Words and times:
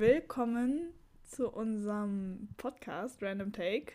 willkommen 0.00 0.94
zu 1.26 1.50
unserem 1.50 2.48
Podcast 2.56 3.22
Random 3.22 3.52
Take. 3.52 3.92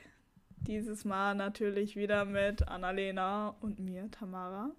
Dieses 0.58 1.04
Mal 1.04 1.33
natürlich 1.33 1.96
wieder 1.96 2.25
mit 2.25 2.67
Annalena 2.67 3.55
und 3.59 3.80
mir, 3.80 4.12
Tamara. 4.12 4.70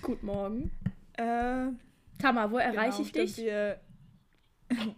Guten 0.00 0.24
Morgen. 0.24 0.70
Äh, 1.12 1.66
Tamara, 2.18 2.50
wo 2.50 2.56
erreiche 2.56 3.02
genau, 3.02 3.24
ich 3.24 3.34
dich? 3.34 3.52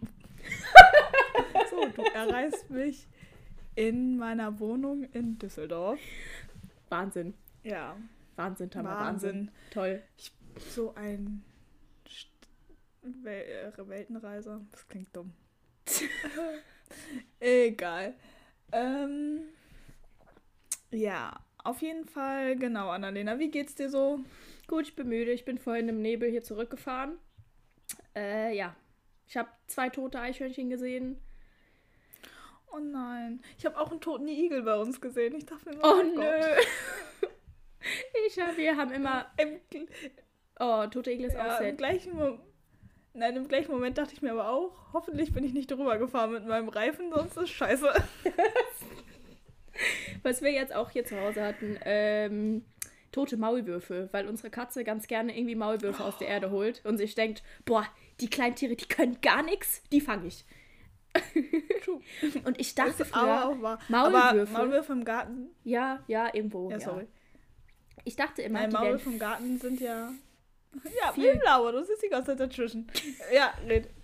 So, 1.69 1.85
du 1.93 2.03
erreichst 2.03 2.69
mich 2.69 3.09
in 3.75 4.15
meiner 4.17 4.57
Wohnung 4.61 5.03
in 5.11 5.37
Düsseldorf. 5.37 5.99
Wahnsinn. 6.87 7.33
Ja, 7.63 7.97
Wahnsinn, 8.37 8.69
Tamara. 8.71 9.07
Wahnsinn. 9.07 9.51
Wahnsinn. 9.51 9.51
Toll. 9.71 10.03
so 10.69 10.95
ein 10.95 11.43
Wel 13.01 13.43
äh, 13.43 13.89
Weltenreiser. 13.89 14.61
Das 14.71 14.87
klingt 14.87 15.13
dumm. 15.13 15.33
Egal. 17.39 18.15
Ähm, 18.71 19.41
ja, 20.91 21.39
auf 21.63 21.81
jeden 21.81 22.05
Fall, 22.05 22.55
genau, 22.55 22.89
Annalena, 22.89 23.39
wie 23.39 23.49
geht's 23.51 23.75
dir 23.75 23.89
so? 23.89 24.19
Gut, 24.67 24.87
ich 24.87 24.95
bin 24.95 25.09
müde. 25.09 25.31
Ich 25.31 25.45
bin 25.45 25.57
vorhin 25.57 25.89
im 25.89 26.01
Nebel 26.01 26.29
hier 26.29 26.43
zurückgefahren. 26.43 27.17
Äh, 28.15 28.55
ja. 28.55 28.75
Ich 29.27 29.37
habe 29.37 29.49
zwei 29.67 29.89
tote 29.89 30.19
Eichhörnchen 30.19 30.69
gesehen. 30.69 31.19
Oh 32.71 32.79
nein, 32.79 33.41
ich 33.57 33.65
habe 33.65 33.79
auch 33.79 33.89
einen 33.91 34.01
toten 34.01 34.27
Igel 34.27 34.63
bei 34.63 34.75
uns 34.77 34.99
gesehen. 34.99 35.35
Ich 35.35 35.45
dachte 35.45 35.69
mir 35.69 35.77
Oh 35.81 35.95
mein 35.97 36.13
nö. 36.13 36.21
Gott. 36.21 37.31
Ich 38.27 38.39
hab, 38.39 38.57
wir 38.57 38.75
haben 38.75 38.91
immer. 38.91 39.31
Im, 39.37 39.59
Oh, 40.59 40.87
tote 40.87 41.11
Igel 41.11 41.27
ist 41.27 41.35
auch 41.35 41.45
ja, 41.45 41.57
im 41.59 41.77
gleichen 41.77 42.15
Mo 42.15 42.39
Nein, 43.15 43.37
im 43.37 43.47
gleichen 43.47 43.71
Moment 43.71 43.97
dachte 43.97 44.13
ich 44.13 44.21
mir 44.21 44.31
aber 44.31 44.49
auch, 44.49 44.71
hoffentlich 44.93 45.33
bin 45.33 45.43
ich 45.45 45.53
nicht 45.53 45.71
drüber 45.71 45.97
gefahren 45.97 46.33
mit 46.33 46.45
meinem 46.45 46.67
Reifen, 46.67 47.11
sonst 47.13 47.37
ist 47.37 47.49
scheiße. 47.49 47.89
Was 50.23 50.41
wir 50.41 50.51
jetzt 50.51 50.73
auch 50.75 50.89
hier 50.89 51.05
zu 51.05 51.19
Hause 51.19 51.43
hatten, 51.43 51.77
ähm, 51.85 52.65
tote 53.11 53.37
Maulwürfe, 53.37 54.09
weil 54.11 54.27
unsere 54.27 54.49
Katze 54.49 54.83
ganz 54.83 55.07
gerne 55.07 55.37
irgendwie 55.37 55.55
Maulwürfe 55.55 56.03
aus 56.03 56.17
der 56.17 56.27
Erde 56.27 56.51
holt 56.51 56.83
und 56.85 56.97
sich 56.97 57.15
denkt, 57.15 57.43
boah, 57.63 57.85
die 58.19 58.29
kleinen 58.29 58.55
Tiere, 58.55 58.75
die 58.75 58.87
können 58.87 59.19
gar 59.21 59.43
nichts, 59.43 59.81
die 59.91 60.01
fange 60.01 60.27
ich. 60.27 60.45
Und 62.43 62.59
ich 62.59 62.75
dachte 62.75 63.05
früher. 63.05 63.77
Maulwürfe. 63.87 64.51
Maulwürfe 64.51 64.91
im 64.91 65.05
Garten. 65.05 65.47
ja, 65.63 66.03
ja, 66.07 66.29
irgendwo. 66.33 66.69
Ja, 66.69 66.77
Ja, 66.77 66.83
sorry. 66.83 67.07
Ich 68.03 68.17
dachte 68.17 68.41
immer, 68.41 68.59
Nein, 68.59 68.71
Maulwürfe 68.71 69.09
im 69.09 69.19
Garten 69.19 69.57
sind 69.57 69.79
ja. 69.79 70.11
Ja, 71.01 71.11
Viel- 71.13 71.37
blauer. 71.37 71.71
Du 71.71 71.83
siehst 71.83 72.03
die 72.03 72.09
ganze 72.09 72.31
Zeit 72.31 72.39
dazwischen. 72.39 72.89
Ja, 73.33 73.53
red. 73.67 73.89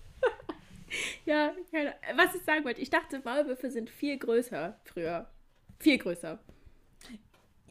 Ja, 1.24 1.54
keine, 1.70 1.94
was 2.16 2.34
ich 2.34 2.42
sagen 2.44 2.66
wollte, 2.66 2.82
ich 2.82 2.90
dachte, 2.90 3.22
Maulwürfe 3.24 3.70
sind 3.70 3.88
viel 3.88 4.18
größer 4.18 4.78
früher. 4.84 5.26
Viel 5.78 5.96
größer. 5.96 6.38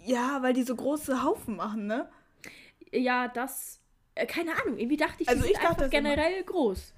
Ja, 0.03 0.39
weil 0.41 0.53
die 0.53 0.63
so 0.63 0.75
große 0.75 1.23
Haufen 1.23 1.55
machen, 1.57 1.85
ne? 1.85 2.09
Ja, 2.91 3.27
das, 3.27 3.79
äh, 4.15 4.25
keine 4.25 4.59
Ahnung, 4.59 4.79
irgendwie 4.79 4.97
dachte 4.97 5.21
ich, 5.21 5.29
Also 5.29 5.45
ich 5.45 5.53
dachte 5.53 5.81
das 5.83 5.91
immer. 5.93 6.09
generell 6.09 6.43
groß. 6.43 6.93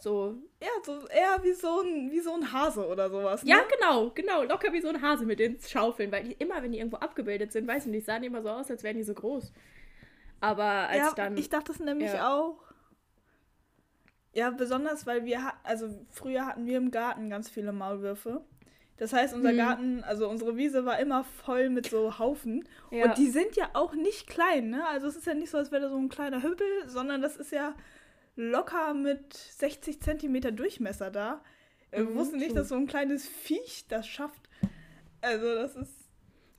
So, 0.00 0.36
Ja, 0.60 0.68
so 0.84 1.06
eher 1.08 1.42
wie 1.42 1.52
so 1.54 1.80
ein, 1.80 2.10
wie 2.10 2.20
so 2.20 2.34
ein 2.34 2.52
Hase 2.52 2.86
oder 2.86 3.08
sowas. 3.08 3.42
Ne? 3.42 3.50
ja, 3.50 3.60
genau, 3.62 4.10
genau, 4.10 4.42
locker 4.42 4.72
wie 4.74 4.80
so 4.82 4.88
ein 4.88 5.00
Hase 5.00 5.24
mit 5.24 5.38
den 5.38 5.58
Schaufeln, 5.60 6.12
weil 6.12 6.24
die 6.24 6.32
immer, 6.32 6.62
wenn 6.62 6.72
die 6.72 6.78
irgendwo 6.78 6.98
abgebildet 6.98 7.50
sind, 7.52 7.66
weiß 7.66 7.86
ich 7.86 7.92
nicht, 7.92 8.04
sahen 8.04 8.20
die 8.20 8.26
immer 8.28 8.42
so 8.42 8.50
aus, 8.50 8.70
als 8.70 8.82
wären 8.82 8.98
die 8.98 9.04
so 9.04 9.14
groß. 9.14 9.52
Aber 10.42 10.88
als 10.90 10.98
ja, 10.98 11.14
dann, 11.14 11.36
ich 11.36 11.48
dachte 11.48 11.72
das 11.72 11.80
nämlich 11.80 12.12
Ja. 12.12 12.20
auch. 12.20 12.58
Ja, 14.34 14.50
besonders, 14.50 15.06
weil 15.06 15.24
wir 15.24 15.44
hatten, 15.44 15.58
also 15.64 16.06
früher 16.10 16.46
hatten 16.46 16.64
wir 16.66 16.78
im 16.78 16.90
Garten 16.90 17.28
ganz 17.28 17.50
viele 17.50 17.72
Maulwürfe. 17.72 18.42
Das 18.96 19.12
heißt, 19.12 19.34
unser 19.34 19.50
Hm. 19.50 19.56
Garten, 19.56 20.04
also 20.04 20.28
unsere 20.28 20.56
Wiese 20.56 20.84
war 20.84 20.98
immer 20.98 21.24
voll 21.24 21.68
mit 21.70 21.86
so 21.88 22.18
Haufen. 22.18 22.66
ja, 22.90 22.98
Und 22.98 23.18
die 23.18 23.28
sind 23.28 23.56
ja 23.56 23.70
auch 23.74 23.94
nicht 23.94 24.28
klein, 24.28 24.70
ne? 24.70 24.86
Also 24.88 25.08
es 25.08 25.16
ist 25.16 25.26
ja 25.26 25.34
nicht 25.34 25.50
so, 25.50 25.58
als 25.58 25.70
wäre 25.72 25.82
da 25.82 25.88
so 25.90 25.96
ein 25.98 26.08
kleiner 26.08 26.42
Hüppel, 26.42 26.66
sondern 26.86 27.20
das 27.20 27.36
ist 27.36 27.52
ja 27.52 27.74
locker 28.36 28.94
mit 28.94 29.34
60 29.34 30.00
Zentimeter 30.00 30.52
Durchmesser 30.52 31.10
da. 31.10 31.42
Wir 31.92 32.04
Mhm, 32.04 32.14
wussten 32.14 32.38
nicht, 32.38 32.56
dass 32.56 32.68
so 32.70 32.76
ein 32.76 32.86
kleines 32.86 33.26
Viech 33.28 33.86
das 33.88 34.06
schafft. 34.06 34.48
Also 35.22 35.54
das 35.54 35.76
ist. 35.76 36.01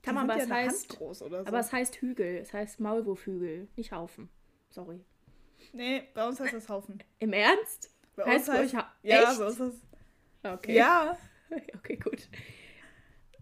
Kann 0.04 0.14
man, 0.14 0.28
sind 0.28 0.30
aber 0.30 0.60
ja 0.60 0.66
es 0.66 0.72
heißt- 0.74 0.88
Hand 0.90 0.98
groß 0.98 1.22
oder 1.22 1.40
so. 1.42 1.46
aber 1.48 1.58
es 1.60 1.72
heißt 1.72 1.96
Hügel, 1.96 2.36
es 2.36 2.52
heißt 2.52 2.80
Maulwurfhügel, 2.80 3.68
nicht 3.76 3.92
Haufen. 3.92 4.28
Sorry. 4.70 5.00
nee, 5.72 6.02
bei 6.14 6.26
uns 6.28 6.38
heißt 6.40 6.52
das 6.54 6.68
Haufen. 6.68 7.02
Im 7.20 7.32
Ernst? 7.32 7.90
Bei 8.16 8.24
heißt 8.24 8.48
uns 8.48 8.56
bei 8.56 8.62
heißt 8.62 8.74
euch 8.74 8.80
ha 8.80 8.92
Ja, 9.02 9.22
Echt? 9.22 9.32
so 9.34 9.46
ist 9.46 9.60
es. 9.60 9.74
Okay. 10.42 10.74
Ja, 10.74 11.16
Okay, 11.76 11.96
gut. 11.96 12.28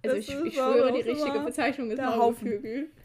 Also 0.05 0.17
Das 0.17 0.19
ich, 0.19 0.31
ich 0.45 0.55
schwöre, 0.55 0.93
die 0.93 1.01
richtige 1.09 1.39
Bezeichnung 1.41 1.91
ist 1.91 2.01
Maulwurfhügel. 2.01 2.91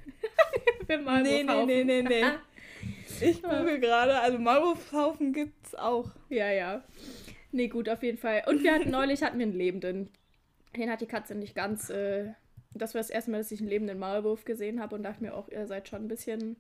Nee, 0.89 1.43
nee, 1.43 1.65
nee, 1.65 1.83
nee, 1.83 2.01
nee. 2.01 2.23
Ich 3.21 3.41
google 3.41 3.79
gerade, 3.79 4.19
also 4.19 4.37
Maulwurfhaufen 4.37 5.33
gibt's 5.33 5.73
auch. 5.75 6.09
Ja, 6.29 6.49
ja. 6.51 6.83
Nee, 7.51 7.67
gut, 7.67 7.89
auf 7.89 8.03
jeden 8.03 8.17
Fall. 8.17 8.43
Und 8.47 8.63
wir 8.63 8.73
hatten 8.73 8.91
neulich 8.91 9.23
hatten 9.23 9.39
wir 9.39 9.45
einen 9.47 9.55
lebenden. 9.55 10.09
Den 10.75 10.89
hat 10.91 11.01
die 11.01 11.07
Katze 11.07 11.33
nicht 11.35 11.55
ganz. 11.55 11.89
Äh, 11.89 12.33
das 12.81 12.93
war 12.93 12.99
das 13.01 13.09
erste 13.09 13.31
Mal, 13.31 13.37
dass 13.37 13.51
ich 13.51 13.59
einen 13.59 13.69
lebenden 13.69 13.99
Maulwurf 13.99 14.45
gesehen 14.45 14.79
habe 14.79 14.95
und 14.95 15.03
dachte 15.03 15.23
mir 15.23 15.33
auch, 15.35 15.47
ihr 15.49 15.65
seid 15.67 15.87
schon 15.87 16.03
ein 16.03 16.07
bisschen, 16.07 16.57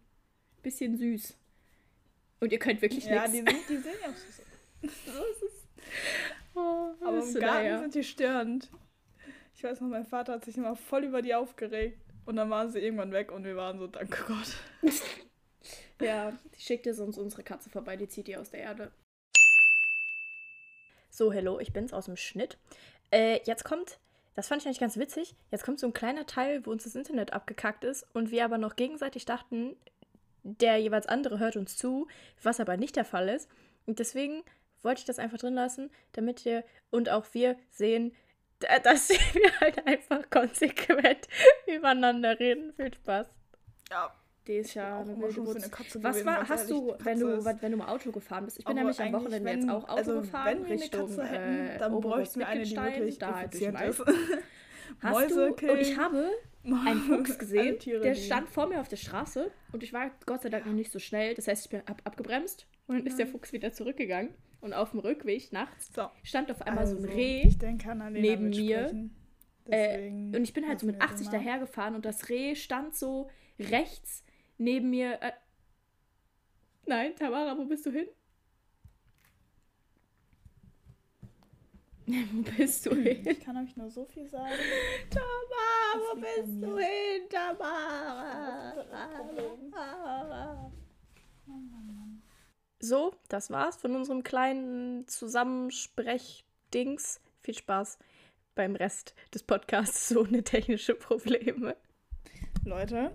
bisschen 0.63 0.97
süß. 0.97 1.35
Und 2.39 2.51
ihr 2.51 2.59
könnt 2.59 2.81
wirklich 2.81 3.05
Ja, 3.05 3.27
nichts. 3.27 3.31
die, 3.31 3.37
sind, 3.37 3.69
die 3.69 3.77
sehen 3.77 3.95
ja 4.01 4.09
auch 4.09 4.15
so. 4.15 4.43
Das 4.81 4.91
ist, 5.41 5.67
oh, 6.55 6.89
Aber 7.01 7.17
im 7.17 7.23
so 7.23 7.39
Garten 7.39 7.63
naja. 7.63 7.79
sind 7.79 7.95
die 7.95 8.03
störend. 8.03 8.69
Ich 9.55 9.63
weiß 9.63 9.81
noch, 9.81 9.87
mein 9.87 10.05
Vater 10.05 10.33
hat 10.33 10.45
sich 10.45 10.55
immer 10.57 10.75
voll 10.75 11.05
über 11.05 11.21
die 11.21 11.33
aufgeregt. 11.33 11.99
Und 12.25 12.35
dann 12.35 12.49
waren 12.49 12.69
sie 12.71 12.79
irgendwann 12.79 13.11
weg 13.11 13.31
und 13.31 13.43
wir 13.45 13.55
waren 13.55 13.79
so, 13.79 13.87
danke 13.87 14.23
Gott. 14.27 14.91
Ja, 15.99 16.37
die 16.55 16.61
schickt 16.61 16.85
ihr 16.85 16.93
sonst 16.93 17.17
unsere 17.17 17.41
Katze 17.41 17.71
vorbei, 17.71 17.97
die 17.97 18.07
zieht 18.07 18.27
die 18.27 18.37
aus 18.37 18.51
der 18.51 18.59
Erde. 18.59 18.91
So, 21.09 21.33
hello, 21.33 21.59
ich 21.59 21.73
bin's 21.73 21.91
aus 21.91 22.05
dem 22.05 22.17
Schnitt. 22.17 22.57
Äh, 23.11 23.39
jetzt 23.45 23.63
kommt, 23.63 23.97
das 24.37 24.47
fand 24.47 24.61
ich 24.61 24.67
eigentlich 24.67 24.79
ganz 24.79 24.97
witzig, 24.97 25.35
jetzt 25.51 25.65
kommt 25.65 25.79
so 25.79 25.87
ein 25.87 25.93
kleiner 25.93 26.25
Teil, 26.25 26.65
wo 26.65 26.71
uns 26.71 26.83
das 26.85 26.95
Internet 26.95 27.33
abgekackt 27.33 27.83
ist 27.83 28.05
und 28.13 28.31
wir 28.31 28.45
aber 28.45 28.57
noch 28.57 28.75
gegenseitig 28.77 29.25
dachten, 29.25 29.75
der 30.43 30.77
jeweils 30.77 31.07
andere 31.07 31.39
hört 31.39 31.57
uns 31.57 31.75
zu, 31.75 32.07
was 32.41 32.59
aber 32.59 32.77
nicht 32.77 32.95
der 32.95 33.03
Fall 33.03 33.27
ist. 33.29 33.49
Und 33.85 33.99
deswegen 33.99 34.43
wollte 34.83 34.99
ich 34.99 35.05
das 35.05 35.19
einfach 35.19 35.39
drin 35.39 35.55
lassen, 35.55 35.89
damit 36.13 36.45
ihr 36.45 36.63
und 36.91 37.09
auch 37.09 37.25
wir 37.33 37.57
sehen, 37.71 38.13
da- 38.59 38.79
dass 38.83 39.09
wir 39.09 39.59
halt 39.59 39.85
einfach 39.87 40.29
konsequent 40.29 41.27
übereinander 41.67 42.39
reden. 42.39 42.73
Viel 42.73 42.93
Spaß. 42.93 43.27
Ja, 43.89 44.13
Die 44.47 44.53
ist 44.53 44.73
ja 44.73 44.99
eine 45.01 45.11
immer 45.11 45.21
wilde 45.23 45.33
schon 45.33 45.45
für 45.45 45.53
Wurz. 45.53 45.63
eine 45.63 45.71
Katze 45.71 46.03
Was 46.03 46.11
gewesen, 46.15 46.25
war, 46.25 46.47
hast 46.49 46.69
du, 46.69 46.93
wenn 46.99 47.19
du, 47.19 47.45
wenn 47.45 47.71
du 47.71 47.77
mal 47.77 47.87
Auto 47.89 48.11
gefahren 48.11 48.45
bist? 48.45 48.59
Ich 48.59 48.65
bin 48.65 48.75
nämlich 48.75 48.99
am 49.01 49.13
Wochenende 49.13 49.43
wenn- 49.43 49.59
jetzt 49.59 49.69
auch 49.69 49.83
Auto 49.83 49.93
also, 49.97 50.21
gefahren 50.21 50.45
wenn 50.45 50.59
wir 50.59 50.65
eine 50.71 50.81
Richtung 50.81 51.07
Katze 51.07 51.25
hätten, 51.25 51.67
äh, 51.67 51.77
dann 51.77 51.93
Oberholz 51.93 52.15
bräuchten 52.33 52.39
wir 52.39 52.47
eine, 52.47 52.63
die 52.63 52.75
wirklich 52.75 53.17
da 53.19 53.41
effizient 53.43 53.81
ist. 53.81 54.03
Hast 55.01 55.13
Mäuse 55.13 55.35
du, 55.35 55.45
und 55.71 55.79
ich 55.79 55.87
killen. 55.89 55.97
habe 55.99 56.31
einen 56.63 56.99
Fuchs 57.01 57.37
gesehen, 57.39 57.77
der 58.01 58.15
stand 58.15 58.49
vor 58.49 58.67
mir 58.67 58.79
auf 58.79 58.87
der 58.87 58.95
Straße 58.95 59.51
und 59.73 59.83
ich 59.83 59.91
war 59.93 60.11
Gott 60.25 60.41
sei 60.43 60.49
Dank 60.49 60.65
noch 60.65 60.73
nicht 60.73 60.91
so 60.91 60.99
schnell. 60.99 61.33
Das 61.35 61.47
heißt, 61.47 61.65
ich 61.65 61.69
bin 61.69 61.81
ab, 61.85 62.01
abgebremst 62.05 62.67
und 62.87 62.97
dann 62.97 63.05
ist 63.05 63.19
der 63.19 63.27
Fuchs 63.27 63.51
wieder 63.53 63.73
zurückgegangen. 63.73 64.33
Und 64.59 64.73
auf 64.73 64.89
dem 64.89 65.01
Rückweg 65.01 65.53
nachts 65.53 65.93
So, 65.93 66.07
stand 66.23 66.49
auf 66.49 66.63
einmal 66.63 66.87
so 66.87 66.95
ein 66.97 67.03
also, 67.03 67.15
Reh 67.15 67.47
neben 68.11 68.49
mir. 68.49 69.07
Äh, 69.69 70.09
und 70.09 70.41
ich 70.41 70.51
bin 70.53 70.67
halt 70.67 70.79
so 70.79 70.87
mit 70.87 70.95
lassen 70.97 71.09
wir 71.09 71.13
80 71.13 71.17
sie 71.27 71.31
mal. 71.31 71.43
dahergefahren 71.43 71.95
und 71.95 72.05
das 72.05 72.29
Reh 72.29 72.55
stand 72.55 72.95
so 72.95 73.29
rechts 73.59 74.23
neben 74.57 74.89
mir. 74.89 75.21
Äh 75.21 75.31
Nein, 76.85 77.15
Tamara, 77.15 77.57
wo 77.57 77.65
bist 77.65 77.85
du 77.85 77.91
hin? 77.91 78.07
wo 82.07 82.41
bist 82.57 82.85
du 82.85 82.95
hin? 82.95 83.27
Ich 83.27 83.41
kann 83.41 83.57
euch 83.57 83.75
nur 83.75 83.89
so 83.89 84.05
viel 84.05 84.29
sagen. 84.29 84.53
Tamara, 85.09 85.99
wo 85.99 86.15
bist 86.15 86.63
du 86.63 86.77
hin, 86.77 87.27
Tamara? 87.29 88.85
So, 92.79 93.13
das 93.27 93.49
war's 93.49 93.75
von 93.75 93.93
unserem 93.95 94.23
kleinen 94.23 95.05
Zusammensprechdings. 95.07 97.19
Viel 97.41 97.55
Spaß 97.55 97.99
beim 98.55 98.75
Rest 98.75 99.13
des 99.33 99.43
Podcasts 99.43 100.15
ohne 100.15 100.43
technische 100.43 100.95
Probleme. 100.95 101.75
Leute, 102.63 103.11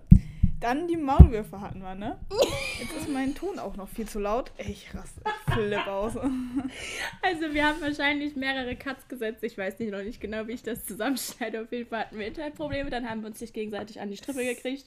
dann 0.63 0.87
die 0.87 0.97
Maulwürfe 0.97 1.59
hatten 1.59 1.81
wir, 1.81 1.93
ne? 1.93 2.17
Jetzt 2.79 2.95
ist 2.95 3.09
mein 3.09 3.35
Ton 3.35 3.59
auch 3.59 3.75
noch 3.75 3.89
viel 3.89 4.07
zu 4.07 4.19
laut. 4.19 4.51
Ich 4.57 4.93
raste, 4.95 5.21
ich 5.25 5.53
flipp 5.53 5.87
aus. 5.87 6.13
Also 7.21 7.53
wir 7.53 7.65
haben 7.65 7.81
wahrscheinlich 7.81 8.35
mehrere 8.35 8.75
Cuts 8.75 9.07
gesetzt. 9.07 9.43
Ich 9.43 9.57
weiß 9.57 9.79
nicht 9.79 9.91
noch 9.91 10.01
nicht 10.01 10.21
genau, 10.21 10.47
wie 10.47 10.53
ich 10.53 10.63
das 10.63 10.85
zusammenschneide. 10.85 11.61
Auf 11.61 11.71
jeden 11.71 11.89
Fall 11.89 12.01
hatten 12.01 12.17
wir 12.17 12.27
Internetprobleme. 12.27 12.89
Dann 12.89 13.09
haben 13.09 13.21
wir 13.21 13.27
uns 13.27 13.41
nicht 13.41 13.53
gegenseitig 13.53 13.99
an 13.99 14.09
die 14.09 14.17
Strippe 14.17 14.43
gekriegt. 14.43 14.85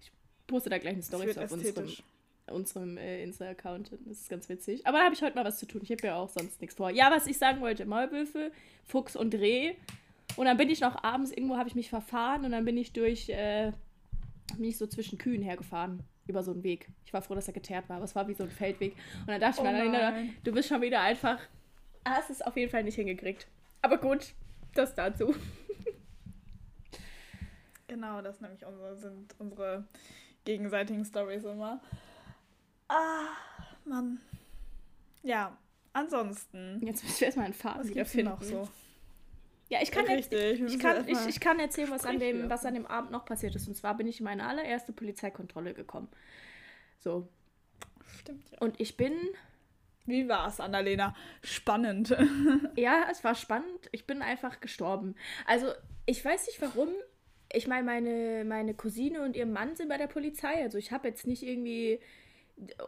Ich 0.00 0.12
poste 0.46 0.70
da 0.70 0.78
gleich 0.78 0.94
eine 0.94 1.02
Story 1.02 1.30
auf 1.30 1.52
unserem 1.52 1.92
unserem 2.50 2.96
äh, 2.96 3.22
Insta-Account. 3.22 3.92
Das 4.06 4.18
ist 4.18 4.28
ganz 4.28 4.48
witzig. 4.48 4.86
Aber 4.86 4.98
da 4.98 5.04
habe 5.04 5.14
ich 5.14 5.22
heute 5.22 5.36
mal 5.36 5.44
was 5.44 5.58
zu 5.58 5.66
tun. 5.66 5.80
Ich 5.82 5.90
habe 5.90 6.06
ja 6.06 6.16
auch 6.16 6.28
sonst 6.28 6.60
nichts 6.60 6.76
vor. 6.76 6.90
Ja, 6.90 7.10
was 7.10 7.26
ich 7.26 7.38
sagen 7.38 7.60
wollte, 7.60 7.86
Maulwürfe, 7.86 8.50
Fuchs 8.84 9.16
und 9.16 9.34
Reh. 9.34 9.74
Und 10.36 10.46
dann 10.46 10.56
bin 10.56 10.70
ich 10.70 10.80
noch 10.80 11.02
abends, 11.04 11.30
irgendwo 11.30 11.56
habe 11.56 11.68
ich 11.68 11.74
mich 11.74 11.90
verfahren 11.90 12.44
und 12.44 12.52
dann 12.52 12.64
bin 12.64 12.76
ich 12.76 12.92
durch, 12.92 13.28
äh, 13.28 13.72
bin 14.56 14.64
ich 14.64 14.78
so 14.78 14.86
zwischen 14.86 15.18
Kühen 15.18 15.42
hergefahren. 15.42 16.02
Über 16.26 16.42
so 16.44 16.52
einen 16.52 16.62
Weg. 16.62 16.88
Ich 17.04 17.12
war 17.12 17.20
froh, 17.20 17.34
dass 17.34 17.48
er 17.48 17.52
geteert 17.54 17.88
war, 17.88 17.96
aber 17.96 18.04
es 18.04 18.14
war 18.14 18.28
wie 18.28 18.34
so 18.34 18.44
ein 18.44 18.50
Feldweg. 18.50 18.94
Und 19.20 19.28
dann 19.28 19.40
dachte 19.40 19.60
ich 19.62 19.68
Oh 19.68 19.72
mir, 19.72 20.28
du 20.44 20.52
bist 20.52 20.68
schon 20.68 20.80
wieder 20.80 21.00
einfach. 21.00 21.40
Hast 22.04 22.30
es 22.30 22.42
auf 22.42 22.56
jeden 22.56 22.70
Fall 22.70 22.84
nicht 22.84 22.94
hingekriegt. 22.94 23.48
Aber 23.80 23.98
gut, 23.98 24.34
das 24.74 24.94
dazu. 24.94 25.34
Genau, 27.88 28.22
das 28.22 28.40
nämlich 28.40 28.64
unsere, 28.64 28.96
sind 28.96 29.34
unsere 29.38 29.84
gegenseitigen 30.46 31.04
Stories 31.04 31.44
immer. 31.44 31.78
Ah, 32.88 33.26
Mann. 33.84 34.18
Ja, 35.22 35.58
ansonsten. 35.92 36.80
Jetzt 36.82 37.04
müssen 37.04 37.20
wir 37.20 37.26
erstmal 37.26 37.44
einen 37.44 37.54
Faden 37.54 37.86
wiederfinden. 37.86 38.32
noch 38.32 38.42
so? 38.42 38.66
Ja, 39.72 39.78
ich 39.80 39.90
kann, 39.90 40.04
jetzt, 40.06 40.30
Richtig, 40.30 40.38
wir 40.38 40.52
ich, 40.52 40.60
müssen 40.60 40.78
kann, 40.80 41.08
ich, 41.08 41.26
ich 41.26 41.40
kann 41.40 41.58
erzählen, 41.58 41.90
was 41.90 42.04
an, 42.04 42.18
dem, 42.18 42.50
was 42.50 42.66
an 42.66 42.74
dem 42.74 42.84
Abend 42.84 43.10
noch 43.10 43.24
passiert 43.24 43.54
ist. 43.54 43.68
Und 43.68 43.74
zwar 43.74 43.96
bin 43.96 44.06
ich 44.06 44.20
in 44.20 44.24
meine 44.24 44.46
allererste 44.46 44.92
Polizeikontrolle 44.92 45.72
gekommen. 45.72 46.08
So. 46.98 47.26
Stimmt 48.20 48.50
ja. 48.50 48.58
Und 48.58 48.78
ich 48.82 48.98
bin, 48.98 49.14
Wie 50.04 50.28
war's, 50.28 50.60
Annalena? 50.60 51.16
Spannend. 51.42 52.14
ja, 52.76 53.06
es 53.10 53.24
war 53.24 53.34
spannend. 53.34 53.88
Ich 53.92 54.06
bin 54.06 54.20
einfach 54.20 54.60
gestorben. 54.60 55.14
Also, 55.46 55.72
ich 56.04 56.22
weiß 56.22 56.48
nicht 56.48 56.60
warum. 56.60 56.88
Ich 57.50 57.66
meine, 57.66 57.84
meine, 57.84 58.44
meine 58.44 58.74
Cousine 58.74 59.22
und 59.22 59.36
ihr 59.36 59.46
Mann 59.46 59.74
sind 59.74 59.88
bei 59.88 59.96
der 59.96 60.06
Polizei. 60.06 60.62
Also, 60.62 60.76
ich 60.76 60.92
habe 60.92 61.08
jetzt 61.08 61.26
nicht 61.26 61.42
irgendwie. 61.42 61.98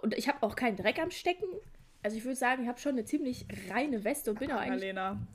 Und 0.02 0.12
ich 0.18 0.28
habe 0.28 0.42
auch 0.42 0.54
keinen 0.54 0.76
Dreck 0.76 0.98
am 0.98 1.10
Stecken. 1.10 1.48
Also, 2.02 2.18
ich 2.18 2.24
würde 2.24 2.36
sagen, 2.36 2.64
ich 2.64 2.68
habe 2.68 2.78
schon 2.78 2.92
eine 2.92 3.06
ziemlich 3.06 3.46
reine 3.70 4.04
Weste 4.04 4.32
und 4.32 4.38
bin 4.38 4.52
auch 4.52 4.58
eigentlich. 4.58 4.90
Annalena. 4.90 5.26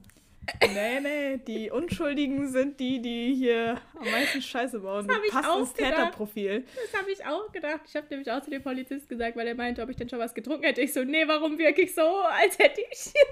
Nee, 0.74 1.00
nee, 1.00 1.38
die 1.38 1.72
Unschuldigen 1.72 2.50
sind 2.50 2.80
die, 2.80 3.02
die 3.02 3.36
hier 3.36 3.82
am 3.98 4.12
meisten 4.12 4.42
Scheiße 4.42 4.80
bauen. 4.80 5.08
Das 5.08 5.18
ich 5.26 5.32
Passt 5.32 5.50
auch 5.50 5.60
ins 5.60 5.74
gedacht. 5.74 5.96
Täterprofil. 5.96 6.66
Das 6.92 7.02
habe 7.02 7.12
ich 7.12 7.26
auch 7.26 7.52
gedacht. 7.52 7.82
Ich 7.88 7.96
habe 7.96 8.08
nämlich 8.10 8.32
auch 8.32 8.42
zu 8.42 8.50
dem 8.50 8.62
Polizist 8.62 9.10
gesagt, 9.10 9.36
weil 9.36 9.48
er 9.48 9.56
meinte, 9.56 9.82
ob 9.82 9.90
ich 9.90 9.96
denn 9.96 10.10
schon 10.10 10.20
was 10.20 10.34
getrunken 10.34 10.64
hätte. 10.64 10.82
Ich 10.82 10.94
so, 10.94 11.04
nee, 11.04 11.28
warum 11.28 11.58
wirklich 11.58 11.94
so, 11.94 12.02
als 12.02 12.58
hätte 12.60 12.82
ich. 12.92 13.14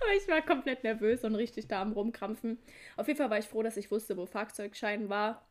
Aber 0.00 0.12
ich 0.16 0.28
war 0.28 0.42
komplett 0.42 0.84
nervös 0.84 1.24
und 1.24 1.34
richtig 1.34 1.66
da 1.66 1.82
am 1.82 1.92
Rumkrampfen. 1.92 2.58
Auf 2.96 3.08
jeden 3.08 3.18
Fall 3.18 3.30
war 3.30 3.38
ich 3.38 3.46
froh, 3.46 3.62
dass 3.62 3.76
ich 3.76 3.90
wusste, 3.90 4.16
wo 4.16 4.26
Fahrzeugschein 4.26 5.08
war. 5.08 5.44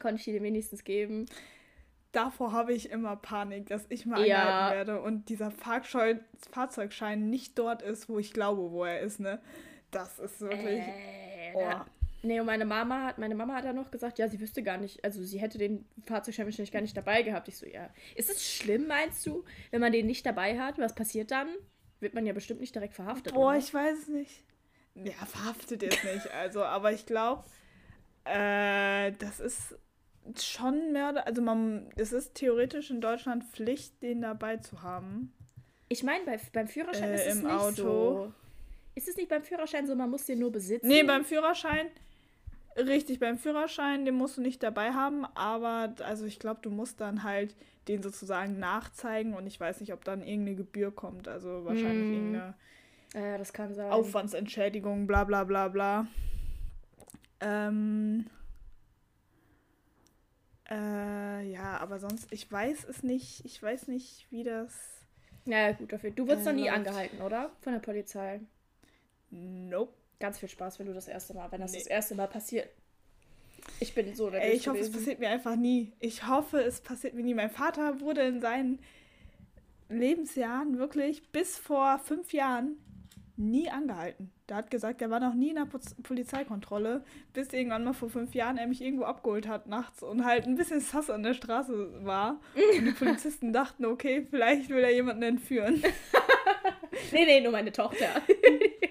Konnte 0.00 0.16
ich 0.16 0.24
dir 0.24 0.42
wenigstens 0.42 0.84
geben. 0.84 1.26
Davor 2.12 2.52
habe 2.52 2.72
ich 2.72 2.90
immer 2.90 3.16
Panik, 3.16 3.68
dass 3.68 3.86
ich 3.88 4.04
mal 4.04 4.24
Ja. 4.26 4.40
angehalten 4.40 4.76
werde 4.76 5.02
und 5.02 5.28
dieser 5.28 5.50
Fahrzeugschein 5.52 7.30
nicht 7.30 7.58
dort 7.58 7.82
ist, 7.82 8.08
wo 8.08 8.18
ich 8.18 8.32
glaube, 8.32 8.70
wo 8.72 8.84
er 8.84 9.00
ist, 9.00 9.20
ne? 9.20 9.40
Das 9.90 10.18
ist 10.18 10.40
wirklich. 10.40 10.80
Äh, 10.80 11.52
oh. 11.54 11.80
Nee, 12.22 12.38
und 12.40 12.46
meine 12.46 12.64
Mama 12.66 13.04
hat, 13.06 13.18
meine 13.18 13.34
Mama 13.34 13.54
hat 13.54 13.64
dann 13.64 13.76
noch 13.76 13.90
gesagt, 13.90 14.18
ja, 14.18 14.28
sie 14.28 14.40
wüsste 14.40 14.62
gar 14.62 14.76
nicht, 14.76 15.02
also 15.04 15.22
sie 15.22 15.40
hätte 15.40 15.56
den 15.56 15.86
Fahrzeugschein 16.04 16.46
wahrscheinlich 16.46 16.72
gar 16.72 16.82
nicht 16.82 16.96
dabei 16.96 17.22
gehabt. 17.22 17.48
Ich 17.48 17.56
so, 17.56 17.66
ja. 17.66 17.88
Ist 18.14 18.28
es 18.30 18.44
schlimm, 18.46 18.86
meinst 18.88 19.24
du, 19.26 19.44
wenn 19.70 19.80
man 19.80 19.92
den 19.92 20.06
nicht 20.06 20.26
dabei 20.26 20.58
hat? 20.58 20.78
Was 20.78 20.94
passiert 20.94 21.30
dann? 21.30 21.48
Wird 22.00 22.14
man 22.14 22.26
ja 22.26 22.32
bestimmt 22.32 22.60
nicht 22.60 22.74
direkt 22.74 22.94
verhaftet. 22.94 23.32
Boah, 23.34 23.50
oder? 23.50 23.58
ich 23.58 23.72
weiß 23.72 23.98
es 24.00 24.08
nicht. 24.08 24.44
Ja, 24.94 25.12
verhaftet 25.26 25.82
jetzt 25.82 26.04
nicht. 26.04 26.30
Also, 26.32 26.62
aber 26.64 26.92
ich 26.92 27.06
glaube, 27.06 27.44
äh, 28.24 29.12
das 29.12 29.40
ist 29.40 29.76
schon 30.38 30.92
Mörder. 30.92 31.26
Also, 31.26 31.42
man, 31.42 31.90
es 31.96 32.12
ist 32.12 32.34
theoretisch 32.34 32.90
in 32.90 33.00
Deutschland 33.00 33.44
Pflicht, 33.44 34.02
den 34.02 34.20
dabei 34.20 34.58
zu 34.58 34.82
haben. 34.82 35.32
Ich 35.88 36.02
meine, 36.02 36.24
bei, 36.24 36.38
beim 36.52 36.68
Führerschein 36.68 37.10
Äh, 37.10 37.14
ist 37.16 37.26
es 37.26 37.42
im 37.42 37.46
nicht 37.48 37.56
Auto. 37.60 37.74
so. 37.74 38.32
Ist 38.94 39.08
es 39.08 39.16
nicht 39.16 39.28
beim 39.28 39.42
Führerschein 39.42 39.86
so, 39.86 39.94
man 39.94 40.10
muss 40.10 40.26
den 40.26 40.38
nur 40.40 40.52
besitzen? 40.52 40.88
Nee, 40.88 41.02
beim 41.04 41.24
Führerschein. 41.24 41.86
Richtig, 42.76 43.18
beim 43.18 43.36
Führerschein, 43.38 44.04
den 44.04 44.14
musst 44.14 44.36
du 44.36 44.42
nicht 44.42 44.62
dabei 44.62 44.92
haben, 44.92 45.24
aber 45.34 45.94
also 46.04 46.24
ich 46.24 46.38
glaube, 46.38 46.60
du 46.62 46.70
musst 46.70 47.00
dann 47.00 47.24
halt 47.24 47.56
den 47.88 48.02
sozusagen 48.02 48.58
nachzeigen 48.60 49.34
und 49.34 49.46
ich 49.46 49.58
weiß 49.58 49.80
nicht, 49.80 49.92
ob 49.92 50.04
dann 50.04 50.22
irgendeine 50.22 50.56
Gebühr 50.56 50.94
kommt, 50.94 51.26
also 51.26 51.64
wahrscheinlich 51.64 52.08
Hm. 52.08 52.14
irgendeine 52.14 52.54
Ja, 53.14 53.38
das 53.38 53.52
kann 53.52 53.74
sein. 53.74 53.90
Aufwandsentschädigung, 53.90 55.06
bla 55.08 55.24
bla 55.24 55.42
bla 55.44 55.66
bla. 55.68 56.06
Ähm, 57.40 58.26
äh, 60.70 61.50
ja, 61.50 61.78
aber 61.78 61.98
sonst, 61.98 62.28
ich 62.32 62.50
weiß 62.50 62.84
es 62.84 63.02
nicht, 63.02 63.44
ich 63.44 63.62
weiß 63.62 63.88
nicht, 63.88 64.26
wie 64.30 64.44
das. 64.44 64.72
Ja, 65.46 65.72
gut, 65.72 65.92
dafür. 65.92 66.10
Du 66.10 66.26
wirst 66.28 66.42
Äh, 66.46 66.50
noch 66.50 66.52
nie 66.52 66.62
läuft. 66.68 66.74
angehalten, 66.76 67.20
oder? 67.22 67.50
Von 67.60 67.72
der 67.72 67.80
Polizei. 67.80 68.40
Nope. 69.30 69.94
Ganz 70.18 70.38
viel 70.38 70.48
Spaß, 70.50 70.78
wenn 70.78 70.86
du 70.86 70.92
das 70.92 71.08
erste 71.08 71.32
Mal, 71.34 71.50
wenn 71.50 71.60
das 71.62 71.72
Nee. 71.72 71.78
das 71.78 71.86
erste 71.86 72.14
Mal 72.14 72.26
passiert. 72.28 72.68
Ich 73.78 73.94
bin 73.94 74.14
so 74.14 74.28
Ey, 74.30 74.52
ich 74.52 74.68
hoffe, 74.68 74.78
es 74.78 74.86
gewesen. 74.88 74.98
passiert 75.00 75.18
mir 75.20 75.28
einfach 75.30 75.56
nie. 75.56 75.92
Ich 75.98 76.26
hoffe, 76.26 76.60
es 76.62 76.80
passiert 76.82 77.14
mir 77.14 77.22
nie. 77.22 77.34
Mein 77.34 77.50
Vater 77.50 78.00
wurde 78.00 78.22
in 78.22 78.40
seinen 78.40 78.80
Lebensjahren 79.88 80.78
wirklich 80.78 81.30
bis 81.32 81.56
vor 81.58 81.98
fünf 81.98 82.32
Jahren 82.32 82.76
nie 83.40 83.68
angehalten. 83.70 84.30
Der 84.48 84.56
hat 84.58 84.70
gesagt, 84.70 85.02
er 85.02 85.10
war 85.10 85.18
noch 85.20 85.34
nie 85.34 85.48
in 85.50 85.56
der 85.56 85.64
Poz- 85.66 85.96
Polizeikontrolle, 86.02 87.02
bis 87.32 87.52
irgendwann 87.52 87.84
mal 87.84 87.92
vor 87.92 88.10
fünf 88.10 88.34
Jahren 88.34 88.58
er 88.58 88.66
mich 88.66 88.82
irgendwo 88.82 89.04
abgeholt 89.04 89.48
hat 89.48 89.66
nachts 89.66 90.02
und 90.02 90.24
halt 90.24 90.46
ein 90.46 90.56
bisschen 90.56 90.80
sass 90.80 91.10
an 91.10 91.22
der 91.22 91.34
Straße 91.34 92.04
war. 92.04 92.40
Und 92.78 92.84
die 92.86 92.92
Polizisten 92.92 93.52
dachten, 93.52 93.84
okay, 93.86 94.26
vielleicht 94.30 94.68
will 94.68 94.84
er 94.84 94.92
jemanden 94.94 95.22
entführen. 95.22 95.82
Nee, 97.12 97.24
nee, 97.24 97.40
nur 97.40 97.50
meine 97.52 97.72
Tochter. 97.72 98.06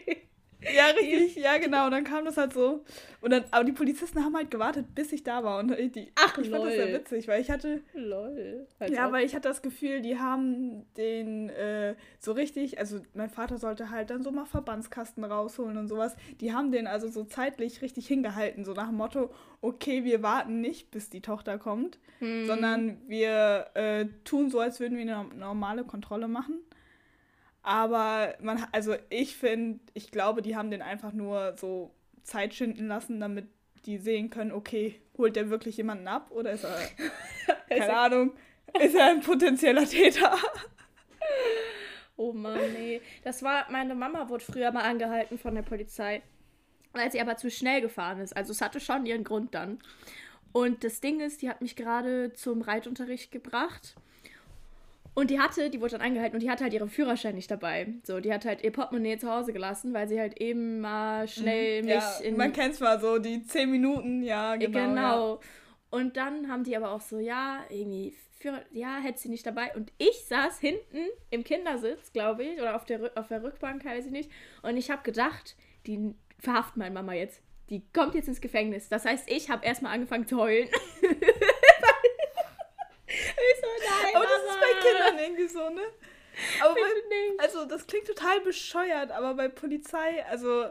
Ja, 0.76 0.86
richtig, 1.00 1.36
ja, 1.36 1.58
genau. 1.58 1.86
Und 1.86 1.92
dann 1.92 2.04
kam 2.04 2.26
das 2.26 2.38
halt 2.38 2.54
so. 2.54 2.84
Und 3.22 3.32
dann, 3.32 3.44
aber 3.52 3.64
die 3.66 3.72
Polizisten 3.74 4.24
haben 4.24 4.36
halt 4.36 4.50
gewartet, 4.52 4.96
bis 4.96 5.12
ich 5.12 5.24
da 5.24 5.44
war. 5.44 5.60
Und 5.60 5.76
die, 5.96 6.12
Ach, 6.16 6.38
ich 6.38 6.50
fand 6.50 6.64
das 6.66 6.74
sehr 6.74 6.86
lol. 6.86 6.96
witzig, 7.00 7.28
weil 7.28 7.42
ich 7.42 7.52
hatte, 7.52 7.82
Lol. 7.94 8.66
Als 8.80 8.92
ja, 8.92 9.08
ob. 9.08 9.12
weil 9.14 9.26
ich 9.26 9.36
hatte 9.36 9.50
das 9.50 9.62
Gefühl, 9.62 10.02
die 10.02 10.18
haben 10.18 10.86
den 10.96 11.50
äh, 11.50 11.96
so 12.20 12.32
richtig, 12.32 12.80
also 12.80 13.00
mein 13.14 13.30
Vater 13.30 13.58
sollte 13.58 13.90
halt 13.90 14.10
dann 14.10 14.24
so 14.24 14.32
mal 14.32 14.46
Verbandskasten 14.46 15.24
rausholen 15.24 15.78
und 15.78 15.88
sowas. 15.88 16.16
Die 16.40 16.54
haben 16.54 16.72
den 16.72 16.88
also 16.88 17.08
so 17.10 17.24
zeitlich 17.26 17.82
richtig 17.82 18.08
hingehalten, 18.08 18.64
so 18.64 18.74
nach 18.74 18.88
dem 18.88 18.98
Motto, 18.98 19.32
okay, 19.62 20.04
wir 20.06 20.24
warten 20.24 20.62
nicht, 20.62 20.92
bis 20.92 21.10
die 21.10 21.22
Tochter 21.22 21.58
kommt, 21.58 22.00
Hm. 22.20 22.48
sondern 22.48 22.98
wir 23.08 23.68
äh, 23.76 24.06
tun 24.26 24.50
so, 24.50 24.60
als 24.60 24.80
würden 24.80 24.98
wir 24.98 25.02
eine 25.04 25.30
normale 25.36 25.84
Kontrolle 25.84 26.28
machen. 26.28 26.56
Aber 27.62 28.36
man, 28.42 28.66
also 28.72 28.96
ich 29.10 29.36
finde, 29.36 29.80
ich 29.94 30.12
glaube, 30.12 30.42
die 30.42 30.56
haben 30.56 30.72
den 30.72 30.82
einfach 30.82 31.12
nur 31.12 31.56
so 31.58 31.94
Zeit 32.24 32.54
schinden 32.54 32.88
lassen, 32.88 33.20
damit 33.20 33.48
die 33.86 33.98
sehen 33.98 34.30
können, 34.30 34.52
okay, 34.52 35.02
holt 35.18 35.36
der 35.36 35.50
wirklich 35.50 35.78
jemanden 35.78 36.08
ab 36.08 36.32
oder 36.32 36.52
ist 36.52 36.64
er, 36.64 36.78
keine 37.70 37.98
Ahnung, 37.98 38.34
ist 38.80 38.96
er 38.96 39.12
ein 39.12 39.22
potenzieller 39.22 39.86
Täter? 39.86 40.38
Oh 42.22 42.34
Mann, 42.34 42.74
nee. 42.74 43.00
Das 43.24 43.44
war, 43.44 43.72
meine 43.72 43.96
Mama 43.96 44.28
wurde 44.28 44.44
früher 44.44 44.74
mal 44.74 44.82
angehalten 44.84 45.38
von 45.38 45.56
der 45.56 45.62
Polizei, 45.62 46.22
weil 46.92 47.10
sie 47.10 47.22
aber 47.22 47.38
zu 47.38 47.50
schnell 47.50 47.80
gefahren 47.80 48.20
ist. 48.20 48.36
Also 48.36 48.52
es 48.52 48.60
hatte 48.60 48.82
schon 48.82 49.06
ihren 49.06 49.24
Grund 49.24 49.56
dann. 49.56 49.80
Und 50.52 50.84
das 50.84 51.00
Ding 51.00 51.22
ist, 51.22 51.42
die 51.42 51.50
hat 51.50 51.62
mich 51.62 51.78
gerade 51.78 52.34
zum 52.34 52.62
Reitunterricht 52.62 53.32
gebracht. 53.32 53.96
Und 55.16 55.30
die 55.32 55.40
hatte, 55.40 55.70
die 55.70 55.82
wurde 55.82 55.98
dann 55.98 56.02
angehalten 56.02 56.36
und 56.36 56.42
die 56.44 56.50
hatte 56.50 56.64
halt 56.64 56.74
ihren 56.74 56.90
Führerschein 56.90 57.36
nicht 57.36 57.52
dabei. 57.52 57.88
So, 58.04 58.20
die 58.20 58.32
hat 58.34 58.46
halt 58.46 58.64
ihr 58.64 58.72
Portemonnaie 58.72 59.18
zu 59.18 59.30
Hause 59.30 59.52
gelassen, 59.52 59.94
weil 59.94 60.08
sie 60.08 60.20
halt 60.20 60.40
eben 60.40 60.80
mal 60.80 61.28
schnell 61.28 61.84
mich 61.84 61.94
Mhm. 61.94 62.00
ja, 62.00 62.20
in 62.24 62.38
man 62.38 62.54
kennt's 62.54 62.80
mal 62.80 63.00
so, 63.00 63.18
die 63.20 63.44
zehn 63.44 63.70
Minuten, 63.70 64.24
ja, 64.24 64.56
genau. 64.56 64.80
Genau. 64.80 65.34
Ja. 65.36 65.40
Und 65.92 66.16
dann 66.18 66.50
haben 66.50 66.64
die 66.64 66.78
aber 66.78 66.92
auch 66.92 67.02
so, 67.02 67.20
ja, 67.20 67.64
irgendwie, 67.70 68.16
für, 68.40 68.64
ja, 68.72 68.98
hätte 68.98 69.20
sie 69.20 69.30
nicht 69.30 69.46
dabei. 69.46 69.74
Und 69.76 69.92
ich 69.98 70.24
saß 70.26 70.60
hinten 70.60 71.08
im 71.32 71.44
Kindersitz, 71.44 72.14
glaube 72.14 72.44
ich, 72.46 72.62
oder 72.62 72.76
auf 72.76 72.86
der, 72.86 73.12
auf 73.16 73.28
der 73.28 73.44
Rückbank, 73.44 73.84
weiß 73.84 74.06
ich 74.06 74.12
nicht. 74.12 74.32
Und 74.62 74.78
ich 74.78 74.90
habe 74.92 75.02
gedacht, 75.04 75.58
die 75.88 76.14
verhaften 76.40 76.80
meine 76.80 76.94
Mama 76.94 77.14
jetzt. 77.14 77.42
Die 77.70 77.84
kommt 77.92 78.16
jetzt 78.16 78.28
ins 78.30 78.40
Gefängnis. 78.40 78.88
Das 78.88 79.04
heißt, 79.06 79.30
ich 79.30 79.50
habe 79.50 79.66
erstmal 79.66 79.94
angefangen 79.94 80.26
zu 80.28 80.38
heulen. 80.38 80.70
ich 81.02 81.10
so, 83.62 83.68
nein, 83.80 84.16
Aber 84.16 84.26
das 84.26 84.42
Mama. 84.46 84.54
ist 84.54 84.60
bei 84.60 84.90
Kindern 84.90 85.18
irgendwie 85.40 85.54
so, 85.54 85.70
ne? 85.70 85.82
Aber 86.62 86.74
bei, 86.74 87.44
also 87.44 87.66
das 87.66 87.86
klingt 87.88 88.08
total 88.08 88.40
bescheuert, 88.42 89.12
aber 89.12 89.34
bei 89.34 89.50
Polizei, 89.50 90.24
also 90.30 90.68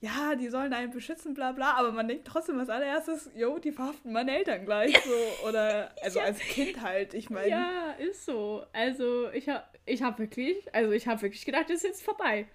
ja, 0.00 0.34
die 0.34 0.48
sollen 0.48 0.72
einen 0.74 0.92
beschützen, 0.92 1.32
bla 1.32 1.52
bla, 1.52 1.72
aber 1.74 1.90
man 1.90 2.06
denkt 2.06 2.26
trotzdem 2.26 2.58
als 2.60 2.68
allererstes, 2.68 3.30
jo, 3.34 3.58
die 3.58 3.72
verhaften 3.72 4.12
meine 4.12 4.36
Eltern 4.36 4.66
gleich 4.66 4.94
so. 5.04 5.46
Oder 5.48 5.94
also 6.02 6.18
Ja. 6.18 6.26
als 6.26 6.38
Kind 6.38 6.82
halt, 6.82 7.14
ich 7.14 7.30
meine. 7.30 7.48
Ja, 7.48 7.92
ist 7.92 8.26
so. 8.26 8.66
Also 8.74 9.30
ich 9.30 9.48
habe 9.48 9.64
ich 9.86 10.02
hab 10.02 10.18
wirklich, 10.18 10.56
also 10.74 10.92
ich 10.92 11.06
habe 11.06 11.22
wirklich 11.22 11.44
gedacht, 11.46 11.64
das 11.70 11.76
ist 11.76 11.84
jetzt 11.84 12.02
vorbei. 12.02 12.46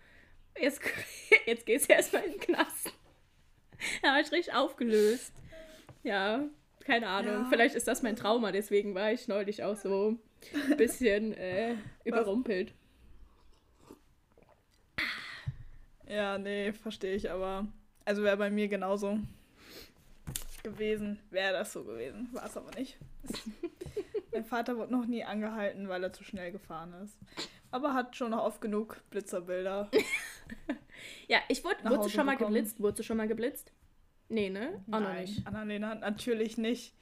Jetzt, 0.60 0.82
jetzt 1.46 1.66
geht's 1.66 1.88
erstmal 1.88 2.24
in 2.26 2.34
den 2.34 2.42
Knast. 2.42 2.94
Da 4.04 4.10
war 4.10 4.20
ich 4.20 4.32
richtig 4.32 4.54
aufgelöst. 4.54 5.34
Ja, 6.04 6.44
Keine 6.86 7.08
Ahnung. 7.08 7.34
Ja. 7.34 7.48
Vielleicht 7.50 7.74
ist 7.76 7.88
das 7.88 8.04
mein 8.04 8.16
Trauma, 8.16 8.52
deswegen 8.52 8.94
war 8.94 9.12
ich 9.12 9.28
neulich 9.28 9.64
auch 9.64 9.76
so 9.76 10.18
bisschen 10.78 11.34
äh, 11.34 11.76
überrumpelt. 12.04 12.74
Ja, 16.08 16.38
nee, 16.38 16.74
verstehe 16.74 17.16
ich, 17.16 17.32
aber. 17.32 17.68
Also 18.04 18.24
wäre 18.24 18.38
bei 18.38 18.50
mir 18.50 18.68
genauso 18.68 19.20
gewesen, 20.64 21.20
wäre 21.30 21.54
das 21.54 21.74
so 21.74 21.84
gewesen. 21.84 22.30
War 22.34 22.46
es 22.46 22.58
aber 22.58 22.72
nicht. 22.78 22.98
mein 24.32 24.46
Vater 24.46 24.78
wurde 24.78 24.92
noch 24.92 25.06
nie 25.06 25.24
angehalten, 25.24 25.88
weil 25.90 26.04
er 26.04 26.14
zu 26.14 26.24
schnell 26.24 26.52
gefahren 26.52 26.94
ist. 27.04 27.18
Aber 27.72 27.94
hat 27.94 28.16
schon 28.16 28.32
noch 28.32 28.44
oft 28.44 28.62
genug 28.62 29.02
Blitzerbilder. 29.10 29.90
ja, 31.28 31.40
ich 31.48 31.64
wurde. 31.64 31.78
Wurdest 31.84 32.06
du 32.06 32.10
schon 32.10 32.26
mal 32.26 32.38
geblitzt? 32.38 32.80
Wurdest 32.80 33.00
du 33.00 33.04
schon 33.04 33.18
mal 33.18 33.28
geblitzt? 33.28 33.72
Nee, 34.30 34.50
ne? 34.50 34.84
Auch 34.88 35.00
Nein, 35.00 35.04
noch 35.04 35.22
nicht. 35.22 35.48
Annalena, 35.48 35.96
natürlich 35.96 36.58
nicht. 36.58 36.94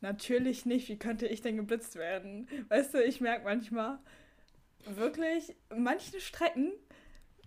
Natürlich 0.00 0.66
nicht. 0.66 0.88
Wie 0.88 0.98
könnte 0.98 1.26
ich 1.26 1.42
denn 1.42 1.56
geblitzt 1.56 1.96
werden? 1.96 2.48
Weißt 2.68 2.94
du, 2.94 3.02
ich 3.02 3.20
merke 3.20 3.44
manchmal 3.44 3.98
wirklich, 4.86 5.54
manche 5.74 6.20
Strecken 6.20 6.72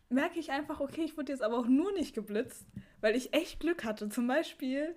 merke 0.10 0.40
ich 0.40 0.52
einfach, 0.52 0.80
okay, 0.80 1.02
ich 1.04 1.18
wurde 1.18 1.32
jetzt 1.32 1.42
aber 1.42 1.58
auch 1.58 1.68
nur 1.68 1.92
nicht 1.94 2.14
geblitzt, 2.14 2.68
weil 3.02 3.16
ich 3.16 3.34
echt 3.34 3.60
Glück 3.60 3.84
hatte. 3.84 4.10
Zum 4.10 4.28
Beispiel 4.28 4.96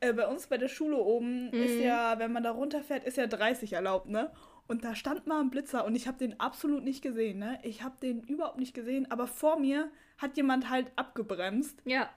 äh, 0.00 0.12
bei 0.12 0.26
uns 0.26 0.46
bei 0.46 0.58
der 0.58 0.68
Schule 0.68 0.96
oben 0.96 1.46
mhm. 1.46 1.62
ist 1.62 1.80
ja, 1.80 2.18
wenn 2.18 2.32
man 2.32 2.42
da 2.42 2.52
runterfährt, 2.52 3.04
ist 3.04 3.16
ja 3.16 3.26
30 3.26 3.72
erlaubt, 3.72 4.08
ne? 4.08 4.32
Und 4.68 4.84
da 4.84 4.94
stand 4.94 5.26
mal 5.26 5.40
ein 5.40 5.50
Blitzer 5.50 5.84
und 5.84 5.96
ich 5.96 6.06
habe 6.06 6.18
den 6.18 6.38
absolut 6.38 6.84
nicht 6.84 7.02
gesehen, 7.02 7.38
ne? 7.38 7.58
Ich 7.62 7.82
habe 7.82 7.96
den 8.00 8.22
überhaupt 8.22 8.58
nicht 8.58 8.74
gesehen, 8.74 9.10
aber 9.10 9.26
vor 9.26 9.58
mir 9.58 9.90
hat 10.18 10.36
jemand 10.36 10.70
halt 10.70 10.90
abgebremst. 10.96 11.82
Ja. 11.84 12.08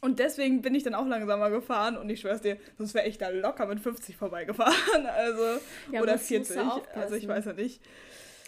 Und 0.00 0.20
deswegen 0.20 0.62
bin 0.62 0.74
ich 0.74 0.84
dann 0.84 0.94
auch 0.94 1.06
langsamer 1.06 1.50
gefahren 1.50 1.96
und 1.96 2.08
ich 2.08 2.20
schwör's 2.20 2.40
dir, 2.40 2.56
sonst 2.76 2.94
wäre 2.94 3.08
ich 3.08 3.18
da 3.18 3.30
locker 3.30 3.66
mit 3.66 3.80
50 3.80 4.16
vorbeigefahren. 4.16 5.06
Also, 5.06 5.60
ja, 5.90 6.02
oder 6.02 6.18
40. 6.18 6.56
Also 6.94 7.16
ich 7.16 7.26
weiß 7.26 7.46
ja 7.46 7.52
nicht. 7.52 7.82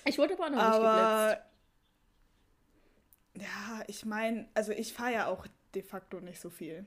Ich 0.04 0.18
wurde 0.18 0.34
aber 0.34 0.46
auch 0.46 0.50
noch 0.50 0.58
aber, 0.58 1.28
nicht 1.28 1.38
geblitzt. 3.34 3.50
Ja, 3.50 3.84
ich 3.86 4.04
meine, 4.04 4.48
also 4.54 4.72
ich 4.72 4.92
fahre 4.92 5.12
ja 5.12 5.26
auch 5.26 5.46
de 5.74 5.82
facto 5.82 6.20
nicht 6.20 6.40
so 6.40 6.50
viel. 6.50 6.84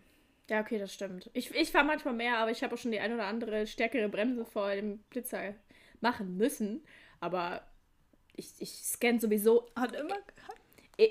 Ja, 0.49 0.61
okay, 0.61 0.77
das 0.77 0.93
stimmt. 0.93 1.29
Ich, 1.33 1.53
ich 1.55 1.71
fahre 1.71 1.85
manchmal 1.85 2.13
mehr, 2.13 2.37
aber 2.37 2.51
ich 2.51 2.63
habe 2.63 2.75
auch 2.75 2.77
schon 2.77 2.91
die 2.91 2.99
ein 2.99 3.13
oder 3.13 3.25
andere 3.25 3.65
stärkere 3.65 4.09
Bremse 4.09 4.45
vor 4.45 4.73
dem 4.75 4.99
Blitzer 5.09 5.55
machen 6.01 6.37
müssen. 6.37 6.83
Aber 7.19 7.61
ich, 8.35 8.49
ich 8.59 8.71
scanne 8.83 9.19
sowieso. 9.19 9.69
Hat 9.75 9.95
immer, 9.95 10.17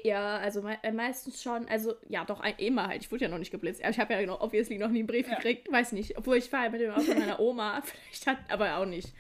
ja, 0.05 0.37
also 0.39 0.63
me 0.63 0.79
äh, 0.83 0.93
meistens 0.93 1.43
schon. 1.43 1.69
Also, 1.69 1.95
ja, 2.09 2.25
doch, 2.25 2.43
immer 2.59 2.87
halt. 2.87 3.03
Ich 3.03 3.11
wurde 3.11 3.25
ja 3.25 3.31
noch 3.31 3.39
nicht 3.39 3.51
geblitzt. 3.51 3.83
Ich 3.89 3.99
habe 3.99 4.15
ja 4.15 4.23
noch, 4.25 4.41
obviously 4.41 4.79
noch 4.79 4.89
nie 4.89 5.01
einen 5.01 5.09
Brief 5.09 5.29
ja. 5.29 5.37
gekriegt. 5.37 5.71
Weiß 5.71 5.93
nicht. 5.93 6.17
Obwohl 6.17 6.37
ich 6.37 6.49
fahre 6.49 6.71
mit 6.71 6.81
dem 6.81 6.93
Auto 6.93 7.15
meiner 7.19 7.41
Oma. 7.41 7.83
Vielleicht 7.83 8.27
hat, 8.27 8.39
aber 8.49 8.77
auch 8.77 8.87
nicht. 8.87 9.13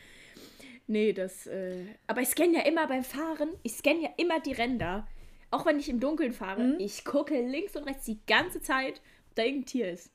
Nee, 0.86 1.12
das. 1.12 1.46
Äh, 1.46 1.86
aber 2.06 2.20
ich 2.20 2.28
scanne 2.28 2.58
ja 2.58 2.62
immer 2.62 2.86
beim 2.86 3.02
Fahren. 3.02 3.50
Ich 3.62 3.72
scanne 3.72 4.02
ja 4.02 4.10
immer 4.16 4.40
die 4.40 4.52
Ränder. 4.52 5.06
Auch 5.50 5.66
wenn 5.66 5.78
ich 5.78 5.88
im 5.88 6.00
Dunkeln 6.00 6.32
fahre. 6.32 6.62
Mhm. 6.62 6.76
Ich 6.78 7.04
gucke 7.04 7.38
links 7.40 7.76
und 7.76 7.84
rechts 7.84 8.04
die 8.04 8.20
ganze 8.26 8.60
Zeit, 8.62 9.00
ob 9.28 9.34
da 9.34 9.42
irgendein 9.42 9.66
Tier 9.66 9.90
ist. 9.90 10.12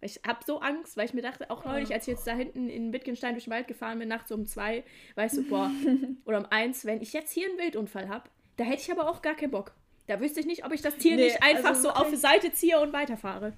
Ich 0.00 0.20
habe 0.24 0.38
so 0.46 0.60
Angst, 0.60 0.96
weil 0.96 1.06
ich 1.06 1.14
mir 1.14 1.22
dachte, 1.22 1.50
auch 1.50 1.64
neulich, 1.64 1.92
als 1.92 2.06
ich 2.06 2.14
jetzt 2.14 2.26
da 2.26 2.32
hinten 2.32 2.68
in 2.68 2.92
Wittgenstein 2.92 3.34
durch 3.34 3.44
den 3.44 3.52
Wald 3.52 3.66
gefahren 3.66 3.98
bin, 3.98 4.08
nachts 4.08 4.30
um 4.30 4.46
zwei, 4.46 4.84
weißt 5.16 5.38
du, 5.38 5.42
boah, 5.48 5.72
oder 6.24 6.38
um 6.38 6.46
eins, 6.46 6.84
wenn 6.84 7.02
ich 7.02 7.12
jetzt 7.12 7.32
hier 7.32 7.48
einen 7.48 7.58
Wildunfall 7.58 8.08
habe, 8.08 8.30
da 8.56 8.64
hätte 8.64 8.82
ich 8.82 8.92
aber 8.92 9.10
auch 9.10 9.22
gar 9.22 9.34
keinen 9.34 9.50
Bock. 9.50 9.74
Da 10.08 10.20
wüsste 10.20 10.40
ich 10.40 10.46
nicht, 10.46 10.64
ob 10.64 10.72
ich 10.72 10.80
das 10.80 10.96
Tier 10.96 11.16
nee, 11.16 11.26
nicht 11.26 11.42
einfach 11.42 11.70
also 11.70 11.82
so 11.82 11.90
auf 11.90 12.08
die 12.08 12.16
Seite 12.16 12.50
ziehe 12.50 12.80
und 12.80 12.94
weiterfahre. 12.94 13.52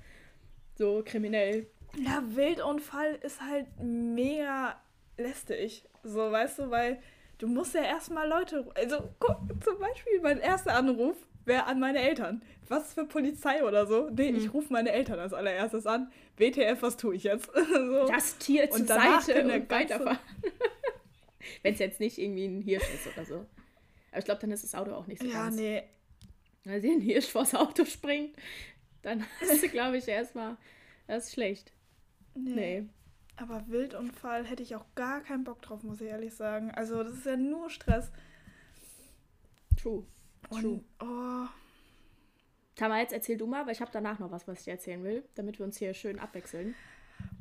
So 0.74 1.02
kriminell. 1.04 1.68
Ja, 1.96 2.22
Wildunfall 2.26 3.18
ist 3.22 3.40
halt 3.40 3.66
mega 3.80 4.80
lästig. 5.16 5.84
So, 6.02 6.32
weißt 6.32 6.58
du, 6.58 6.70
weil 6.70 7.00
du 7.38 7.46
musst 7.46 7.74
ja 7.74 7.82
erstmal 7.82 8.28
Leute. 8.28 8.68
Also, 8.74 9.10
guck, 9.20 9.38
zum 9.62 9.78
Beispiel 9.78 10.20
mein 10.22 10.40
erster 10.40 10.74
Anruf 10.74 11.16
wäre 11.44 11.66
an 11.66 11.78
meine 11.78 12.00
Eltern. 12.00 12.42
Was 12.68 12.94
für 12.94 13.04
Polizei 13.04 13.64
oder 13.64 13.86
so? 13.86 14.10
Nee, 14.10 14.30
hm. 14.30 14.36
ich 14.36 14.52
rufe 14.52 14.72
meine 14.72 14.90
Eltern 14.90 15.20
als 15.20 15.32
allererstes 15.32 15.86
an. 15.86 16.10
WTF, 16.36 16.82
was 16.82 16.96
tue 16.96 17.14
ich 17.14 17.24
jetzt? 17.24 17.48
so. 17.72 18.06
Das 18.08 18.38
Tier 18.38 18.68
zur 18.70 18.86
Seite 18.86 19.44
und 19.44 19.70
weiterfahren. 19.70 20.18
Wenn 21.62 21.74
es 21.74 21.80
jetzt 21.80 22.00
nicht 22.00 22.18
irgendwie 22.18 22.46
ein 22.46 22.60
Hirsch 22.60 22.92
ist 22.92 23.06
oder 23.06 23.24
so. 23.24 23.46
Aber 24.10 24.18
ich 24.18 24.24
glaube, 24.24 24.40
dann 24.40 24.50
ist 24.50 24.64
das 24.64 24.74
Auto 24.74 24.92
auch 24.92 25.06
nicht 25.06 25.22
so 25.22 25.28
ja, 25.28 25.44
ganz. 25.44 25.56
Ja, 25.56 25.62
nee. 25.62 25.82
Weil 26.64 26.80
sie 26.80 26.90
ein 26.90 27.00
Hirsch 27.00 27.28
vors 27.28 27.54
Auto 27.54 27.84
springt, 27.84 28.36
dann 29.02 29.24
hast 29.40 29.62
du, 29.62 29.68
glaube 29.68 29.98
ich, 29.98 30.08
erstmal, 30.08 30.56
das 31.06 31.26
ist 31.26 31.32
schlecht. 31.34 31.72
Nee. 32.34 32.54
nee. 32.54 32.88
Aber 33.36 33.66
Wildunfall 33.68 34.44
hätte 34.44 34.62
ich 34.62 34.76
auch 34.76 34.84
gar 34.94 35.22
keinen 35.22 35.44
Bock 35.44 35.62
drauf, 35.62 35.82
muss 35.82 36.00
ich 36.00 36.08
ehrlich 36.08 36.34
sagen. 36.34 36.70
Also, 36.72 37.02
das 37.02 37.14
ist 37.14 37.26
ja 37.26 37.36
nur 37.36 37.70
Stress. 37.70 38.10
True. 39.80 40.04
True. 40.50 40.72
Und, 40.72 40.84
oh. 41.00 41.46
Tama, 42.76 42.98
jetzt 43.00 43.12
erzähl 43.12 43.38
du 43.38 43.46
mal, 43.46 43.64
weil 43.64 43.72
ich 43.72 43.80
habe 43.80 43.90
danach 43.92 44.18
noch 44.18 44.30
was, 44.30 44.46
was 44.46 44.58
ich 44.58 44.64
dir 44.64 44.72
erzählen 44.72 45.02
will, 45.02 45.24
damit 45.34 45.58
wir 45.58 45.64
uns 45.64 45.78
hier 45.78 45.94
schön 45.94 46.18
abwechseln. 46.18 46.74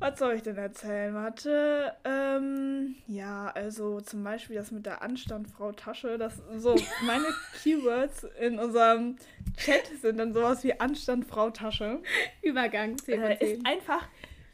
Was 0.00 0.18
soll 0.18 0.34
ich 0.34 0.42
denn 0.42 0.56
erzählen? 0.56 1.14
Warte. 1.14 1.94
Ähm, 2.04 2.96
ja, 3.06 3.48
also 3.48 4.00
zum 4.00 4.24
Beispiel 4.24 4.56
das 4.56 4.70
mit 4.70 4.86
der 4.86 5.02
Anstandfrau 5.02 5.72
Tasche. 5.72 6.16
Das 6.16 6.40
so 6.56 6.74
meine 7.06 7.26
Keywords 7.62 8.26
in 8.40 8.58
unserem 8.58 9.16
Chat 9.58 9.86
sind 10.00 10.16
dann 10.16 10.32
sowas 10.32 10.64
wie 10.64 10.80
Anstandfrau 10.80 11.50
Tasche. 11.50 12.02
Übergang 12.42 12.96
10 12.96 13.20
äh, 13.20 13.44
Ist 13.44 13.66
einfach 13.66 14.08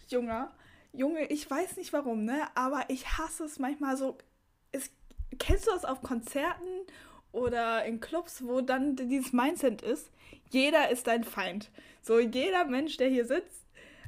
Junger. 0.09 0.53
Junge, 0.93 1.27
ich 1.27 1.49
weiß 1.49 1.77
nicht 1.77 1.93
warum, 1.93 2.25
ne? 2.25 2.43
Aber 2.57 2.85
ich 2.89 3.07
hasse 3.19 3.45
es 3.45 3.61
manchmal 3.61 3.97
so. 3.97 4.19
Es, 4.73 4.91
kennst 5.39 5.69
du 5.69 5.71
das 5.71 5.85
auf 5.85 6.03
Konzerten 6.03 6.87
oder 7.31 7.85
in 7.85 8.01
Clubs, 8.01 8.43
wo 8.45 8.63
dann 8.63 8.97
dieses 8.97 9.33
Mindset 9.33 9.83
ist? 9.83 10.11
Jeder 10.51 10.91
ist 10.91 11.07
dein 11.07 11.23
Feind. 11.23 11.71
So, 12.03 12.19
jeder 12.19 12.65
Mensch, 12.65 12.97
der 12.97 13.09
hier 13.09 13.27
sitzt, 13.27 13.66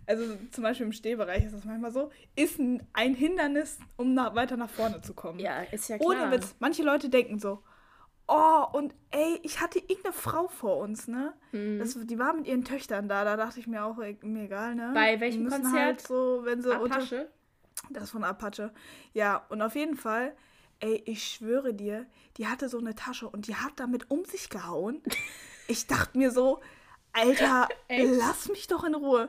also 0.09 0.25
zum 0.50 0.62
Beispiel 0.62 0.87
im 0.87 0.93
Stehbereich 0.93 1.45
ist 1.45 1.55
das 1.55 1.65
manchmal 1.65 1.93
so, 1.93 2.11
ist 2.35 2.59
ein 2.59 3.15
Hindernis, 3.15 3.79
um 3.97 4.15
nach, 4.15 4.35
weiter 4.35 4.57
nach 4.57 4.71
vorne 4.71 5.03
zu 5.03 5.12
kommen. 5.12 5.38
Ja, 5.38 5.62
ist 5.62 5.88
ja 5.88 5.99
klar. 5.99 6.09
Ohne 6.09 6.31
Witz. 6.33 6.55
Manche 6.61 6.83
Leute 6.83 7.11
denken 7.11 7.38
so, 7.38 7.62
oh, 8.27 8.65
und 8.73 8.95
ey, 9.11 9.38
ich 9.43 9.61
hatte 9.61 9.79
irgendeine 9.79 10.15
Frau 10.15 10.49
vor 10.49 10.79
uns, 10.79 11.09
ne? 11.09 11.35
Mhm. 11.53 11.79
Das, 11.79 11.99
die 12.07 12.19
war 12.19 12.33
mit 12.33 12.47
ihren 12.47 12.65
Töchtern 12.65 13.07
da, 13.07 13.25
da 13.25 13.37
dachte 13.37 13.61
ich 13.61 13.67
mir 13.67 13.85
auch, 13.85 13.99
ey, 13.99 14.19
mir 14.23 14.45
egal, 14.45 14.75
ne? 14.75 14.93
Bei 14.95 15.21
welchem 15.21 15.47
Konzert? 15.47 15.75
Halt 15.75 16.00
so, 16.00 16.41
wenn 16.45 16.62
sie 16.62 16.75
Apache? 16.75 17.29
Unter, 17.88 18.00
das 18.00 18.11
von 18.11 18.25
Apache. 18.25 18.73
Ja, 19.12 19.45
und 19.50 19.61
auf 19.61 19.75
jeden 19.75 19.97
Fall, 19.97 20.35
ey, 20.81 21.03
ich 21.05 21.23
schwöre 21.25 21.75
dir, 21.75 22.07
die 22.38 22.47
hatte 22.47 22.71
so 22.71 22.79
eine 22.79 22.95
Tasche 22.95 23.29
und 23.29 23.47
die 23.47 23.57
hat 23.57 23.73
damit 23.77 24.11
um 24.11 24.25
sich 24.25 24.49
gehauen. 24.49 25.03
ich 25.69 25.87
dachte 25.87 26.17
mir 26.17 26.31
so, 26.31 26.61
Alter, 27.12 27.69
lass 27.91 28.49
mich 28.49 28.69
doch 28.69 28.85
in 28.85 28.95
Ruhe. 28.95 29.29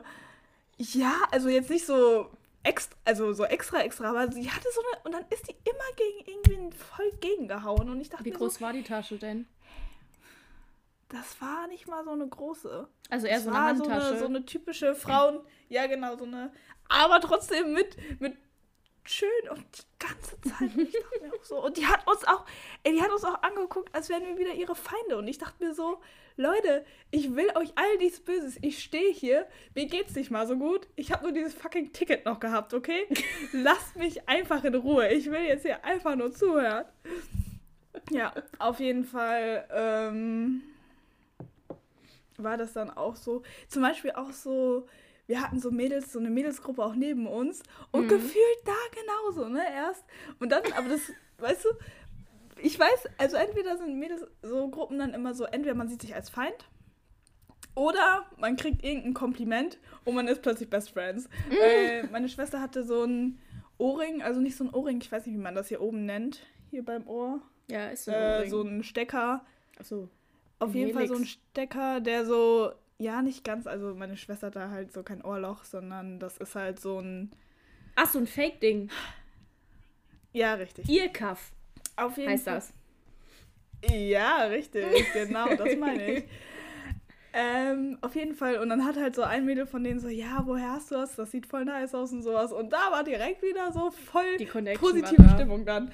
Ja, 0.82 1.28
also 1.30 1.50
jetzt 1.50 1.68
nicht 1.68 1.84
so 1.84 2.30
extra, 2.62 2.96
also 3.04 3.34
so 3.34 3.44
extra, 3.44 3.82
extra, 3.82 4.08
aber 4.08 4.32
sie 4.32 4.50
hatte 4.50 4.66
so 4.74 4.80
eine, 4.80 5.02
und 5.04 5.12
dann 5.12 5.26
ist 5.28 5.46
die 5.46 5.54
immer 5.68 5.84
gegen 5.94 6.30
irgendwie 6.48 6.74
voll 6.74 7.10
gegengehauen 7.20 7.90
und 7.90 8.00
ich 8.00 8.08
dachte 8.08 8.24
Wie 8.24 8.30
groß 8.30 8.54
so, 8.54 8.60
war 8.62 8.72
die 8.72 8.82
Tasche 8.82 9.18
denn? 9.18 9.46
Das 11.10 11.38
war 11.42 11.66
nicht 11.66 11.86
mal 11.86 12.02
so 12.02 12.12
eine 12.12 12.26
große. 12.26 12.88
Also 13.10 13.26
eher 13.26 13.34
das 13.34 13.44
so 13.44 13.50
eine 13.50 13.58
Handtasche. 13.60 14.00
So 14.00 14.10
eine, 14.10 14.18
so 14.20 14.24
eine 14.26 14.46
typische 14.46 14.94
Frauen, 14.94 15.40
ja 15.68 15.86
genau, 15.86 16.16
so 16.16 16.24
eine, 16.24 16.50
aber 16.88 17.20
trotzdem 17.20 17.74
mit, 17.74 17.98
mit 18.18 18.38
schön 19.04 19.28
und 19.50 19.64
die 19.76 19.82
ganze 19.98 20.40
Zeit. 20.40 20.70
ich 20.76 20.92
dachte 20.92 21.20
mir 21.20 21.34
auch 21.34 21.44
so. 21.44 21.62
Und 21.62 21.76
die 21.76 21.86
hat 21.86 22.06
uns 22.06 22.24
auch, 22.24 22.46
ey, 22.84 22.94
die 22.94 23.02
hat 23.02 23.10
uns 23.10 23.24
auch 23.24 23.42
angeguckt, 23.42 23.94
als 23.94 24.08
wären 24.08 24.24
wir 24.24 24.38
wieder 24.38 24.54
ihre 24.54 24.74
Feinde. 24.74 25.18
Und 25.18 25.28
ich 25.28 25.36
dachte 25.36 25.62
mir 25.62 25.74
so, 25.74 26.00
Leute, 26.40 26.86
ich 27.10 27.36
will 27.36 27.48
euch 27.54 27.70
all 27.74 27.98
nichts 27.98 28.18
Böses. 28.18 28.56
Ich 28.62 28.82
stehe 28.82 29.12
hier, 29.12 29.46
mir 29.74 29.84
geht's 29.84 30.14
nicht 30.14 30.30
mal 30.30 30.46
so 30.46 30.56
gut. 30.56 30.88
Ich 30.96 31.12
habe 31.12 31.24
nur 31.24 31.32
dieses 31.32 31.52
fucking 31.52 31.92
Ticket 31.92 32.24
noch 32.24 32.40
gehabt, 32.40 32.72
okay? 32.72 33.06
Lasst 33.52 33.96
mich 33.96 34.26
einfach 34.26 34.64
in 34.64 34.74
Ruhe. 34.74 35.08
Ich 35.08 35.30
will 35.30 35.42
jetzt 35.42 35.66
hier 35.66 35.84
einfach 35.84 36.16
nur 36.16 36.32
zuhören. 36.32 36.86
Ja, 38.10 38.32
auf 38.58 38.80
jeden 38.80 39.04
Fall 39.04 39.68
ähm, 39.70 40.62
war 42.38 42.56
das 42.56 42.72
dann 42.72 42.88
auch 42.88 43.16
so. 43.16 43.42
Zum 43.68 43.82
Beispiel 43.82 44.12
auch 44.12 44.32
so 44.32 44.86
wir 45.26 45.40
hatten 45.40 45.60
so 45.60 45.70
Mädels, 45.70 46.10
so 46.12 46.18
eine 46.18 46.28
Mädelsgruppe 46.28 46.82
auch 46.82 46.96
neben 46.96 47.28
uns 47.28 47.62
und 47.92 48.06
mhm. 48.06 48.08
gefühlt 48.08 48.58
da 48.64 48.72
genauso, 49.00 49.48
ne, 49.48 49.62
erst. 49.72 50.04
Und 50.40 50.50
dann, 50.50 50.62
aber 50.76 50.88
das, 50.88 51.02
weißt 51.38 51.66
du, 51.66 51.68
ich 52.62 52.78
weiß, 52.78 53.08
also 53.18 53.36
entweder 53.36 53.76
sind 53.76 53.98
Mädels 53.98 54.26
so 54.42 54.68
Gruppen 54.68 54.98
dann 54.98 55.14
immer 55.14 55.34
so, 55.34 55.44
entweder 55.44 55.74
man 55.74 55.88
sieht 55.88 56.02
sich 56.02 56.14
als 56.14 56.30
Feind 56.30 56.68
oder 57.74 58.26
man 58.36 58.56
kriegt 58.56 58.84
irgendein 58.84 59.14
Kompliment 59.14 59.78
und 60.04 60.14
man 60.14 60.28
ist 60.28 60.42
plötzlich 60.42 60.70
Best 60.70 60.90
Friends. 60.90 61.28
Mhm. 61.48 61.56
Äh, 61.62 62.02
meine 62.04 62.28
Schwester 62.28 62.60
hatte 62.60 62.84
so 62.84 63.04
ein 63.04 63.38
Ohrring, 63.78 64.22
also 64.22 64.40
nicht 64.40 64.56
so 64.56 64.64
ein 64.64 64.70
Ohrring, 64.70 65.00
ich 65.00 65.10
weiß 65.10 65.26
nicht, 65.26 65.34
wie 65.34 65.40
man 65.40 65.54
das 65.54 65.68
hier 65.68 65.80
oben 65.80 66.04
nennt, 66.04 66.46
hier 66.70 66.84
beim 66.84 67.06
Ohr. 67.06 67.40
Ja, 67.70 67.88
ist 67.88 68.04
so 68.04 68.10
ein 68.10 68.16
äh, 68.16 68.36
Ohrring. 68.36 68.50
So 68.50 68.62
ein 68.62 68.82
Stecker. 68.82 69.44
Ach 69.78 69.84
so. 69.84 70.08
Auf 70.58 70.74
jeden 70.74 70.92
Fall 70.92 71.08
so 71.08 71.14
ein 71.14 71.24
Stecker, 71.24 72.00
der 72.00 72.26
so 72.26 72.72
ja, 72.98 73.22
nicht 73.22 73.44
ganz. 73.44 73.66
Also 73.66 73.94
meine 73.94 74.18
Schwester 74.18 74.48
hat 74.48 74.56
da 74.56 74.68
halt 74.68 74.92
so 74.92 75.02
kein 75.02 75.24
Ohrloch, 75.24 75.64
sondern 75.64 76.18
das 76.20 76.36
ist 76.36 76.54
halt 76.54 76.78
so 76.78 77.00
ein. 77.00 77.32
Ach, 77.96 78.06
so 78.06 78.18
ein 78.18 78.26
Fake-Ding. 78.26 78.90
Ja, 80.32 80.54
richtig. 80.54 80.86
Earcuff 80.88 81.50
Auf 82.00 82.16
jeden 82.16 82.30
heißt 82.30 82.44
Fall. 82.44 82.54
das. 82.54 82.72
Ja, 83.90 84.44
richtig, 84.44 84.84
genau, 85.12 85.54
das 85.54 85.76
meine 85.76 86.18
ich. 86.18 86.24
Ähm, 87.32 87.96
auf 88.00 88.16
jeden 88.16 88.34
Fall. 88.34 88.56
Und 88.58 88.70
dann 88.70 88.84
hat 88.84 88.96
halt 88.96 89.14
so 89.14 89.22
ein 89.22 89.44
Mädel 89.44 89.64
von 89.64 89.84
denen 89.84 90.00
so, 90.00 90.08
ja, 90.08 90.42
woher 90.46 90.72
hast 90.72 90.90
du 90.90 90.96
das? 90.96 91.14
Das 91.14 91.30
sieht 91.30 91.46
voll 91.46 91.64
nice 91.64 91.94
aus 91.94 92.10
und 92.10 92.22
sowas. 92.22 92.52
Und 92.52 92.72
da 92.72 92.90
war 92.90 93.04
direkt 93.04 93.40
wieder 93.42 93.70
so 93.72 93.92
voll 93.92 94.36
Die 94.38 94.46
Connection 94.46 94.80
positive 94.80 95.22
da. 95.22 95.34
Stimmung 95.36 95.64
dann. 95.64 95.92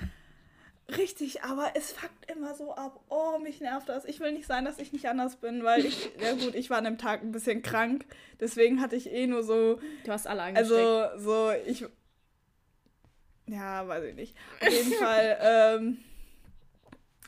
Richtig, 0.97 1.43
aber 1.43 1.73
es 1.75 1.93
fuckt 1.93 2.31
immer 2.31 2.55
so 2.55 2.75
ab. 2.75 3.01
Oh, 3.11 3.39
mich 3.39 3.61
nervt 3.61 3.89
das. 3.89 4.07
Ich 4.07 4.21
will 4.21 4.33
nicht 4.33 4.47
sein, 4.47 4.65
dass 4.65 4.79
ich 4.79 4.95
nicht 4.95 5.09
anders 5.11 5.37
bin, 5.37 5.63
weil 5.63 5.85
ich, 5.85 6.11
ja 6.23 6.33
gut, 6.33 6.55
ich 6.55 6.71
war 6.71 6.79
an 6.79 6.85
dem 6.85 6.97
Tag 6.97 7.23
ein 7.23 7.33
bisschen 7.33 7.61
krank. 7.61 8.07
Deswegen 8.41 8.81
hatte 8.81 8.97
ich 8.97 9.13
eh 9.13 9.27
nur 9.27 9.43
so, 9.43 9.79
Du 10.05 10.13
hast 10.13 10.27
alle 10.27 10.43
angesteckt. 10.43 10.73
also 10.81 11.19
so, 11.19 11.51
ich, 11.67 11.85
ja, 13.47 13.87
weiß 13.87 14.05
ich 14.05 14.15
nicht. 14.15 14.37
Auf 14.61 14.71
jeden 14.71 14.93
Fall, 14.95 15.39
ähm, 15.41 15.99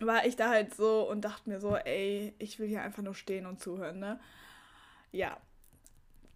war 0.01 0.27
ich 0.27 0.37
da 0.37 0.51
halt 0.51 0.75
so 0.75 1.09
und 1.09 1.23
dachte 1.23 1.49
mir 1.49 1.61
so, 1.61 1.77
ey, 1.77 2.35
ich 2.39 2.59
will 2.59 2.69
hier 2.69 2.83
einfach 2.83 3.03
nur 3.03 3.15
stehen 3.15 3.47
und 3.47 3.61
zuhören, 3.61 3.99
ne? 3.99 4.21
Ja. 5.13 5.39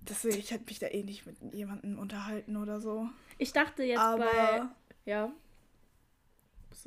Deswegen, 0.00 0.38
ich 0.38 0.50
hätte 0.50 0.64
mich 0.66 0.80
da 0.80 0.88
eh 0.88 1.04
nicht 1.04 1.26
mit 1.26 1.36
jemandem 1.54 1.98
unterhalten 1.98 2.56
oder 2.56 2.80
so. 2.80 3.08
ich 3.38 3.52
dachte 3.52 3.84
jetzt 3.84 4.00
Aber 4.00 4.24
bei. 4.24 4.62
Ja. 5.04 5.32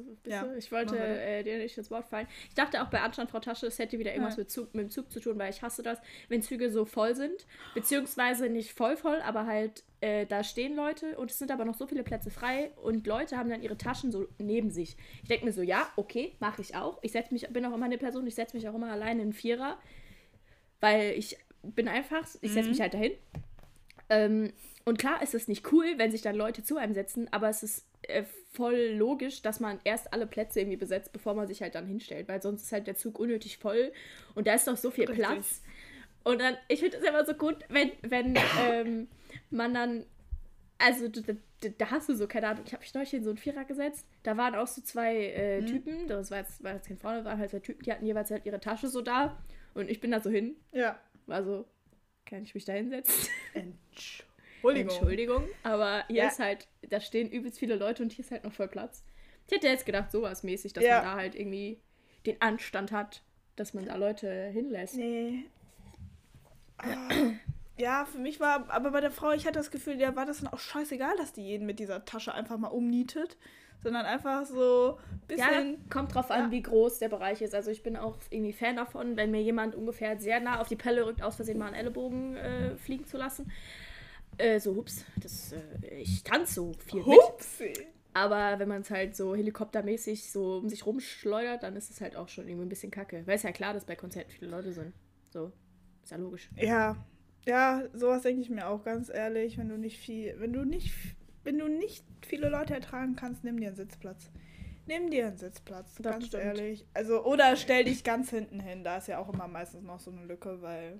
Bist 0.03 0.25
Ja? 0.25 0.53
Ich 0.55 0.71
wollte 0.71 0.97
äh, 0.97 1.43
dir 1.43 1.57
nicht 1.57 1.77
ins 1.77 1.91
Wort 1.91 2.07
fallen. 2.07 2.27
Ich 2.49 2.55
dachte 2.55 2.81
auch 2.81 2.89
bei 2.89 3.01
Anstand 3.01 3.29
Frau 3.29 3.39
Tasche, 3.39 3.67
es 3.67 3.79
hätte 3.79 3.99
wieder 3.99 4.11
irgendwas 4.13 4.35
Ja. 4.35 4.41
mit, 4.41 4.51
Zug, 4.51 4.73
mit 4.73 4.83
dem 4.85 4.89
Zug 4.89 5.11
zu 5.11 5.19
tun, 5.19 5.37
weil 5.37 5.49
ich 5.51 5.61
hasse 5.61 5.83
das, 5.83 5.99
wenn 6.29 6.41
Züge 6.41 6.69
so 6.71 6.85
voll 6.85 7.15
sind. 7.15 7.45
Beziehungsweise 7.73 8.49
nicht 8.49 8.73
voll 8.73 8.97
voll, 8.97 9.21
aber 9.21 9.45
halt 9.45 9.83
äh, 10.01 10.25
da 10.25 10.43
stehen 10.43 10.75
Leute 10.75 11.17
und 11.17 11.31
es 11.31 11.39
sind 11.39 11.51
aber 11.51 11.65
noch 11.65 11.75
so 11.75 11.87
viele 11.87 12.03
Plätze 12.03 12.29
frei 12.29 12.71
und 12.81 13.07
Leute 13.07 13.37
haben 13.37 13.49
dann 13.49 13.61
ihre 13.61 13.77
Taschen 13.77 14.11
so 14.11 14.27
neben 14.37 14.69
sich. 14.69 14.97
Ich 15.23 15.29
denke 15.29 15.45
mir 15.45 15.53
so, 15.53 15.61
ja, 15.61 15.87
okay, 15.95 16.35
mache 16.39 16.61
ich 16.61 16.75
auch. 16.75 16.99
Ich 17.01 17.11
setz 17.11 17.31
mich, 17.31 17.47
bin 17.49 17.65
auch 17.65 17.73
immer 17.73 17.85
eine 17.85 17.97
Person, 17.97 18.27
ich 18.27 18.35
setze 18.35 18.55
mich 18.55 18.67
auch 18.69 18.75
immer 18.75 18.91
alleine 18.91 19.21
in 19.21 19.33
Vierer, 19.33 19.77
weil 20.79 21.11
ich 21.17 21.37
bin 21.63 21.87
einfach, 21.87 22.27
ich 22.41 22.51
setze 22.51 22.69
mich 22.69 22.81
halt 22.81 22.93
dahin. 22.93 23.13
Ähm, 24.09 24.53
und 24.85 24.99
klar 24.99 25.21
ist 25.23 25.33
es 25.33 25.47
nicht 25.47 25.71
cool, 25.71 25.95
wenn 25.97 26.11
sich 26.11 26.21
dann 26.21 26.35
Leute 26.35 26.63
zu 26.63 26.77
einem 26.77 26.93
setzen, 26.93 27.27
aber 27.31 27.49
es 27.49 27.63
ist 27.63 27.87
äh, 28.03 28.23
voll 28.53 28.93
logisch, 28.95 29.41
dass 29.41 29.59
man 29.59 29.79
erst 29.83 30.13
alle 30.13 30.27
Plätze 30.27 30.59
irgendwie 30.59 30.77
besetzt, 30.77 31.11
bevor 31.11 31.33
man 31.33 31.47
sich 31.47 31.61
halt 31.61 31.73
dann 31.73 31.87
hinstellt, 31.87 32.27
weil 32.27 32.41
sonst 32.41 32.63
ist 32.63 32.71
halt 32.71 32.85
der 32.85 32.95
Zug 32.95 33.19
unnötig 33.19 33.57
voll 33.57 33.91
und 34.35 34.45
da 34.47 34.53
ist 34.53 34.67
doch 34.67 34.77
so 34.77 34.91
viel 34.91 35.05
Richtig. 35.05 35.25
Platz. 35.25 35.61
Und 36.23 36.39
dann, 36.39 36.55
ich 36.67 36.79
finde 36.79 36.97
es 36.97 37.03
immer 37.03 37.25
so 37.25 37.33
gut, 37.33 37.57
wenn, 37.69 37.91
wenn 38.01 38.35
ähm, 38.59 39.07
man 39.49 39.73
dann, 39.73 40.05
also 40.77 41.07
da, 41.07 41.33
da, 41.77 41.91
hast 41.91 42.09
du 42.09 42.15
so, 42.15 42.27
keine 42.27 42.47
Ahnung, 42.47 42.63
ich 42.65 42.73
habe 42.73 42.81
mich 42.81 42.93
neulich 42.93 43.13
in 43.13 43.23
so 43.23 43.31
einen 43.31 43.37
Vierer 43.37 43.65
gesetzt, 43.65 44.05
da 44.21 44.37
waren 44.37 44.53
auch 44.53 44.67
so 44.67 44.81
zwei 44.81 45.15
äh, 45.15 45.61
Mhm. 45.61 45.65
Typen, 45.65 46.07
das 46.07 46.29
war 46.29 46.39
jetzt, 46.39 46.63
war 46.63 46.73
jetzt 46.73 46.87
kein 46.87 46.97
Frau, 46.97 47.09
das 47.09 47.25
waren 47.25 47.39
halt 47.39 47.49
zwei 47.49 47.59
Typen, 47.59 47.83
die 47.83 47.91
hatten 47.91 48.05
jeweils 48.05 48.29
halt 48.29 48.45
ihre 48.45 48.59
Tasche 48.59 48.87
so 48.87 49.01
da 49.01 49.35
und 49.73 49.89
ich 49.89 49.99
bin 49.99 50.11
da 50.11 50.19
so 50.19 50.29
hin, 50.29 50.55
ja. 50.71 50.99
war 51.25 51.43
so, 51.43 51.65
kann 52.25 52.43
ich 52.43 52.53
mich 52.53 52.65
da 52.65 52.73
hinsetzen? 52.73 53.29
Entschuldigung. 53.53 54.34
Entschuldigung, 54.71 55.43
aber 55.63 56.03
hier 56.07 56.23
Ja. 56.23 56.27
ist 56.27 56.39
halt, 56.39 56.67
da 56.89 56.99
stehen 56.99 57.29
übelst 57.29 57.59
viele 57.59 57.75
Leute 57.75 58.03
und 58.03 58.11
hier 58.11 58.23
ist 58.25 58.31
halt 58.31 58.43
noch 58.43 58.53
voll 58.53 58.67
Platz. 58.67 59.03
Ich 59.47 59.55
hätte 59.55 59.67
jetzt 59.67 59.85
gedacht, 59.85 60.11
sowas 60.11 60.43
mäßig, 60.43 60.73
dass 60.73 60.83
Ja. 60.83 60.95
man 60.95 61.03
da 61.03 61.15
halt 61.15 61.35
irgendwie 61.35 61.79
den 62.25 62.41
Anstand 62.41 62.91
hat, 62.91 63.21
dass 63.55 63.73
man 63.73 63.85
da 63.85 63.95
Leute 63.95 64.47
hinlässt. 64.47 64.95
Nee. 64.95 65.45
Ah, 66.77 67.09
Ja, 67.77 68.05
für 68.05 68.19
mich 68.19 68.39
war, 68.39 68.69
aber 68.69 68.91
bei 68.91 69.01
der 69.01 69.11
Frau, 69.11 69.31
ich 69.31 69.45
hatte 69.45 69.59
das 69.59 69.69
Gefühl, 69.69 69.97
der 69.97 70.15
war 70.15 70.25
das 70.25 70.39
dann 70.41 70.51
auch 70.51 70.59
scheißegal, 70.59 71.15
dass 71.17 71.33
die 71.33 71.43
jeden 71.45 71.65
mit 71.65 71.79
dieser 71.79 72.05
Tasche 72.05 72.33
einfach 72.33 72.57
mal 72.57 72.69
umnietet, 72.69 73.37
sondern 73.83 74.05
einfach 74.05 74.45
so 74.45 74.97
ein 75.29 75.37
Ja, 75.37 75.47
bisschen. 75.49 75.89
kommt 75.89 76.15
drauf 76.15 76.31
an, 76.31 76.45
Ja. 76.45 76.51
wie 76.51 76.61
groß 76.61 76.99
der 76.99 77.09
Bereich 77.09 77.41
ist. 77.41 77.53
Also 77.53 77.71
ich 77.71 77.83
bin 77.83 77.97
auch 77.97 78.17
irgendwie 78.29 78.53
Fan 78.53 78.77
davon, 78.77 79.17
wenn 79.17 79.29
mir 79.29 79.41
jemand 79.41 79.75
ungefähr 79.75 80.17
sehr 80.19 80.39
nah 80.39 80.61
auf 80.61 80.69
die 80.69 80.77
Pelle 80.77 81.05
rückt, 81.05 81.21
aus 81.21 81.35
Versehen 81.35 81.57
mal 81.57 81.67
einen 81.67 81.75
Ellenbogen 81.75 82.37
äh, 82.37 82.77
fliegen 82.77 83.05
zu 83.05 83.17
lassen. 83.17 83.51
Äh, 84.37 84.59
so, 84.59 84.75
hups, 84.75 85.05
das, 85.21 85.53
äh, 85.53 85.95
ich 85.97 86.23
tanze 86.23 86.53
so 86.55 86.73
viel 86.85 87.03
mit. 87.03 87.07
Hupsi. 87.07 87.73
Aber 88.13 88.59
wenn 88.59 88.69
man 88.69 88.81
es 88.81 88.89
halt 88.91 89.15
so 89.15 89.35
helikoptermäßig 89.35 90.31
so 90.31 90.57
um 90.57 90.69
sich 90.69 90.85
rumschleudert, 90.85 91.63
dann 91.63 91.75
ist 91.75 91.91
es 91.91 91.99
halt 91.99 92.15
auch 92.15 92.29
schon 92.29 92.47
irgendwie 92.47 92.65
ein 92.65 92.69
bisschen 92.69 92.91
kacke. 92.91 93.23
Weil 93.25 93.35
es 93.35 93.43
ja 93.43 93.51
klar, 93.51 93.73
dass 93.73 93.85
bei 93.85 93.95
Konzerten 93.95 94.31
viele 94.31 94.49
Leute 94.51 94.71
sind. 94.71 94.93
So, 95.31 95.51
ist 96.03 96.11
ja 96.11 96.17
logisch. 96.17 96.49
Ja, 96.55 96.95
ja, 97.45 97.83
sowas 97.93 98.23
denke 98.23 98.41
ich 98.41 98.49
mir 98.49 98.67
auch 98.67 98.83
ganz 98.83 99.09
ehrlich, 99.09 99.57
wenn 99.57 99.69
du 99.69 99.77
nicht 99.77 99.99
viel, 99.99 100.35
wenn 100.39 100.53
du 100.53 100.63
nicht, 100.63 100.93
wenn 101.43 101.59
du 101.59 101.67
nicht 101.67 102.03
viele 102.25 102.49
Leute 102.49 102.73
ertragen 102.73 103.15
kannst, 103.15 103.43
nimm 103.43 103.59
dir 103.59 103.67
einen 103.67 103.75
Sitzplatz. 103.75 104.29
Nimm 104.87 105.09
dir 105.09 105.27
einen 105.27 105.37
Sitzplatz, 105.37 105.95
Das 105.95 106.13
ganz 106.13 106.27
stimmt. 106.27 106.43
ehrlich. 106.43 106.85
Also, 106.93 107.23
oder 107.25 107.55
stell 107.55 107.83
dich 107.83 108.03
ganz 108.03 108.29
hinten 108.29 108.59
hin, 108.59 108.83
da 108.83 108.97
ist 108.97 109.07
ja 109.07 109.19
auch 109.19 109.31
immer 109.33 109.47
meistens 109.47 109.83
noch 109.83 109.99
so 109.99 110.11
eine 110.11 110.25
Lücke, 110.25 110.61
weil. 110.61 110.99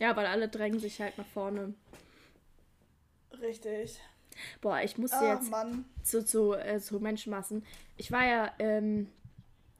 Ja, 0.00 0.16
weil 0.16 0.26
alle 0.26 0.48
drängen 0.48 0.78
sich 0.80 1.00
halt 1.00 1.18
nach 1.18 1.26
vorne. 1.26 1.74
Richtig. 3.40 4.00
Boah, 4.60 4.80
ich 4.82 4.96
muss 4.98 5.12
Ah, 5.12 5.34
jetzt 5.34 5.50
Mann. 5.50 5.84
zu, 6.02 6.24
zu, 6.24 6.54
äh, 6.54 6.78
zu 6.80 7.00
Menschenmassen. 7.00 7.64
Ich 7.96 8.10
war 8.12 8.24
ja 8.26 8.52
ähm, 8.58 9.08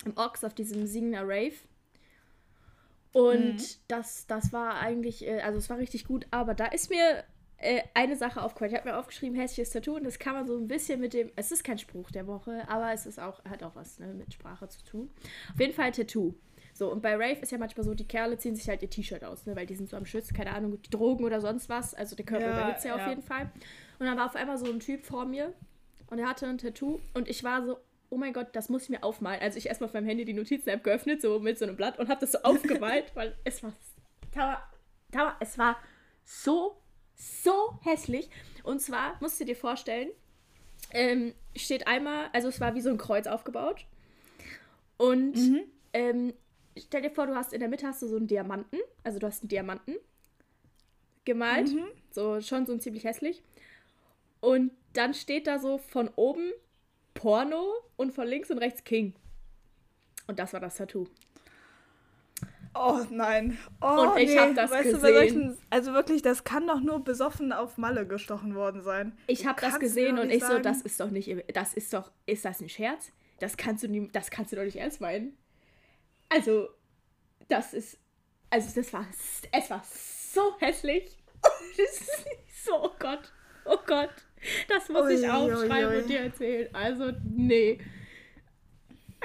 im 0.04 0.16
Ox 0.16 0.44
auf 0.44 0.54
diesem 0.54 0.86
Signer 0.86 1.22
Rave. 1.22 1.54
Und 3.12 3.56
Mhm. 3.56 3.66
das, 3.88 4.26
das 4.26 4.52
war 4.52 4.76
eigentlich, 4.76 5.26
äh, 5.26 5.40
also 5.40 5.58
es 5.58 5.68
war 5.68 5.78
richtig 5.78 6.04
gut, 6.06 6.26
aber 6.30 6.54
da 6.54 6.66
ist 6.66 6.90
mir 6.90 7.24
äh, 7.56 7.82
eine 7.94 8.16
Sache 8.16 8.40
aufgefallen. 8.42 8.70
Ich 8.72 8.78
habe 8.78 8.88
mir 8.90 8.96
aufgeschrieben, 8.98 9.36
hässliches 9.38 9.70
Tattoo 9.70 9.96
und 9.96 10.04
das 10.04 10.18
kann 10.18 10.34
man 10.34 10.46
so 10.46 10.56
ein 10.56 10.68
bisschen 10.68 11.00
mit 11.00 11.12
dem, 11.12 11.30
es 11.36 11.50
ist 11.50 11.64
kein 11.64 11.78
Spruch 11.78 12.10
der 12.12 12.26
Woche, 12.28 12.64
aber 12.68 12.92
es 12.92 13.06
ist 13.06 13.18
auch, 13.18 13.44
hat 13.44 13.62
auch 13.64 13.74
was 13.74 13.98
ne, 13.98 14.14
mit 14.14 14.32
Sprache 14.32 14.68
zu 14.68 14.84
tun. 14.84 15.10
Auf 15.52 15.60
jeden 15.60 15.74
Fall 15.74 15.90
Tattoo. 15.90 16.34
So, 16.80 16.90
und 16.90 17.02
bei 17.02 17.12
Rave 17.12 17.40
ist 17.42 17.52
ja 17.52 17.58
manchmal 17.58 17.84
so, 17.84 17.92
die 17.92 18.08
Kerle 18.08 18.38
ziehen 18.38 18.56
sich 18.56 18.66
halt 18.66 18.80
ihr 18.80 18.88
T-Shirt 18.88 19.22
aus, 19.22 19.44
ne, 19.44 19.54
weil 19.54 19.66
die 19.66 19.74
sind 19.74 19.90
so 19.90 19.98
am 19.98 20.06
Schützen, 20.06 20.34
keine 20.34 20.54
Ahnung, 20.54 20.78
Drogen 20.90 21.24
oder 21.26 21.42
sonst 21.42 21.68
was. 21.68 21.92
Also 21.92 22.16
der 22.16 22.24
Körper 22.24 22.46
Ja, 22.46 22.62
überhitzt 22.62 22.86
ja 22.86 22.94
auf 22.94 23.00
ja. 23.00 23.10
jeden 23.10 23.20
Fall. 23.20 23.50
Und 23.98 24.06
dann 24.06 24.16
war 24.16 24.24
auf 24.24 24.34
einmal 24.34 24.56
so 24.56 24.64
ein 24.64 24.80
Typ 24.80 25.04
vor 25.04 25.26
mir 25.26 25.52
und 26.08 26.18
er 26.18 26.26
hatte 26.26 26.46
ein 26.46 26.56
Tattoo 26.56 26.98
und 27.12 27.28
ich 27.28 27.44
war 27.44 27.66
so, 27.66 27.76
oh 28.08 28.16
mein 28.16 28.32
Gott, 28.32 28.46
das 28.54 28.70
muss 28.70 28.84
ich 28.84 28.88
mir 28.88 29.04
aufmalen. 29.04 29.42
Also 29.42 29.58
ich 29.58 29.66
erstmal 29.66 29.88
auf 29.88 29.92
meinem 29.92 30.06
Handy 30.06 30.24
die 30.24 30.32
Notizen-App 30.32 30.82
geöffnet, 30.82 31.20
so 31.20 31.38
mit 31.38 31.58
so 31.58 31.66
einem 31.66 31.76
Blatt 31.76 31.98
und 31.98 32.08
habe 32.08 32.20
das 32.22 32.32
so 32.32 32.38
aufgemalt, 32.44 33.12
weil 33.14 33.36
es 33.44 33.62
war, 33.62 33.74
Tauer, 34.34 34.62
Tauer, 35.12 35.36
es 35.40 35.58
war 35.58 35.76
so, 36.24 36.78
so 37.14 37.78
hässlich. 37.82 38.30
Und 38.62 38.80
zwar, 38.80 39.18
musst 39.20 39.38
du 39.38 39.44
dir 39.44 39.54
vorstellen, 39.54 40.08
ähm, 40.92 41.34
steht 41.54 41.86
einmal, 41.86 42.30
also 42.32 42.48
es 42.48 42.58
war 42.58 42.74
wie 42.74 42.80
so 42.80 42.88
ein 42.88 42.96
Kreuz 42.96 43.26
aufgebaut 43.26 43.84
und 44.96 45.36
Mhm. 45.36 45.60
ähm, 45.92 46.32
stell 46.78 47.02
dir 47.02 47.10
vor, 47.10 47.26
du 47.26 47.34
hast 47.34 47.52
in 47.52 47.60
der 47.60 47.68
Mitte 47.68 47.86
hast 47.86 48.02
du 48.02 48.06
so 48.08 48.16
einen 48.16 48.26
Diamanten, 48.26 48.78
also 49.04 49.18
du 49.18 49.26
hast 49.26 49.42
einen 49.42 49.48
Diamanten 49.48 49.96
gemalt, 51.24 51.72
Mhm. 51.72 51.84
so 52.10 52.40
schon 52.40 52.66
so 52.66 52.72
ein 52.72 52.80
ziemlich 52.80 53.04
hässlich. 53.04 53.42
Und 54.40 54.72
dann 54.94 55.14
steht 55.14 55.46
da 55.46 55.58
so 55.58 55.78
von 55.78 56.08
oben 56.16 56.50
Porno 57.14 57.72
und 57.96 58.12
von 58.12 58.26
links 58.26 58.50
und 58.50 58.58
rechts 58.58 58.84
King. 58.84 59.14
Und 60.26 60.38
das 60.38 60.52
war 60.52 60.60
das 60.60 60.76
Tattoo. 60.76 61.06
Oh 62.72 63.00
nein. 63.10 63.58
Oh, 63.80 64.12
Und 64.12 64.18
ich 64.18 64.38
hab 64.38 64.54
das 64.54 64.70
weißt 64.70 64.90
Du, 64.92 65.00
gesehen. 65.00 65.14
solchen, 65.14 65.58
also 65.70 65.92
wirklich, 65.92 66.22
das 66.22 66.44
kann 66.44 66.66
doch 66.68 66.80
nur 66.80 67.02
besoffen 67.02 67.52
auf 67.52 67.78
Malle 67.78 68.06
gestochen 68.06 68.54
worden 68.54 68.82
sein. 68.82 69.12
Ich 69.26 69.40
Du 69.42 69.48
habe 69.48 69.60
das 69.60 69.80
gesehen 69.80 70.18
und 70.18 70.30
ich 70.30 70.40
so, 70.42 70.50
sagen- 70.52 70.62
das 70.62 70.80
ist 70.82 71.00
doch 71.00 71.10
nicht, 71.10 71.28
das 71.54 71.74
ist 71.74 71.92
doch, 71.92 72.12
ist 72.26 72.44
das 72.44 72.60
ein 72.60 72.68
Scherz? 72.68 73.10
Das 73.40 73.56
kannst 73.56 73.82
du 73.82 73.88
nie, 73.88 74.08
das 74.12 74.30
kannst 74.30 74.52
du 74.52 74.56
doch 74.56 74.62
nicht 74.62 74.76
ernst 74.76 75.00
meinen. 75.00 75.36
Also, 76.30 76.68
das 77.48 77.74
ist, 77.74 77.98
also 78.48 78.80
das 78.80 78.92
war, 78.92 79.06
es 79.52 79.70
war 79.70 79.84
so 79.84 80.58
hässlich. 80.60 81.16
So, 82.62 82.72
oh 82.74 82.90
Gott, 82.98 83.32
oh 83.64 83.78
Gott, 83.86 84.10
das 84.68 84.88
muss 84.90 85.08
ich 85.10 85.20
Ui, 85.22 85.24
ui, 85.24 85.30
aufschreiben 85.52 85.90
ui. 85.94 86.02
und 86.02 86.08
dir 86.10 86.20
erzählen. 86.20 86.74
Also, 86.74 87.10
nee. 87.24 87.78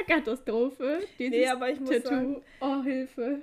Katastrophe. 0.08 1.02
Dieses 1.20 1.32
Nee, 1.38 1.48
aber 1.48 1.70
ich 1.70 1.80
muss 1.80 1.90
Tattoo. 1.90 2.10
sagen- 2.10 2.44
Oh, 2.62 2.82
Hilfe. 2.84 3.42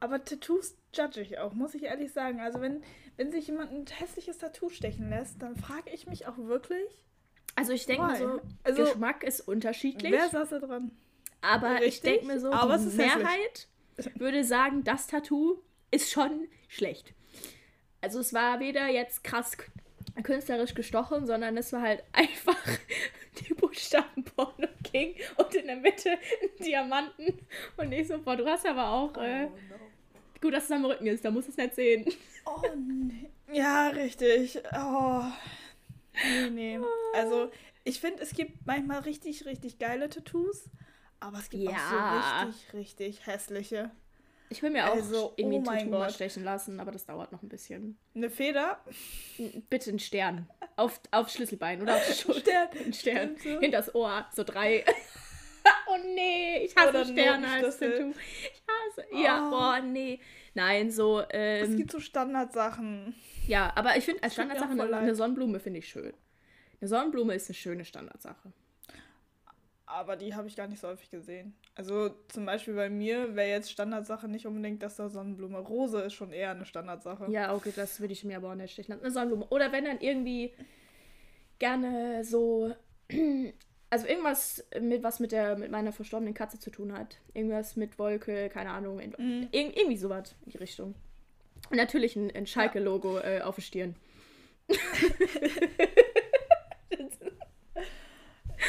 Aber 0.00 0.22
Tattoos 0.24 0.76
judge 0.94 1.20
ich 1.22 1.38
auch, 1.38 1.52
muss 1.54 1.74
ich 1.74 1.84
ehrlich 1.84 2.12
sagen. 2.12 2.40
Also 2.40 2.60
wenn, 2.60 2.82
wenn 3.16 3.30
sich 3.32 3.46
jemand 3.46 3.72
ein 3.72 3.86
hässliches 3.86 4.38
Tattoo 4.38 4.68
stechen 4.68 5.08
lässt, 5.08 5.40
dann 5.42 5.56
frage 5.56 5.90
ich 5.90 6.06
mich 6.06 6.26
auch 6.26 6.36
wirklich, 6.36 7.02
Also 7.56 7.72
ich 7.72 7.86
denke 7.86 8.16
so, 8.16 8.40
Also, 8.62 8.84
Geschmack 8.84 9.24
ist 9.24 9.40
unterschiedlich. 9.40 10.12
wer 10.12 10.28
saß 10.28 10.50
da 10.50 10.58
dran? 10.58 10.90
Aber 11.44 11.76
ich 11.76 11.82
Richtig, 11.82 12.02
denke 12.02 12.26
mir 12.26 12.40
so, 12.40 12.52
aber 12.52 12.78
die 12.78 12.84
ist 12.86 12.98
hässlich. 12.98 13.16
Mehrheit 13.16 13.68
würde 14.16 14.44
sagen, 14.44 14.82
das 14.84 15.06
Tattoo 15.06 15.58
ist 15.90 16.10
schon 16.10 16.48
schlecht. 16.68 17.14
Also 18.00 18.18
es 18.20 18.32
war 18.32 18.60
weder 18.60 18.88
jetzt 18.88 19.22
krass 19.24 19.56
künstlerisch 20.22 20.74
gestochen, 20.74 21.26
sondern 21.26 21.56
es 21.56 21.72
war 21.72 21.82
halt 21.82 22.02
einfach 22.12 22.56
die 23.38 23.54
Buchstaben 23.54 24.24
Porno 24.24 24.68
King 24.82 25.14
und 25.36 25.54
in 25.54 25.66
der 25.66 25.76
Mitte 25.76 26.10
ein 26.10 26.64
Diamanten. 26.64 27.46
Und 27.76 27.92
ich 27.92 28.08
so, 28.08 28.18
boah, 28.18 28.36
du 28.36 28.46
hast 28.46 28.66
aber 28.66 28.88
auch, 28.90 29.16
äh, 29.16 29.48
gut, 30.40 30.54
dass 30.54 30.64
es 30.64 30.70
am 30.70 30.84
Rücken 30.84 31.06
ist, 31.06 31.24
da 31.24 31.30
musst 31.30 31.48
du 31.48 31.52
es 31.52 31.56
nicht 31.56 31.74
sehen. 31.74 32.06
Oh, 32.46 32.62
nee. 32.76 33.30
Ja, 33.52 33.88
richtig. 33.88 34.60
Oh, 34.76 35.24
Nee, 36.22 36.50
nee. 36.50 36.80
Also, 37.14 37.50
ich 37.84 38.00
finde, 38.00 38.22
es 38.22 38.34
gibt 38.34 38.66
manchmal 38.66 39.00
richtig, 39.00 39.44
richtig 39.46 39.78
geile 39.78 40.08
Tattoos, 40.08 40.68
aber 41.20 41.38
es 41.38 41.50
gibt 41.50 41.64
Ja. 41.64 41.70
auch 41.72 42.42
so 42.42 42.46
richtig, 42.46 42.72
richtig 42.74 43.26
hässliche. 43.26 43.90
Ich 44.50 44.62
will 44.62 44.70
mir 44.70 44.86
auch 44.88 44.94
Also, 44.94 45.32
irgendwie 45.36 45.56
oh 45.66 45.70
ein 45.70 45.90
mein 45.90 46.10
stechen 46.10 46.44
lassen, 46.44 46.78
aber 46.78 46.92
das 46.92 47.06
dauert 47.06 47.32
noch 47.32 47.42
ein 47.42 47.48
bisschen. 47.48 47.98
Eine 48.14 48.30
Feder. 48.30 48.78
Bitte 49.70 49.90
ein 49.90 49.98
Stern. 49.98 50.48
Auf, 50.76 51.00
auf 51.10 51.28
Schlüsselbein 51.30 51.80
oder 51.82 51.96
auf 51.96 52.04
Schulter. 52.14 52.40
Stern. 52.70 52.84
Ein 52.86 52.92
Stern. 52.92 53.36
So. 53.42 53.60
Hinter 53.60 53.78
das 53.78 53.94
Ohr. 53.94 54.26
So 54.32 54.44
drei. 54.44 54.84
oh 55.88 55.96
nee, 56.14 56.66
ich 56.66 56.76
hasse 56.76 56.90
Oder 56.90 57.04
Sterne 57.06 57.48
als. 57.50 57.78
Tattoo. 57.78 58.10
Ich 58.12 58.62
hasse. 58.68 59.06
Ja, 59.22 59.46
Oh. 59.46 59.50
boah, 59.50 59.80
nee. 59.80 60.20
Nein, 60.52 60.90
so. 60.90 61.20
Es 61.20 61.68
Ähm, 61.68 61.76
gibt 61.78 61.90
so 61.90 61.98
Standardsachen. 61.98 63.14
ja, 63.48 63.72
aber 63.74 63.96
ich 63.96 64.04
finde 64.04 64.22
als 64.22 64.34
Standardsache 64.34 64.70
eine, 64.70 64.96
eine 64.96 65.14
Sonnenblume 65.14 65.58
finde 65.58 65.78
ich 65.80 65.88
schön. 65.88 66.12
Eine 66.80 66.88
Sonnenblume 66.88 67.34
ist 67.34 67.48
eine 67.48 67.54
schöne 67.54 67.84
Standardsache. 67.84 68.52
Aber 69.86 70.16
die 70.16 70.34
habe 70.34 70.48
ich 70.48 70.56
gar 70.56 70.66
nicht 70.66 70.80
so 70.80 70.88
häufig 70.88 71.10
gesehen. 71.10 71.54
Also 71.74 72.10
zum 72.28 72.46
Beispiel 72.46 72.74
bei 72.74 72.88
mir 72.88 73.36
wäre 73.36 73.50
jetzt 73.50 73.70
Standardsache 73.70 74.28
nicht 74.28 74.46
unbedingt, 74.46 74.82
dass 74.82 74.96
da 74.96 75.10
Sonnenblume. 75.10 75.58
Rose 75.58 76.00
ist 76.00 76.14
schon 76.14 76.32
eher 76.32 76.52
eine 76.52 76.64
Standardsache. 76.64 77.30
Ja, 77.30 77.54
okay, 77.54 77.72
das 77.74 78.00
würde 78.00 78.14
ich 78.14 78.24
mir 78.24 78.38
aber 78.38 78.50
auch 78.50 78.54
nicht 78.54 78.72
stechen. 78.72 78.98
Eine 78.98 79.10
Sonnenblume. 79.10 79.46
Oder 79.50 79.72
wenn 79.72 79.84
dann 79.84 80.00
irgendwie 80.00 80.52
gerne 81.58 82.24
so. 82.24 82.74
Also 83.90 84.08
irgendwas 84.08 84.66
mit 84.80 85.04
was 85.04 85.20
mit 85.20 85.30
der 85.30 85.56
mit 85.56 85.70
meiner 85.70 85.92
verstorbenen 85.92 86.34
Katze 86.34 86.58
zu 86.58 86.70
tun 86.70 86.92
hat. 86.92 87.18
Irgendwas 87.32 87.76
mit 87.76 87.96
Wolke, 87.96 88.48
keine 88.48 88.70
Ahnung. 88.70 88.96
Mhm. 88.96 89.48
irg 89.52 89.76
irgendwie 89.76 89.96
sowas 89.96 90.34
in 90.44 90.50
die 90.50 90.58
Richtung. 90.58 90.96
Und 91.70 91.76
natürlich 91.76 92.16
ein, 92.16 92.34
ein 92.34 92.48
Schalke-Logo 92.48 93.18
äh, 93.18 93.42
auf 93.42 93.54
der 93.54 93.62
Stirn. 93.62 93.94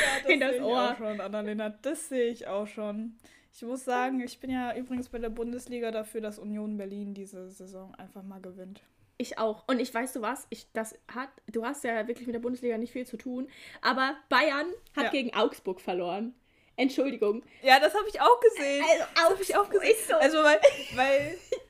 Ja, 0.02 0.20
das 0.24 0.30
in 0.32 0.40
das 0.40 0.50
sehe 0.52 0.60
ich 0.60 0.66
Ohr. 0.66 0.92
auch 0.92 0.98
schon, 0.98 1.22
Annalena. 1.22 1.70
Das 1.82 2.10
sehe 2.10 2.26
ich 2.30 2.48
auch 2.48 2.68
schon. 2.68 3.18
Ich 3.54 3.62
muss 3.62 3.86
sagen, 3.86 4.20
ich 4.22 4.40
bin 4.40 4.50
ja 4.50 4.76
übrigens 4.76 5.08
bei 5.10 5.18
der 5.20 5.30
Bundesliga 5.30 5.92
dafür, 5.92 6.20
dass 6.22 6.40
Union 6.40 6.78
Berlin 6.78 7.14
diese 7.14 7.50
Saison 7.50 7.96
einfach 7.96 8.22
mal 8.24 8.42
gewinnt. 8.42 8.82
Ich 9.18 9.38
auch. 9.38 9.64
Und 9.68 9.80
ich 9.80 9.94
weißt 9.94 10.14
du 10.18 10.22
was? 10.22 10.46
Ich, 10.50 10.68
das 10.74 10.94
hat, 11.14 11.30
du 11.48 11.64
hast 11.66 11.86
ja 11.86 12.06
wirklich 12.06 12.28
mit 12.28 12.34
der 12.36 12.42
Bundesliga 12.42 12.78
nicht 12.78 12.92
viel 12.92 13.06
zu 13.08 13.16
tun. 13.16 13.48
Aber 13.82 14.18
Bayern 14.28 14.68
hat 14.96 15.06
Ja. 15.06 15.10
gegen 15.12 15.34
Augsburg 15.34 15.80
verloren. 15.80 16.34
Entschuldigung. 16.76 17.44
Ja, 17.62 17.80
das 17.80 17.94
habe 17.96 18.10
ich 18.10 18.20
auch 18.20 18.40
gesehen. 18.42 18.84
Also, 18.84 19.06
das 19.16 19.24
habe 19.30 19.42
ich 19.44 19.56
auch 19.56 19.70
gesehen. 19.70 19.92
ist 19.92 20.08
so, 20.10 20.16
Also, 20.16 20.38
weil, 20.44 20.60
weil 20.96 21.38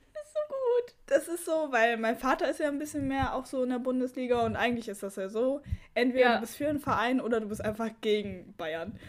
gut. 0.82 0.96
das 1.08 1.28
ist 1.28 1.46
so, 1.46 1.68
weil 1.72 1.98
mein 1.98 2.18
Vater 2.18 2.50
ist 2.50 2.60
ja 2.60 2.68
ein 2.68 2.80
bisschen 2.80 3.08
mehr 3.08 3.36
auch 3.36 3.46
so 3.46 3.64
in 3.64 3.70
der 3.70 3.80
Bundesliga 3.80 4.42
und 4.46 4.56
eigentlich 4.56 4.88
ist 4.88 5.04
das 5.04 5.16
ja 5.16 5.30
so, 5.30 5.62
entweder 5.94 6.26
Ja. 6.26 6.36
du 6.36 6.42
bist 6.42 6.58
für 6.58 6.68
einen 6.68 6.80
Verein 6.80 7.22
oder 7.22 7.40
du 7.40 7.48
bist 7.48 7.64
einfach 7.64 7.90
gegen 8.02 8.54
Bayern. 8.58 9.00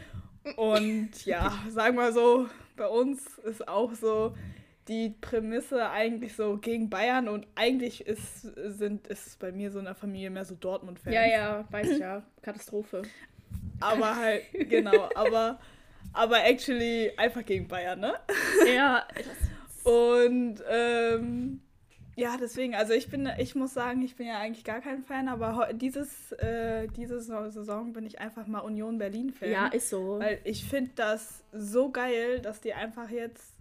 Und 0.57 1.25
ja, 1.27 1.53
sagen 1.69 1.97
wir 1.97 2.13
so, 2.13 2.49
bei 2.77 2.87
uns 2.87 3.39
ist 3.39 3.67
auch 3.67 3.93
so 3.95 4.35
die 4.89 5.11
Prämisse 5.21 5.91
eigentlich 5.91 6.37
so 6.37 6.59
gegen 6.59 6.89
Bayern 6.89 7.27
und 7.29 7.47
eigentlich 7.57 8.07
ist, 8.07 8.43
sind, 8.43 9.09
ist 9.09 9.27
es 9.27 9.37
bei 9.37 9.51
mir 9.51 9.73
so 9.73 9.81
in 9.81 9.87
der 9.87 9.97
Familie 9.97 10.31
mehr 10.31 10.45
so 10.45 10.55
Dortmund-Fans. 10.55 11.13
Ja, 11.13 11.27
ja, 11.27 11.65
weiß 11.71 11.91
ich 11.91 11.99
ja. 11.99 12.23
Katastrophe. 12.43 13.03
Aber 13.81 14.15
halt, 14.15 14.45
genau, 14.71 15.09
aber, 15.17 15.59
aber 16.13 16.45
actually 16.45 17.11
einfach 17.17 17.45
gegen 17.45 17.67
Bayern, 17.67 17.99
ne? 17.99 18.15
Ja, 18.77 19.07
Und 19.87 20.63
ähm, 20.69 21.61
ja, 22.17 22.37
deswegen, 22.41 22.75
also 22.75 22.93
ich 22.93 23.09
bin, 23.09 23.29
ich 23.39 23.55
muss 23.55 23.75
sagen, 23.75 24.03
ich 24.03 24.17
bin 24.17 24.27
ja 24.27 24.39
eigentlich 24.41 24.65
gar 24.65 24.81
kein 24.81 25.03
Fan, 25.03 25.29
aber 25.29 25.69
dieses, 25.75 26.33
äh, 26.33 26.89
diese 26.97 27.21
Sa- 27.21 27.51
Saison 27.51 27.93
bin 27.93 28.05
ich 28.07 28.19
einfach 28.19 28.47
mal 28.47 28.61
Union 28.61 28.99
Berlin-Fan. 28.99 29.51
ja, 29.51 29.67
ist 29.69 29.91
so. 29.91 30.19
Weil 30.19 30.41
ich 30.45 30.65
finde 30.65 30.91
das 30.97 31.45
so 31.53 31.91
geil, 31.91 32.41
dass 32.41 32.61
die 32.61 32.73
einfach 32.75 33.11
jetzt 33.11 33.55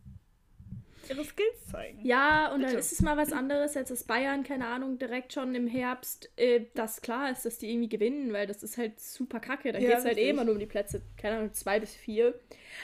ihre 1.09 1.23
Skills 1.23 1.65
zeigen. 1.71 1.99
Ja, 2.03 2.47
und 2.53 2.61
dann 2.61 2.69
Bitte. 2.69 2.79
ist 2.79 2.91
es 2.91 3.01
mal 3.01 3.17
was 3.17 3.31
anderes, 3.31 3.75
als 3.77 3.89
dass 3.89 4.03
Bayern, 4.03 4.43
keine 4.43 4.67
Ahnung, 4.67 4.97
direkt 4.97 5.33
schon 5.33 5.53
im 5.55 5.67
Herbst, 5.67 6.29
äh, 6.37 6.65
das 6.73 7.01
klar 7.01 7.31
ist, 7.31 7.45
dass 7.45 7.57
die 7.57 7.69
irgendwie 7.71 7.89
gewinnen, 7.89 8.33
weil 8.33 8.47
das 8.47 8.63
ist 8.63 8.77
halt 8.77 8.99
super 8.99 9.39
kacke. 9.39 9.71
Da 9.71 9.79
Ja, 9.79 9.89
geht 9.89 9.97
es 9.99 10.05
halt 10.05 10.17
eh 10.17 10.29
immer 10.29 10.43
nur 10.43 10.53
um 10.53 10.59
die 10.59 10.65
Plätze, 10.65 11.01
keine 11.17 11.37
Ahnung, 11.37 11.53
zwei 11.53 11.79
bis 11.79 11.95
vier. 11.95 12.39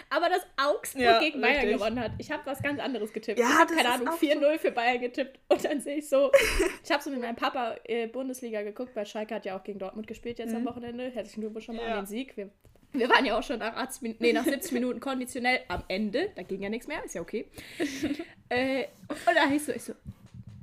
Aber 0.09 0.29
dass 0.29 0.41
Augsburg 0.57 1.01
Ja, 1.03 1.19
gegen 1.19 1.41
Bayern 1.41 1.55
richtig. 1.57 1.73
gewonnen 1.73 1.99
hat, 1.99 2.11
ich 2.17 2.31
habe 2.31 2.45
was 2.45 2.61
ganz 2.63 2.79
anderes 2.79 3.11
getippt. 3.13 3.39
Ja, 3.39 3.47
ich 3.49 3.55
habe, 3.59 3.73
keine 3.75 3.89
Ahnung, 3.93 4.07
auch 4.09 4.17
4-0 4.19 4.57
für 4.59 4.71
Bayern 4.71 5.01
getippt. 5.01 5.39
Und 5.49 5.63
dann 5.65 5.81
sehe 5.81 5.97
ich 5.97 6.07
so, 6.09 6.31
ich 6.83 6.91
habe 6.91 7.03
so 7.03 7.09
mit 7.09 7.19
meinem 7.21 7.35
Papa 7.35 7.75
äh, 7.85 8.07
Bundesliga 8.07 8.61
geguckt, 8.61 8.95
weil 8.95 9.05
Schalke 9.05 9.35
hat 9.35 9.45
ja 9.45 9.57
auch 9.57 9.63
gegen 9.63 9.79
Dortmut 9.79 10.07
gespielt 10.07 10.39
jetzt 10.39 10.53
am 10.55 10.61
Mhm. 10.61 10.67
Wochenende. 10.67 11.09
Herzlichen 11.09 11.41
Glückwunsch 11.41 11.65
schon 11.65 11.75
mal 11.75 11.87
Ja. 11.87 11.93
an 11.95 12.01
den 12.01 12.07
Sieg. 12.07 12.37
Wir, 12.37 12.49
wir 12.93 13.09
waren 13.09 13.25
ja 13.25 13.37
auch 13.37 13.43
schon 13.43 13.59
nach, 13.59 13.75
80 13.75 14.01
Min 14.01 14.15
nee, 14.19 14.33
nach 14.33 14.43
70 14.43 14.71
Minuten 14.73 14.99
konditionell 14.99 15.61
am 15.67 15.83
Ende. 15.87 16.31
Da 16.35 16.43
ging 16.43 16.61
ja 16.61 16.69
nichts 16.69 16.87
mehr, 16.87 17.03
ist 17.03 17.15
ja 17.15 17.21
okay. 17.21 17.49
Äh, 18.53 18.87
und 19.07 19.33
da 19.33 19.47
hieß 19.47 19.67
so, 19.67 19.71
ich 19.71 19.83
so, 19.83 19.93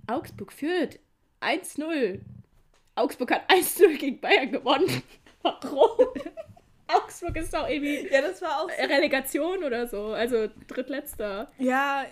Augsburg 0.07 0.53
führt 0.53 0.99
1-0. 1.41 2.21
Augsburg 2.97 3.31
hat 3.31 3.51
1-0 3.51 3.97
gegen 3.97 4.21
Bayern 4.21 4.53
gewonnen. 4.53 5.03
Warum? 5.43 6.09
Augsburg 6.87 7.37
ist 7.37 7.55
doch 7.55 7.67
irgendwie 7.67 8.07
Ja, 8.11 8.21
das 8.21 8.43
war 8.43 8.61
auch 8.61 8.71
so. 8.71 8.85
Relegation 8.85 9.65
oder 9.65 9.87
so, 9.87 10.09
also 10.09 10.49
drittletzter. 10.67 11.51
Ja, 11.59 12.05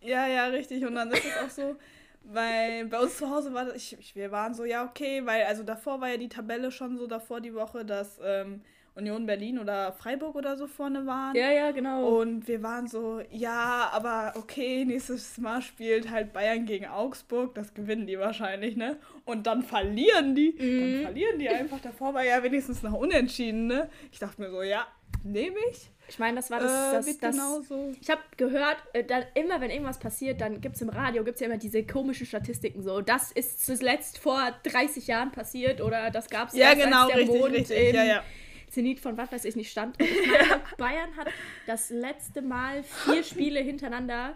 ja, 0.00 0.28
ja, 0.28 0.46
richtig. 0.46 0.84
Und 0.84 0.94
dann 0.94 1.10
ist 1.10 1.24
es 1.24 1.44
auch 1.44 1.50
so, 1.50 1.76
weil 2.22 2.86
bei 2.86 3.00
uns 3.00 3.16
zu 3.16 3.30
Hause 3.30 3.52
war 3.54 3.64
das, 3.64 3.74
ich, 3.76 4.14
wir 4.14 4.30
waren 4.30 4.54
so, 4.54 4.64
ja, 4.64 4.84
okay, 4.84 5.24
weil 5.24 5.44
also 5.44 5.62
davor 5.62 6.00
war 6.00 6.08
ja 6.08 6.16
die 6.16 6.28
Tabelle 6.28 6.70
schon 6.70 6.98
so 6.98 7.06
davor 7.06 7.40
die 7.40 7.54
Woche, 7.54 7.84
dass 7.84 8.20
ähm, 8.22 8.62
Union 8.96 9.26
Berlin 9.26 9.58
oder 9.58 9.92
Freiburg 9.92 10.34
oder 10.36 10.56
so 10.56 10.66
vorne 10.66 11.06
waren. 11.06 11.36
Ja, 11.36 11.50
ja, 11.50 11.70
genau. 11.70 12.18
Und 12.18 12.48
wir 12.48 12.62
waren 12.62 12.88
so, 12.88 13.20
ja, 13.30 13.90
aber 13.92 14.32
okay, 14.36 14.84
nächstes 14.84 15.36
Mal 15.38 15.60
spielt 15.60 16.10
halt 16.10 16.32
Bayern 16.32 16.64
gegen 16.64 16.86
Augsburg, 16.86 17.54
das 17.54 17.74
gewinnen 17.74 18.06
die 18.06 18.18
wahrscheinlich, 18.18 18.76
ne? 18.76 18.96
Und 19.24 19.46
dann 19.46 19.62
verlieren 19.62 20.34
die. 20.34 20.54
Mhm. 20.58 20.80
Dann 20.80 21.02
verlieren 21.02 21.38
die 21.38 21.48
einfach. 21.48 21.80
Davor 21.80 22.14
war 22.14 22.24
ja 22.24 22.42
wenigstens 22.42 22.82
noch 22.82 22.94
unentschieden, 22.94 23.66
ne? 23.66 23.90
Ich 24.10 24.18
dachte 24.18 24.40
mir 24.40 24.50
so, 24.50 24.62
ja, 24.62 24.86
nehme 25.24 25.56
ich. 25.70 25.90
ich 26.08 26.18
meine, 26.18 26.36
das 26.36 26.50
war 26.50 26.60
das. 26.60 26.70
äh, 26.70 26.96
das, 26.96 27.06
wird 27.06 27.22
das 27.22 27.36
genauso. 27.36 27.92
ich 28.00 28.08
habe 28.08 28.22
gehört, 28.36 28.76
äh, 28.92 29.04
dann 29.04 29.24
immer 29.34 29.60
wenn 29.60 29.70
irgendwas 29.70 29.98
passiert, 29.98 30.40
dann 30.40 30.60
gibt 30.60 30.76
es 30.76 30.82
im 30.82 30.88
Radio 30.88 31.24
gibt's 31.24 31.40
ja 31.40 31.48
immer 31.48 31.58
diese 31.58 31.84
komischen 31.84 32.26
Statistiken 32.26 32.82
so. 32.82 33.00
Das 33.00 33.32
ist 33.32 33.66
zuletzt 33.66 34.18
vor 34.18 34.40
30 34.62 35.06
Jahren 35.06 35.32
passiert 35.32 35.80
oder 35.80 36.10
das 36.10 36.30
gab 36.30 36.48
es 36.48 36.54
Ja, 36.54 36.74
genau, 36.74 37.04
als 37.04 37.08
der 37.08 37.16
richtig, 37.18 37.40
Mond 37.40 37.54
richtig. 37.54 37.88
im 37.90 37.94
Ja, 37.94 38.04
ja. 38.04 38.22
Zenit 38.68 39.00
von 39.00 39.16
was 39.16 39.32
weiß 39.32 39.44
ich 39.44 39.56
nicht 39.56 39.70
stand. 39.70 40.00
Und 40.00 40.06
ich 40.10 40.26
meine, 40.26 40.62
Bayern 40.76 41.16
hat 41.16 41.28
das 41.66 41.90
letzte 41.90 42.42
Mal 42.42 42.82
vier 42.82 43.22
Spiele 43.24 43.60
hintereinander 43.60 44.34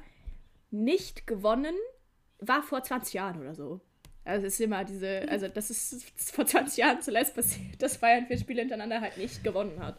nicht 0.71 1.27
gewonnen, 1.27 1.75
war 2.38 2.62
vor 2.62 2.83
20 2.83 3.14
Jahren 3.14 3.40
oder 3.40 3.55
so. 3.55 3.81
Also 4.25 4.47
es 4.47 4.55
ist 4.55 4.61
immer 4.61 4.85
diese, 4.85 5.27
also 5.29 5.49
das 5.49 5.71
ist 5.71 6.31
vor 6.35 6.47
20 6.47 6.77
Jahren 6.77 7.01
zuletzt 7.01 7.35
passiert, 7.35 7.83
dass 7.83 7.99
Bayern 7.99 8.27
vier 8.27 8.38
Spiele 8.38 8.61
hintereinander 8.61 9.01
halt 9.01 9.16
nicht 9.16 9.43
gewonnen 9.43 9.81
hat. 9.81 9.99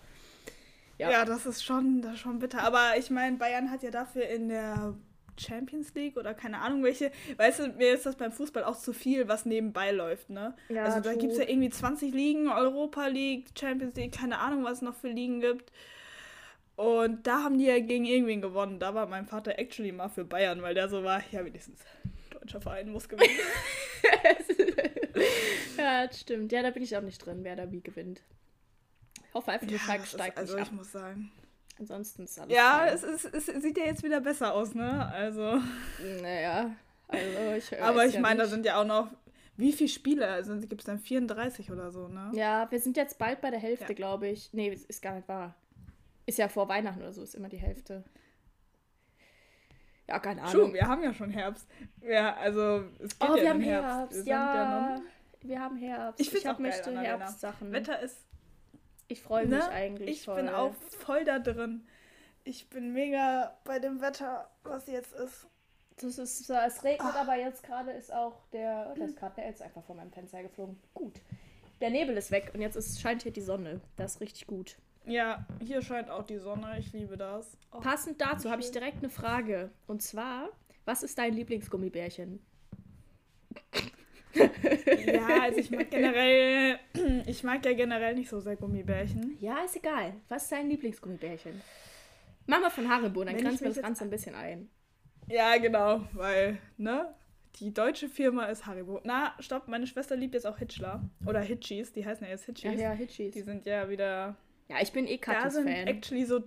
Ja. 0.98 1.10
Ja, 1.10 1.26
das 1.26 1.46
ist 1.48 1.64
schon, 1.64 2.02
das 2.02 2.14
ist 2.14 2.20
schon 2.20 2.40
bitter. 2.40 2.62
Aber 2.62 2.94
ich 2.98 3.10
meine, 3.10 3.38
Bayern 3.38 3.72
hat 3.72 3.82
ja 3.82 3.90
dafür 3.90 4.28
in 4.28 4.50
der 4.50 4.96
Champions 5.42 5.94
League 5.94 6.18
oder 6.18 6.34
keine 6.34 6.60
Ahnung 6.60 6.84
welche, 6.84 7.12
weißt 7.38 7.60
du, 7.60 7.68
mir 7.70 7.94
ist 7.94 8.06
das 8.06 8.16
beim 8.16 8.32
Fußball 8.32 8.64
auch 8.64 8.78
zu 8.78 8.94
viel, 8.94 9.28
was 9.28 9.46
nebenbei 9.46 9.92
läuft, 9.92 10.30
ne? 10.30 10.56
Ja, 10.70 10.84
also 10.86 11.00
da 11.00 11.14
gibt 11.16 11.34
es 11.34 11.38
ja 11.40 11.48
irgendwie 11.48 11.70
20 11.70 12.14
Ligen, 12.14 12.48
Europa 12.50 13.08
League, 13.08 13.48
Champions 13.60 13.96
League, 13.96 14.12
keine 14.14 14.40
Ahnung, 14.40 14.64
was 14.64 14.74
es 14.78 14.82
noch 14.82 14.96
für 14.96 15.10
Ligen 15.10 15.42
gibt. 15.42 15.72
Und 16.76 17.28
da 17.28 17.44
haben 17.44 17.58
die 17.60 17.66
ja 17.66 17.80
gegen 17.80 18.06
irgendwen 18.06 18.42
gewonnen. 18.42 18.80
Da 18.80 18.96
war 18.96 19.06
mein 19.06 19.26
Vater 19.28 19.60
actually 19.60 19.92
mal 19.92 20.10
für 20.10 20.26
Bayern, 20.26 20.62
weil 20.62 20.74
der 20.74 20.90
so 20.90 21.04
war, 21.04 21.22
ja, 21.32 21.46
wenigstens 21.46 21.80
deutscher 22.32 22.62
Verein 22.62 22.90
muss 22.92 23.08
gewinnen. 23.08 23.30
ja, 25.78 26.08
das 26.08 26.20
stimmt. 26.22 26.52
Ja, 26.52 26.64
da 26.64 26.72
bin 26.72 26.82
ich 26.84 26.96
auch 26.98 27.02
nicht 27.02 27.24
drin, 27.24 27.40
wer 27.44 27.56
da 27.56 27.72
wie 27.72 27.82
gewinnt. 27.82 28.22
Ich 29.28 29.34
hoffe 29.34 29.52
einfach, 29.52 29.68
nur 29.68 29.80
Schalke 29.80 30.00
das 30.02 30.08
ist- 30.08 30.14
steigt 30.20 30.38
also 30.38 30.56
nicht 30.56 30.64
ich 30.66 30.70
ab. 30.72 30.76
muss 30.78 30.92
sagen. 30.92 31.32
Ansonsten 31.82 32.26
ist 32.26 32.40
alles 32.40 32.54
Ja, 32.56 32.86
es, 32.86 33.04
ist, 33.04 33.26
es 33.34 33.46
sieht 33.64 33.76
ja 33.76 33.86
jetzt 33.86 34.04
wieder 34.04 34.22
besser 34.22 34.54
aus, 34.54 34.76
ne? 34.76 35.08
Also. 35.12 35.60
Naja, 36.22 36.70
also 37.08 37.28
ich 37.58 37.82
Aber 37.82 38.06
ich 38.06 38.14
ja 38.14 38.22
meine, 38.22 38.42
da 38.44 38.46
sind 38.48 38.66
ja 38.68 38.80
auch 38.80 38.86
noch. 38.86 39.08
Wie 39.58 39.74
viele 39.74 39.90
Spiele? 39.90 40.28
Also 40.28 40.56
gibt 40.60 40.82
es 40.82 40.86
dann 40.86 41.00
34 41.00 41.72
oder 41.72 41.90
so, 41.92 42.08
ne? 42.08 42.30
Ja, 42.34 42.70
wir 42.70 42.80
sind 42.80 42.98
jetzt 42.98 43.18
bald 43.18 43.42
bei 43.42 43.50
der 43.50 43.60
Hälfte, 43.60 43.88
Ja. 43.90 43.96
glaube 43.96 44.28
ich. 44.28 44.54
Nee, 44.54 44.70
ist 44.88 45.02
gar 45.02 45.16
nicht 45.16 45.28
wahr. 45.28 45.56
Ist 46.28 46.38
ja 46.38 46.50
vor 46.50 46.70
Weihnachten 46.70 47.02
oder 47.02 47.12
so, 47.14 47.24
ist 47.24 47.34
immer 47.34 47.50
die 47.50 47.58
Hälfte. 47.58 48.04
Ja, 50.08 50.20
keine 50.20 50.42
Schon, 50.50 50.62
Ahnung. 50.62 50.74
wir 50.74 50.88
haben 50.88 51.04
ja 51.04 51.14
schon 51.16 51.32
Herbst. 51.32 51.68
Ja, 52.02 52.36
also 52.36 52.84
es 53.00 53.18
geht 53.18 53.28
Oh, 53.30 53.36
ja 53.36 53.42
wir 53.44 53.50
haben 53.50 53.62
Herbst, 53.62 53.88
Herbst. 54.18 54.26
Wir 54.26 54.32
ja. 54.34 54.96
noch- 54.98 55.02
Wir 55.42 55.60
haben 55.60 55.78
Herbst. 55.78 56.20
Ich 56.22 56.46
hab 56.46 56.56
auch 56.56 56.60
möchte. 56.60 57.00
Herbstsachen. 57.02 57.72
Wetter 57.72 58.00
ist. 58.02 58.18
Ich 59.12 59.22
freue 59.22 59.46
mich 59.46 59.60
Ne? 59.60 59.70
eigentlich 59.70 60.10
Ich 60.10 60.26
voll. 60.26 60.38
bin 60.38 60.50
auch 60.50 60.74
voll 60.74 61.24
da 61.26 61.40
drin. 61.40 61.86
Ich 62.44 62.70
bin 62.70 62.94
mega 62.94 63.56
bei 63.66 63.80
dem 63.80 64.02
Wetter, 64.02 64.50
was 64.64 64.88
jetzt 64.88 65.14
ist. 65.14 65.48
Das 65.98 66.18
ist, 66.18 66.50
es 66.50 66.84
regnet, 66.84 67.02
Ah. 67.16 67.22
aber 67.22 67.36
jetzt 67.36 67.62
gerade 67.64 67.92
ist 67.92 68.12
auch 68.12 68.42
der, 68.54 68.92
oh, 68.92 68.98
da 68.98 69.06
ist 69.06 69.18
gerade 69.18 69.36
der 69.36 69.46
Elz 69.48 69.62
einfach 69.62 69.84
vor 69.84 69.96
meinem 69.96 70.12
Fenster 70.12 70.42
geflogen. 70.42 70.80
Gut. 70.94 71.22
Der 71.82 71.90
Nebel 71.92 72.16
ist 72.18 72.32
weg 72.32 72.52
und 72.54 72.62
jetzt 72.62 72.76
ist, 72.76 73.00
scheint 73.02 73.22
hier 73.24 73.32
die 73.34 73.42
Sonne. 73.42 73.82
Das 73.98 74.16
ist 74.16 74.22
richtig 74.22 74.48
gut. 74.48 74.78
Ja, 75.06 75.46
hier 75.60 75.82
scheint 75.82 76.10
auch 76.10 76.24
die 76.24 76.38
Sonne. 76.38 76.78
Ich 76.80 76.94
liebe 76.94 77.18
das. 77.18 77.58
Oh, 77.72 77.80
Passend 77.80 78.22
dazu 78.22 78.50
habe 78.50 78.62
ich 78.62 78.72
direkt 78.72 79.00
eine 79.00 79.10
Frage. 79.10 79.70
Und 79.88 80.02
zwar, 80.02 80.50
was 80.86 81.04
ist 81.04 81.18
dein 81.18 81.34
Lieblingsgummibärchen? 81.34 82.40
Ja, 84.34 85.42
also 85.42 85.60
ich 85.60 85.72
mag 85.72 85.90
generell, 85.90 86.80
ich 87.26 87.44
mag 87.44 87.66
ja 87.66 87.74
generell 87.74 88.16
nicht 88.16 88.30
so 88.30 88.40
sehr 88.40 88.56
Gummibärchen. 88.56 89.38
Ja, 89.40 89.64
ist 89.64 89.76
egal. 89.76 90.14
Was 90.30 90.44
ist 90.44 90.52
dein 90.52 90.70
Lieblingsgummibärchen? 90.70 91.62
Mach 92.48 92.60
mal 92.62 92.70
von 92.70 92.90
Haribo, 92.90 93.24
dann 93.24 93.38
grenzen 93.38 93.62
wir 93.62 93.70
das 93.70 93.82
Ganze 93.82 94.04
ein 94.04 94.10
bisschen 94.10 94.36
ein. 94.36 94.70
Ja, 95.28 95.58
genau, 95.58 96.06
weil, 96.14 96.58
ne? 96.78 97.14
Die 97.60 97.74
deutsche 97.74 98.08
Firma 98.10 98.46
ist 98.46 98.66
Haribo. 98.66 99.02
Na, 99.04 99.34
stopp, 99.40 99.68
meine 99.68 99.86
Schwester 99.86 100.16
liebt 100.16 100.34
jetzt 100.34 100.48
auch 100.48 100.58
Hitchler. 100.58 101.04
Oder 101.26 101.42
Hitchis, 101.42 101.92
die 101.92 102.06
heißen 102.06 102.26
ja 102.26 102.32
jetzt 102.32 102.46
Hitchis. 102.46 102.74
Ja, 102.74 102.90
ja, 102.90 102.92
Hitchis. 102.92 103.34
Die 103.34 103.42
sind 103.42 103.66
ja 103.66 103.90
wieder. 103.90 104.36
Ja, 104.70 104.78
ich 104.82 104.92
bin 104.94 105.06
eh 105.06 105.18
Da 105.18 105.50
sind 105.50 105.66
Katjes-Fan. 105.66 105.88
actually 105.88 106.26
so. 106.26 106.44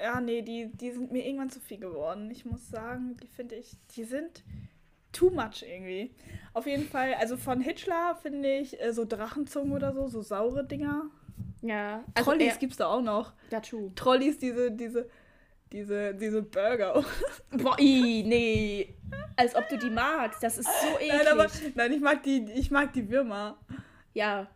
Ja, 0.00 0.20
nee, 0.20 0.42
die, 0.42 0.70
die 0.72 0.90
sind 0.92 1.10
mir 1.10 1.26
irgendwann 1.26 1.50
zu 1.50 1.58
viel 1.60 1.78
geworden. 1.78 2.30
Ich 2.30 2.44
muss 2.44 2.68
sagen, 2.68 3.16
die 3.22 3.26
finde 3.28 3.56
ich, 3.56 3.72
die 3.96 4.04
sind 4.04 4.44
too 5.16 5.30
much 5.30 5.62
irgendwie. 5.66 6.14
Auf 6.52 6.66
jeden 6.66 6.86
Fall, 6.88 7.14
also 7.14 7.36
von 7.36 7.60
Hitchler 7.60 8.16
finde 8.22 8.58
ich 8.58 8.80
äh, 8.80 8.92
so 8.92 9.04
Drachenzungen 9.04 9.72
oder 9.72 9.92
so, 9.92 10.06
so 10.08 10.22
saure 10.22 10.64
Dinger. 10.64 11.06
Ja, 11.62 12.04
also 12.14 12.30
Trolleys 12.30 12.52
eher- 12.54 12.58
gibt's 12.58 12.76
da 12.76 12.86
auch 12.86 13.02
noch. 13.02 13.32
Dazu. 13.50 13.92
Trolleys, 13.94 14.38
diese, 14.38 14.70
diese, 14.70 15.08
diese, 15.72 16.14
diese 16.14 16.42
Burger. 16.42 17.04
Boah, 17.50 17.76
ii, 17.80 18.22
nee. 18.22 18.94
Als 19.36 19.54
ob 19.54 19.68
du 19.68 19.76
die 19.78 19.90
magst. 19.90 20.42
Das 20.42 20.58
ist 20.58 20.68
so 20.82 20.98
eklig. 20.98 21.08
nein, 21.12 21.26
aber, 21.28 21.46
nein, 21.74 21.92
ich 21.92 22.00
mag 22.00 22.22
die, 22.22 22.46
ich 22.54 22.70
mag 22.70 22.92
die 22.92 23.08
Würmer. 23.10 23.58
ja. 24.14 24.48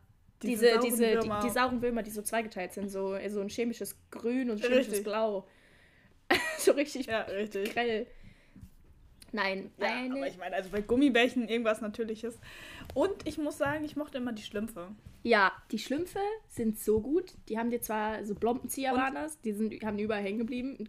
Diese 0.42 0.53
Diese, 0.53 0.68
sauren 0.70 0.81
diese, 0.87 1.07
die, 1.07 1.12
Würmer. 1.16 1.40
die 1.44 1.51
sauren 1.51 1.83
Würmer, 1.83 2.03
die 2.03 2.11
so 2.11 2.23
zweigeteilt 2.23 2.73
sind, 2.73 2.88
so, 2.88 3.14
so 3.29 3.40
ein 3.42 3.51
chemisches 3.51 3.94
Grün 4.11 4.49
und 4.51 4.57
ein 4.57 4.62
chemisches 4.70 4.88
Richtig. 4.92 5.05
Blau. 5.05 5.46
so 6.59 6.73
richtig 6.73 7.05
Ja, 7.07 7.20
richtig. 7.23 7.75
grell. 7.75 8.07
Nein, 9.32 9.70
Ja, 9.78 9.86
eine. 9.86 10.14
aber 10.16 10.26
ich 10.26 10.38
meine, 10.38 10.56
also 10.56 10.70
bei 10.70 10.80
Gummibärchen 10.80 11.48
irgendwas 11.48 11.80
Natürliches. 11.80 12.38
Und 12.94 13.26
ich 13.26 13.38
muss 13.38 13.58
sagen, 13.58 13.84
ich 13.84 13.96
mochte 13.96 14.18
immer 14.18 14.32
die 14.32 14.42
Schlümpfe. 14.42 14.88
Ja, 15.22 15.52
die 15.70 15.78
Schlümpfe 15.78 16.20
sind 16.48 16.78
so 16.78 17.00
gut. 17.00 17.32
Die 17.48 17.58
haben 17.58 17.70
dir 17.70 17.80
zwar 17.82 18.24
so 18.24 18.34
Blompenzieher 18.34 18.92
waren 18.92 19.14
das, 19.14 19.40
die 19.40 19.52
sind, 19.52 19.74
haben 19.84 19.98
überall 19.98 20.22
hängen 20.22 20.38
geblieben 20.38 20.76
und 20.78 20.88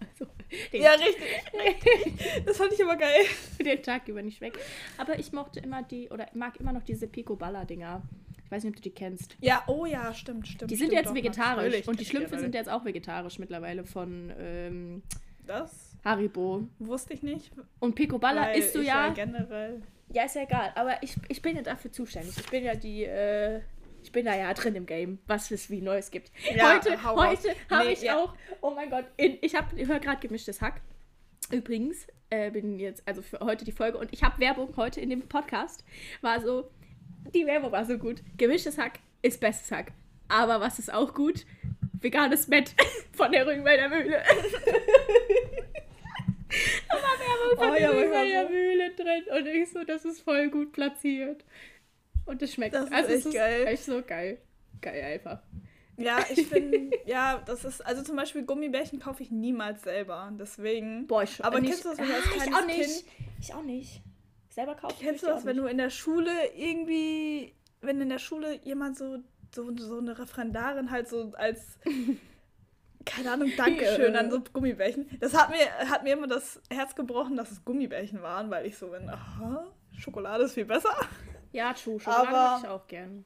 also 0.00 0.26
Ja, 0.72 0.92
richtig. 0.92 2.44
Das 2.46 2.56
fand 2.56 2.72
ich 2.72 2.82
aber 2.82 2.96
geil. 2.96 3.24
den 3.64 3.82
Tag 3.82 4.08
über 4.08 4.22
nicht 4.22 4.40
weg. 4.40 4.58
Aber 4.98 5.18
ich 5.18 5.32
mochte 5.32 5.60
immer 5.60 5.82
die, 5.82 6.08
oder 6.08 6.26
mag 6.34 6.58
immer 6.58 6.72
noch 6.72 6.82
diese 6.82 7.06
Pico-Balla-Dinger. 7.06 8.02
Ich 8.44 8.50
weiß 8.50 8.62
nicht, 8.62 8.70
ob 8.70 8.76
du 8.76 8.82
die 8.82 8.94
kennst. 8.94 9.36
Ja, 9.40 9.64
oh 9.66 9.86
ja, 9.86 10.14
stimmt, 10.14 10.46
stimmt. 10.46 10.70
Die 10.70 10.76
sind 10.76 10.86
stimmt, 10.92 11.04
jetzt 11.04 11.14
vegetarisch 11.14 11.86
und 11.88 11.98
die 11.98 12.04
Schlümpfe 12.04 12.38
sind 12.38 12.54
jetzt 12.54 12.70
auch 12.70 12.84
vegetarisch 12.84 13.40
mittlerweile 13.40 13.84
von 13.84 14.32
ähm, 14.38 15.02
Das 15.46 15.85
Haribo. 16.06 16.68
wusste 16.78 17.14
ich 17.14 17.22
nicht. 17.22 17.52
Und 17.80 17.94
Picoballa 17.94 18.42
weil 18.42 18.58
isst 18.58 18.74
du 18.74 18.80
ich 18.80 18.86
ja. 18.86 19.08
generell. 19.10 19.82
Ja, 20.12 20.24
ist 20.24 20.36
ja 20.36 20.42
egal. 20.42 20.72
Aber 20.76 21.02
ich, 21.02 21.16
ich 21.28 21.42
bin 21.42 21.56
ja 21.56 21.62
dafür 21.62 21.90
zuständig. 21.90 22.36
Ich 22.38 22.48
bin 22.48 22.64
ja 22.64 22.74
die, 22.74 23.04
äh, 23.04 23.60
ich 24.02 24.12
bin 24.12 24.24
da 24.24 24.36
ja 24.36 24.54
drin 24.54 24.76
im 24.76 24.86
Game, 24.86 25.18
was 25.26 25.50
es 25.50 25.68
wie 25.68 25.82
Neues 25.82 26.12
gibt. 26.12 26.30
Ja, 26.54 26.74
heute 26.74 27.02
heute 27.04 27.54
habe 27.68 27.86
Nee, 27.86 27.92
ich 27.92 28.02
ja. 28.02 28.16
auch, 28.16 28.34
oh 28.60 28.70
mein 28.70 28.88
Gott, 28.88 29.04
in, 29.16 29.36
ich 29.42 29.56
habe, 29.56 29.78
ich 29.78 29.88
höre 29.88 29.98
gerade 29.98 30.20
gemischtes 30.20 30.62
Hack. 30.62 30.80
Übrigens, 31.50 32.06
äh, 32.30 32.50
bin 32.50 32.78
jetzt, 32.78 33.02
also 33.06 33.20
für 33.20 33.40
heute 33.40 33.64
die 33.64 33.72
Folge 33.72 33.98
und 33.98 34.12
ich 34.12 34.22
habe 34.22 34.38
Werbung 34.38 34.76
heute 34.76 35.00
in 35.00 35.10
dem 35.10 35.22
Podcast. 35.22 35.84
War 36.20 36.40
so, 36.40 36.70
die 37.34 37.46
Werbung 37.46 37.72
war 37.72 37.84
so 37.84 37.98
gut. 37.98 38.22
Gemischtes 38.36 38.78
Hack 38.78 39.00
ist 39.22 39.40
bestes 39.40 39.72
Hack. 39.72 39.92
Aber 40.28 40.60
was 40.60 40.78
ist 40.78 40.92
auch 40.92 41.12
gut? 41.14 41.44
Veganes 42.00 42.46
Bett 42.46 42.74
von 43.12 43.32
der 43.32 43.46
Rügenwälder 43.46 43.88
Mühle. 43.88 44.22
da 46.88 46.94
war 46.94 47.02
Werbung 47.18 47.58
von 47.58 47.70
Oh 47.70 47.74
ja, 47.74 48.42
so. 48.42 48.48
Mühle 48.52 48.94
drin 48.94 49.22
und 49.38 49.46
ich 49.46 49.70
so, 49.70 49.84
das 49.84 50.04
ist 50.04 50.20
voll 50.22 50.48
gut 50.50 50.72
platziert. 50.72 51.44
Und 52.24 52.42
es 52.42 52.52
schmeckt. 52.54 52.74
Das 52.74 52.86
ist 52.86 52.92
also 52.92 53.12
echt 53.12 53.26
es 53.26 53.34
geil. 53.34 53.66
echt 53.66 53.84
so 53.84 54.02
geil. 54.02 54.38
Geil 54.80 55.02
einfach. 55.02 55.42
Ja, 55.96 56.18
ich 56.28 56.50
bin, 56.50 56.90
ja, 57.06 57.42
das 57.46 57.64
ist, 57.64 57.80
also 57.84 58.02
zum 58.02 58.16
Beispiel 58.16 58.42
Gummibärchen 58.44 58.98
kaufe 58.98 59.22
ich 59.22 59.30
niemals 59.30 59.82
selber. 59.82 60.30
Deswegen. 60.38 61.06
Boah, 61.06 61.22
ich 61.22 61.42
Aber 61.44 61.60
nicht, 61.60 61.70
kennst 61.70 61.84
du 61.84 61.88
das, 61.90 61.98
wenn 61.98 62.08
du 62.08 62.14
als 62.14 62.24
ah, 62.26 62.44
ich 62.44 62.54
auch 62.54 62.66
nicht. 62.66 63.06
Kind- 63.06 63.28
Ich 63.40 63.54
auch 63.54 63.62
nicht. 63.62 64.02
Selber 64.50 64.74
kaufen. 64.74 64.96
Kennst 65.00 65.22
du 65.22 65.26
das, 65.28 65.44
wenn 65.44 65.56
du 65.56 65.66
in 65.66 65.78
der 65.78 65.90
Schule 65.90 66.30
irgendwie, 66.54 67.54
wenn 67.80 68.00
in 68.00 68.08
der 68.08 68.18
Schule 68.18 68.58
jemand 68.64 68.96
so, 68.96 69.18
so, 69.54 69.74
so 69.76 69.98
eine 69.98 70.18
Referendarin 70.18 70.90
halt 70.90 71.08
so 71.08 71.32
als, 71.36 71.78
keine 73.06 73.32
Ahnung, 73.32 73.50
Dankeschön 73.56 74.12
Ja. 74.14 74.20
an 74.20 74.30
so 74.30 74.40
Gummibärchen. 74.40 75.08
Das 75.20 75.32
hat 75.34 75.50
mir, 75.50 75.88
hat 75.88 76.02
mir 76.02 76.12
immer 76.12 76.26
das 76.26 76.60
Herz 76.70 76.94
gebrochen, 76.94 77.36
dass 77.36 77.50
es 77.50 77.64
Gummibärchen 77.64 78.20
waren, 78.20 78.50
weil 78.50 78.66
ich 78.66 78.76
so 78.76 78.88
bin, 78.88 79.08
aha, 79.08 79.66
Schokolade 79.96 80.44
ist 80.44 80.52
viel 80.54 80.66
besser. 80.66 80.94
Ja, 81.52 81.72
true. 81.72 81.98
Schokolade 81.98 82.30
mag 82.32 82.60
ich 82.64 82.68
auch 82.68 82.86
gern. 82.86 83.24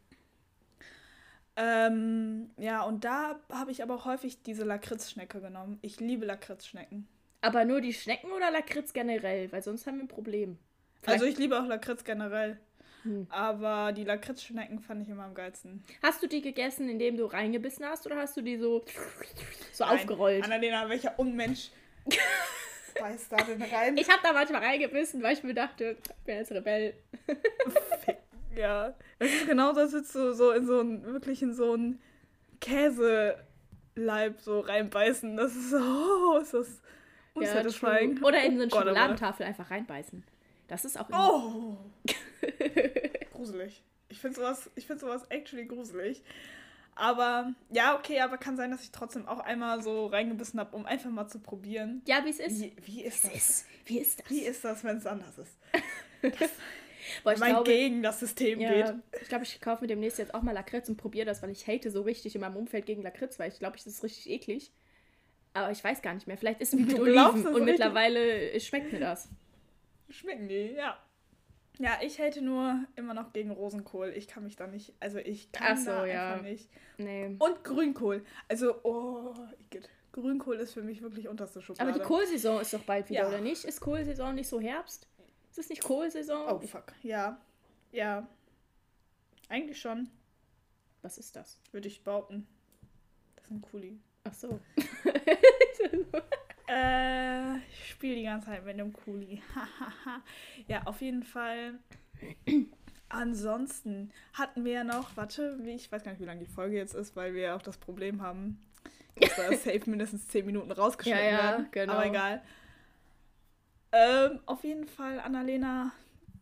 Ähm, 1.57 2.51
ja, 2.57 2.83
und 2.83 3.05
da 3.05 3.41
habe 3.53 3.71
ich 3.71 3.83
aber 3.83 3.95
auch 3.95 4.05
häufig 4.05 4.43
diese 4.43 4.65
Lakritzschnecke 4.65 5.41
genommen. 5.41 5.79
Ich 5.83 6.01
liebe 6.01 6.25
Lakritzschnecken. 6.25 7.09
Aber 7.43 7.65
nur 7.65 7.81
die 7.81 7.93
Schnecken 7.93 8.31
oder 8.33 8.51
Lakritz 8.51 8.93
generell? 8.93 9.51
Weil 9.53 9.63
sonst 9.63 9.87
haben 9.87 9.97
wir 9.97 10.05
ein 10.05 10.09
Problem. 10.09 10.59
Also 11.07 11.25
ich 11.25 11.39
liebe 11.39 11.59
auch 11.61 11.67
Lakritz 11.67 12.05
generell. 12.05 12.59
Hm. 13.03 13.27
Aber 13.31 13.93
die 13.93 14.05
Lakritzschnecken 14.05 14.81
fand 14.81 15.03
ich 15.03 15.09
immer 15.09 15.25
am 15.25 15.35
geilsten. 15.35 15.83
Hast 16.03 16.23
du 16.23 16.27
die 16.27 16.43
gegessen, 16.43 16.89
indem 16.89 17.17
du 17.17 17.27
reingebissen 17.27 17.85
hast 17.87 18.07
oder 18.07 18.17
hast 18.17 18.37
du 18.37 18.43
die 18.43 18.59
so, 18.59 18.85
so 19.73 19.85
Nein, 19.85 19.95
aufgerollt? 19.95 20.45
Annalena, 20.45 20.89
welcher 20.89 21.19
Unmensch 21.19 21.71
beißt 23.01 23.33
da 23.33 23.37
denn 23.39 23.63
rein? 23.63 23.97
Ich 23.97 24.09
habe 24.09 24.21
da 24.23 24.33
manchmal 24.33 24.63
reingebissen, 24.63 25.23
weil 25.23 25.35
ich 25.35 25.43
mir 25.43 25.55
dachte, 25.55 25.97
ich 26.03 26.25
bin 26.25 26.37
jetzt 26.37 26.53
Rebell. 26.53 26.95
Ja, 28.57 28.95
es 29.19 29.33
ist 29.33 29.47
genauso, 29.47 29.81
als 29.81 29.93
würdest 29.93 30.15
du 30.15 30.35
so 30.35 30.51
in 30.51 30.67
so 30.67 30.81
ein, 30.81 31.05
wirklich 31.05 31.41
in 31.41 31.55
so 31.55 31.75
ein 31.77 32.01
Käseleib 32.61 34.41
so 34.41 34.61
reinbeißen. 34.61 35.37
Das 35.37 35.55
ist 35.55 35.71
so, 35.71 35.79
oh, 35.79 36.39
ist 36.39 36.53
das 36.53 36.81
unsatisfying. 37.35 38.17
true. 38.17 38.29
Oder 38.29 38.43
in 38.43 38.57
so 38.57 38.63
eine 38.63 38.73
Oh 38.73 38.77
oh. 38.77 38.79
Schokoladentafel 38.81 39.47
einfach 39.47 39.71
reinbeißen. 39.71 40.25
Das 40.69 40.85
ist 40.85 40.99
auch 40.99 41.09
immer. 41.09 41.33
Oh! 41.33 41.79
gruselig. 43.33 43.83
Ich 44.09 44.21
finde 44.21 44.37
sowas, 44.37 44.71
ich 44.75 44.87
find 44.87 45.01
sowas 45.01 45.25
actually 45.29 45.67
gruselig. 45.67 46.23
Aber, 46.97 47.55
ja, 47.71 47.97
okay, 47.97 48.21
aber 48.21 48.37
kann 48.37 48.57
sein, 48.57 48.71
dass 48.71 48.83
ich 48.83 48.91
trotzdem 48.91 49.27
auch 49.27 49.39
einmal 49.39 49.83
so 49.83 50.07
reingebissen 50.07 50.61
habe, 50.61 50.77
um 50.77 50.85
einfach 50.85 51.11
mal 51.11 51.29
zu 51.29 51.39
probieren. 51.39 52.03
Ja, 52.07 52.25
wie 52.25 52.31
es 52.31 52.41
ist. 52.41 52.61
Wie, 52.61 52.75
wie 52.85 53.05
ist 53.05 53.25
das? 53.25 53.31
es 53.33 53.37
ist. 53.37 53.67
Wie 53.87 53.99
ist 53.99 54.21
das? 54.21 54.31
Wie 54.31 54.41
ist 54.41 54.65
das, 54.65 54.85
wenn 54.85 54.97
es 54.99 55.07
anders 55.07 55.39
ist? 55.39 55.57
Boah, 57.25 57.33
ich 57.33 57.41
Wenn 57.41 57.49
man 57.49 57.49
glaube, 57.51 57.71
gegen 57.71 58.03
das 58.03 58.21
System 58.21 58.61
ja, 58.61 58.93
geht. 58.93 58.95
ich 59.23 59.29
glaube, 59.29 59.45
ich 59.45 59.61
kaufe 59.61 59.83
mir 59.83 59.89
demnächst 59.89 60.19
jetzt 60.19 60.35
auch 60.35 60.43
mal 60.43 60.53
Lakritz 60.53 60.89
und 60.89 60.97
probiere 60.97 61.27
das, 61.27 61.43
weil 61.43 61.51
ich 61.51 61.67
hate 61.67 61.91
so 61.91 62.03
richtig 62.03 62.35
in 62.35 62.43
meinem 62.43 62.57
Umfeld 62.57 62.87
gegen 62.87 63.03
Lakritz, 63.03 63.39
weil 63.39 63.51
ich 63.51 63.59
glaube, 63.59 63.77
das 63.77 63.87
ist 63.87 64.03
richtig 64.05 64.29
eklig. 64.29 64.71
Aber 65.55 65.71
ich 65.73 65.83
weiß 65.83 66.03
gar 66.03 66.15
nicht 66.15 66.27
mehr. 66.27 66.37
Vielleicht 66.37 66.61
ist 66.61 66.75
es 66.75 66.81
mit 66.81 66.93
Du 66.93 67.03
Oliven 67.03 67.45
das 67.45 67.55
und 67.55 67.65
mittlerweile 67.65 68.59
schmeckt 68.61 68.93
mir 68.93 69.01
das. 69.01 69.29
Schmecken 70.11 70.49
die, 70.49 70.75
ja. 70.77 70.99
Ja, 71.81 71.99
ich 72.03 72.19
hätte 72.19 72.43
nur 72.43 72.85
immer 72.95 73.15
noch 73.15 73.33
gegen 73.33 73.51
Rosenkohl. 73.51 74.13
Ich 74.15 74.29
kann 74.29 74.45
mich 74.45 74.55
da 74.55 74.67
nicht, 74.67 74.93
also 75.01 75.17
ich 75.17 75.51
kann 75.51 75.79
so, 75.79 75.87
da 75.91 76.05
ja. 76.05 76.33
einfach 76.35 76.45
nicht. 76.45 76.69
Nee. 76.99 77.35
Und 77.39 77.65
Grünkohl. 77.65 78.23
Also, 78.49 78.75
oh, 78.83 79.35
Igitt. 79.59 79.89
Grünkohl 80.13 80.57
ist 80.57 80.75
für 80.75 80.83
mich 80.83 81.01
wirklich 81.01 81.27
unterste 81.27 81.63
Schublade. 81.63 81.89
Aber 81.89 81.99
die 81.99 82.05
Kohlsaison 82.05 82.61
ist 82.61 82.75
doch 82.75 82.83
bald 82.83 83.09
wieder, 83.09 83.23
Ja. 83.23 83.29
oder 83.29 83.41
nicht? 83.41 83.65
Ist 83.65 83.81
Kohlsaison 83.81 84.35
nicht 84.35 84.49
so 84.49 84.61
Herbst? 84.61 85.09
Ist 85.51 85.59
es 85.59 85.69
nicht 85.71 85.83
Kohlsaison? 85.83 86.49
Oh, 86.51 86.61
fuck. 86.61 86.93
Ja. 87.03 87.41
Ja. 87.93 88.29
Eigentlich 89.49 89.81
schon, 89.81 90.11
Was 91.01 91.17
ist 91.17 91.35
das? 91.35 91.63
würde 91.73 91.89
ich 91.89 92.05
behaupten. 92.05 92.47
Das 93.37 93.47
ist 93.47 93.51
ein 93.53 93.63
Kuli. 93.63 93.99
Ach 94.25 94.35
so. 94.35 94.61
Äh, 96.71 97.57
ich 97.57 97.91
spiele 97.91 98.15
die 98.15 98.23
ganze 98.23 98.47
Zeit 98.47 98.65
mit 98.65 98.75
einem 98.75 98.93
Kuli. 98.93 99.43
ja, 100.69 100.83
auf 100.85 101.01
jeden 101.01 101.25
Fall. 101.25 101.75
Ansonsten 103.09 104.13
hatten 104.35 104.65
wir 104.65 104.73
ja 104.73 104.85
noch, 104.85 105.17
warte, 105.17 105.59
wie, 105.63 105.71
ich 105.73 105.91
weiß 105.91 106.05
gar 106.05 106.13
nicht, 106.13 106.21
wie 106.21 106.27
lange 106.27 106.45
die 106.45 106.53
Folge 106.53 106.77
jetzt 106.77 106.95
ist, 106.95 107.17
weil 107.17 107.35
wir 107.35 107.43
ja 107.43 107.57
auch 107.57 107.63
das 107.63 107.77
Problem 107.77 108.23
haben, 108.23 108.63
dass 109.21 109.35
da 109.35 109.49
safe 109.57 109.83
mindestens 109.87 110.29
10 110.29 110.47
Minuten 110.47 110.71
rausgeschnitten 110.71 111.21
Ja, 111.25 111.31
ja, 111.31 111.39
werden. 111.51 111.69
genau. 111.73 111.93
Aber 111.95 112.07
egal. 112.07 112.43
Ähm, 113.93 114.39
auf 114.47 114.63
jeden 114.63 114.87
Fall, 114.87 115.19
Annalena, 115.19 115.91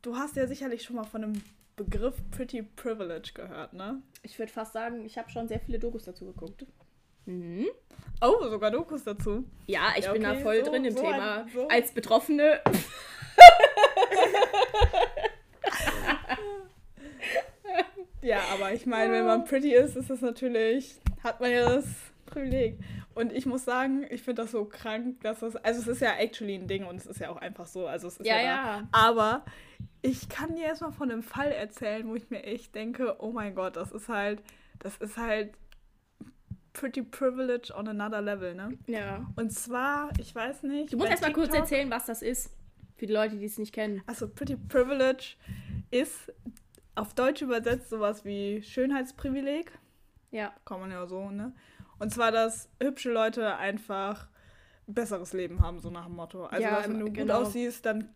du 0.02 0.14
hast 0.16 0.36
ja 0.36 0.46
sicherlich 0.46 0.82
schon 0.82 0.96
mal 0.96 1.04
von 1.04 1.22
dem 1.22 1.42
Begriff 1.76 2.16
Pretty 2.32 2.62
Privilege 2.62 3.30
gehört, 3.32 3.72
ne? 3.72 4.02
Ich 4.22 4.38
würde 4.38 4.52
fast 4.52 4.74
sagen, 4.74 5.06
ich 5.06 5.16
habe 5.16 5.30
schon 5.30 5.48
sehr 5.48 5.60
viele 5.60 5.78
Dokus 5.78 6.04
dazu 6.04 6.26
geguckt. 6.26 6.66
Mhm. 7.28 7.66
Oh, 8.20 8.48
sogar 8.48 8.70
Dokus 8.70 9.04
dazu. 9.04 9.44
Ja, 9.66 9.92
ich 9.96 10.04
Ja, 10.06 10.12
bin 10.12 10.22
da 10.22 10.32
okay, 10.32 10.42
voll 10.42 10.64
so- 10.64 10.70
drin 10.70 10.84
im 10.86 10.94
so 10.96 11.02
Thema. 11.02 11.42
ein- 11.42 11.48
so- 11.54 11.68
Als 11.68 11.92
Betroffene. 11.92 12.60
Ja, 18.20 18.40
aber 18.52 18.72
ich 18.72 18.84
meine, 18.84 19.12
wenn 19.12 19.24
man 19.26 19.44
pretty 19.44 19.72
ist, 19.72 19.96
ist 19.96 20.10
das 20.10 20.20
natürlich, 20.20 20.96
hat 21.22 21.40
man 21.40 21.50
ja 21.52 21.64
das 21.76 21.86
Privileg. 22.26 22.76
Und 23.14 23.32
ich 23.32 23.46
muss 23.46 23.64
sagen, 23.64 24.04
ich 24.10 24.22
finde 24.22 24.42
das 24.42 24.50
so 24.52 24.64
krank, 24.64 25.20
dass 25.22 25.40
das, 25.40 25.56
also 25.56 25.80
es 25.80 25.88
ist 25.88 26.00
ja 26.02 26.14
actually 26.18 26.54
ein 26.56 26.66
Ding 26.66 26.84
und 26.84 26.96
es 26.96 27.06
ist 27.06 27.20
ja 27.20 27.30
auch 27.30 27.36
einfach 27.36 27.66
so, 27.66 27.86
also 27.86 28.08
es 28.08 28.16
ist 28.18 28.26
Ja, 28.26 28.36
ja, 28.36 28.42
ja. 28.44 28.88
Aber 28.92 29.44
ich 30.02 30.28
kann 30.28 30.56
dir 30.56 30.64
erstmal 30.66 30.92
von 30.92 31.10
einem 31.10 31.22
Fall 31.22 31.50
erzählen, 31.52 32.08
wo 32.08 32.14
ich 32.16 32.28
mir 32.30 32.42
echt 32.42 32.74
denke, 32.74 33.16
oh 33.20 33.30
mein 33.32 33.54
Gott, 33.54 33.76
das 33.76 33.92
ist 33.92 34.08
halt, 34.08 34.40
das 34.80 34.96
ist 34.98 35.16
halt 35.16 35.52
pretty 36.78 37.02
privilege 37.02 37.72
on 37.74 37.88
another 37.88 38.22
level, 38.22 38.54
ne? 38.54 38.78
Ja. 38.86 39.26
Und 39.36 39.52
zwar, 39.52 40.10
ich 40.18 40.32
weiß 40.34 40.62
nicht. 40.62 40.92
Du 40.92 40.96
musst 40.96 41.08
bei 41.08 41.12
erst 41.12 41.22
mal 41.22 41.32
kurz 41.32 41.52
erzählen, 41.52 41.90
was 41.90 42.06
das 42.06 42.22
ist. 42.22 42.50
Für 42.96 43.06
die 43.06 43.12
Leute, 43.12 43.36
die 43.36 43.44
es 43.44 43.58
nicht 43.58 43.72
kennen. 43.72 44.02
Also 44.06 44.28
Pretty 44.28 44.56
Privilege 44.56 45.34
ist 45.90 46.32
auf 46.94 47.14
Deutsch 47.14 47.42
übersetzt 47.42 47.90
sowas 47.90 48.24
wie 48.24 48.62
Schönheitsprivileg. 48.62 49.72
Ja. 50.30 50.52
Kann 50.64 50.80
man 50.80 50.90
ja 50.90 51.06
so, 51.06 51.30
ne? 51.30 51.52
Und 51.98 52.12
zwar, 52.12 52.30
dass 52.30 52.68
hübsche 52.80 53.12
Leute 53.12 53.56
einfach 53.56 54.28
ein 54.86 54.94
besseres 54.94 55.32
Leben 55.32 55.60
haben, 55.60 55.80
so 55.80 55.90
nach 55.90 56.06
dem 56.06 56.14
Motto. 56.14 56.46
Also, 56.46 56.62
Ja, 56.62 56.76
dass 56.76 56.88
wenn 56.88 57.00
du 57.00 57.06
gut 57.06 57.14
genau. 57.14 57.42
aussiehst, 57.42 57.84
dann 57.86 58.08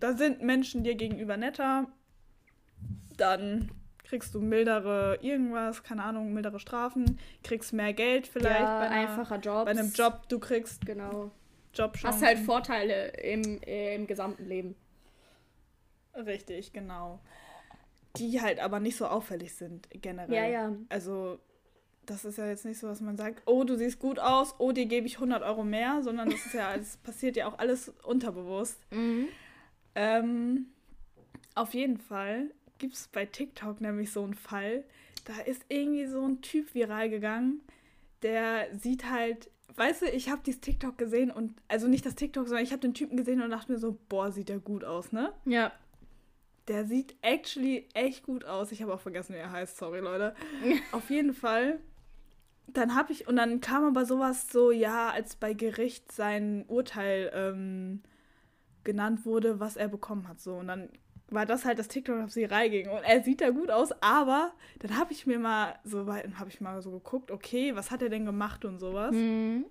da 0.00 0.14
sind 0.14 0.42
Menschen 0.42 0.84
dir 0.84 0.94
gegenüber 0.94 1.36
netter. 1.36 1.86
Dann 3.16 3.70
kriegst 4.06 4.34
du 4.34 4.40
mildere 4.40 5.18
irgendwas, 5.20 5.82
keine 5.82 6.04
Ahnung, 6.04 6.32
mildere 6.32 6.60
Strafen, 6.60 7.18
kriegst 7.42 7.72
mehr 7.72 7.92
Geld 7.92 8.26
vielleicht 8.26 8.60
ja, 8.60 8.78
bei, 8.78 8.88
einer, 8.88 9.10
einfacher 9.10 9.38
Jobs. 9.38 9.64
bei 9.64 9.70
einem 9.72 9.92
Job, 9.92 10.28
du 10.28 10.38
kriegst 10.38 10.86
Genau. 10.86 11.30
Jobchancen. 11.74 12.08
Hast 12.08 12.26
halt 12.26 12.38
Vorteile 12.38 13.08
im, 13.18 13.60
äh, 13.62 13.94
im 13.94 14.06
gesamten 14.06 14.46
Leben. 14.46 14.76
Richtig, 16.14 16.72
genau. 16.72 17.20
Die 18.16 18.40
halt 18.40 18.60
aber 18.60 18.80
nicht 18.80 18.96
so 18.96 19.06
auffällig 19.06 19.54
sind, 19.54 19.88
generell. 19.90 20.34
Ja, 20.34 20.46
ja. 20.46 20.72
Also, 20.88 21.38
das 22.06 22.24
ist 22.24 22.38
ja 22.38 22.46
jetzt 22.46 22.64
nicht 22.64 22.78
so, 22.78 22.86
dass 22.86 23.02
man 23.02 23.18
sagt, 23.18 23.42
oh, 23.44 23.64
du 23.64 23.76
siehst 23.76 23.98
gut 23.98 24.18
aus, 24.18 24.54
oh, 24.58 24.72
dir 24.72 24.86
gebe 24.86 25.06
ich 25.06 25.16
100 25.16 25.42
Euro 25.42 25.64
mehr, 25.64 26.00
sondern 26.02 26.30
das 26.30 26.46
ist 26.46 26.54
ja, 26.54 26.74
es 26.74 26.96
passiert 27.02 27.36
ja 27.36 27.46
auch 27.46 27.58
alles 27.58 27.90
unterbewusst. 28.04 28.80
Mhm. 28.90 29.28
Ähm, 29.94 30.66
auf 31.54 31.74
jeden 31.74 31.98
Fall 31.98 32.50
gibt 32.78 32.94
es 32.94 33.08
bei 33.08 33.26
TikTok 33.26 33.80
nämlich 33.80 34.12
so 34.12 34.22
einen 34.22 34.34
Fall, 34.34 34.84
da 35.24 35.38
ist 35.40 35.64
irgendwie 35.68 36.06
so 36.06 36.24
ein 36.26 36.40
Typ 36.40 36.74
viral 36.74 37.10
gegangen, 37.10 37.60
der 38.22 38.68
sieht 38.78 39.10
halt, 39.10 39.50
weißt 39.74 40.02
du, 40.02 40.06
ich 40.06 40.30
habe 40.30 40.42
dieses 40.44 40.60
TikTok 40.60 40.96
gesehen 40.98 41.30
und, 41.30 41.54
also 41.68 41.88
nicht 41.88 42.06
das 42.06 42.14
TikTok, 42.14 42.46
sondern 42.46 42.64
ich 42.64 42.72
habe 42.72 42.80
den 42.80 42.94
Typen 42.94 43.16
gesehen 43.16 43.42
und 43.42 43.50
dachte 43.50 43.72
mir 43.72 43.78
so, 43.78 43.98
boah, 44.08 44.32
sieht 44.32 44.48
der 44.48 44.58
gut 44.58 44.84
aus, 44.84 45.12
ne? 45.12 45.32
Ja. 45.44 45.72
Der 46.68 46.84
sieht 46.84 47.14
actually 47.22 47.88
echt 47.94 48.24
gut 48.24 48.44
aus. 48.44 48.72
Ich 48.72 48.82
habe 48.82 48.92
auch 48.92 49.00
vergessen, 49.00 49.34
wie 49.34 49.38
er 49.38 49.52
heißt. 49.52 49.76
Sorry, 49.76 50.00
Leute. 50.00 50.34
Auf 50.92 51.10
jeden 51.10 51.32
Fall. 51.32 51.78
Dann 52.66 52.96
habe 52.96 53.12
ich, 53.12 53.28
und 53.28 53.36
dann 53.36 53.60
kam 53.60 53.84
aber 53.84 54.04
sowas 54.04 54.48
so, 54.50 54.72
ja, 54.72 55.10
als 55.10 55.36
bei 55.36 55.52
Gericht 55.54 56.10
sein 56.10 56.64
Urteil 56.66 57.30
ähm, 57.32 58.02
genannt 58.82 59.24
wurde, 59.24 59.60
was 59.60 59.76
er 59.76 59.86
bekommen 59.86 60.26
hat. 60.26 60.40
So. 60.40 60.56
Und 60.56 60.66
dann 60.66 60.88
war 61.28 61.46
das 61.46 61.64
halt 61.64 61.78
das 61.78 61.88
TikTok, 61.88 62.22
auf 62.24 62.30
sie 62.30 62.44
reinging. 62.44 62.88
Und 62.88 63.02
er 63.02 63.22
sieht 63.22 63.40
da 63.40 63.50
gut 63.50 63.70
aus, 63.70 63.90
aber 64.00 64.52
dann 64.78 64.96
habe 64.96 65.12
ich 65.12 65.26
mir 65.26 65.38
mal 65.38 65.78
so 65.84 66.06
weit, 66.06 66.38
habe 66.38 66.50
ich 66.50 66.60
mal 66.60 66.80
so 66.82 66.92
geguckt, 66.92 67.30
okay, 67.30 67.74
was 67.74 67.90
hat 67.90 68.02
er 68.02 68.08
denn 68.08 68.24
gemacht 68.26 68.64
und 68.64 68.78
sowas. 68.78 69.12
Mhm. 69.12 69.66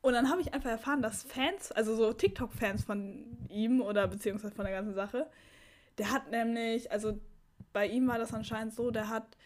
Und 0.00 0.14
dann 0.14 0.30
habe 0.30 0.40
ich 0.40 0.52
einfach 0.52 0.70
erfahren, 0.70 1.02
dass 1.02 1.22
Fans, 1.22 1.70
also 1.72 1.94
so 1.94 2.12
TikTok-Fans 2.12 2.84
von 2.84 3.38
ihm 3.48 3.80
oder 3.80 4.08
beziehungsweise 4.08 4.54
von 4.54 4.64
der 4.64 4.74
ganzen 4.74 4.94
Sache, 4.94 5.28
der 5.98 6.10
hat 6.10 6.30
nämlich, 6.30 6.90
also 6.90 7.18
bei 7.72 7.86
ihm 7.86 8.08
war 8.08 8.18
das 8.18 8.34
anscheinend 8.34 8.74
so, 8.74 8.90
der 8.90 9.08
hat, 9.08 9.36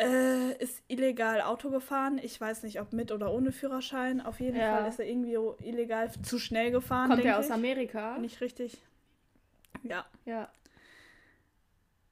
äh, 0.00 0.56
ist 0.58 0.82
illegal 0.88 1.40
Auto 1.42 1.70
gefahren. 1.70 2.20
Ich 2.22 2.40
weiß 2.40 2.62
nicht, 2.62 2.80
ob 2.80 2.92
mit 2.92 3.10
oder 3.12 3.32
ohne 3.32 3.52
Führerschein. 3.52 4.20
Auf 4.20 4.40
jeden 4.40 4.56
Ja. 4.56 4.76
Fall 4.76 4.88
ist 4.88 5.00
er 5.00 5.06
irgendwie 5.06 5.36
illegal 5.66 6.10
zu 6.22 6.38
schnell 6.38 6.70
gefahren. 6.70 7.10
Kommt 7.10 7.24
er 7.24 7.38
aus. 7.38 7.50
Amerika? 7.50 8.18
Nicht 8.18 8.40
richtig. 8.40 8.80
Ja. 9.82 10.06
Ja. 10.24 10.48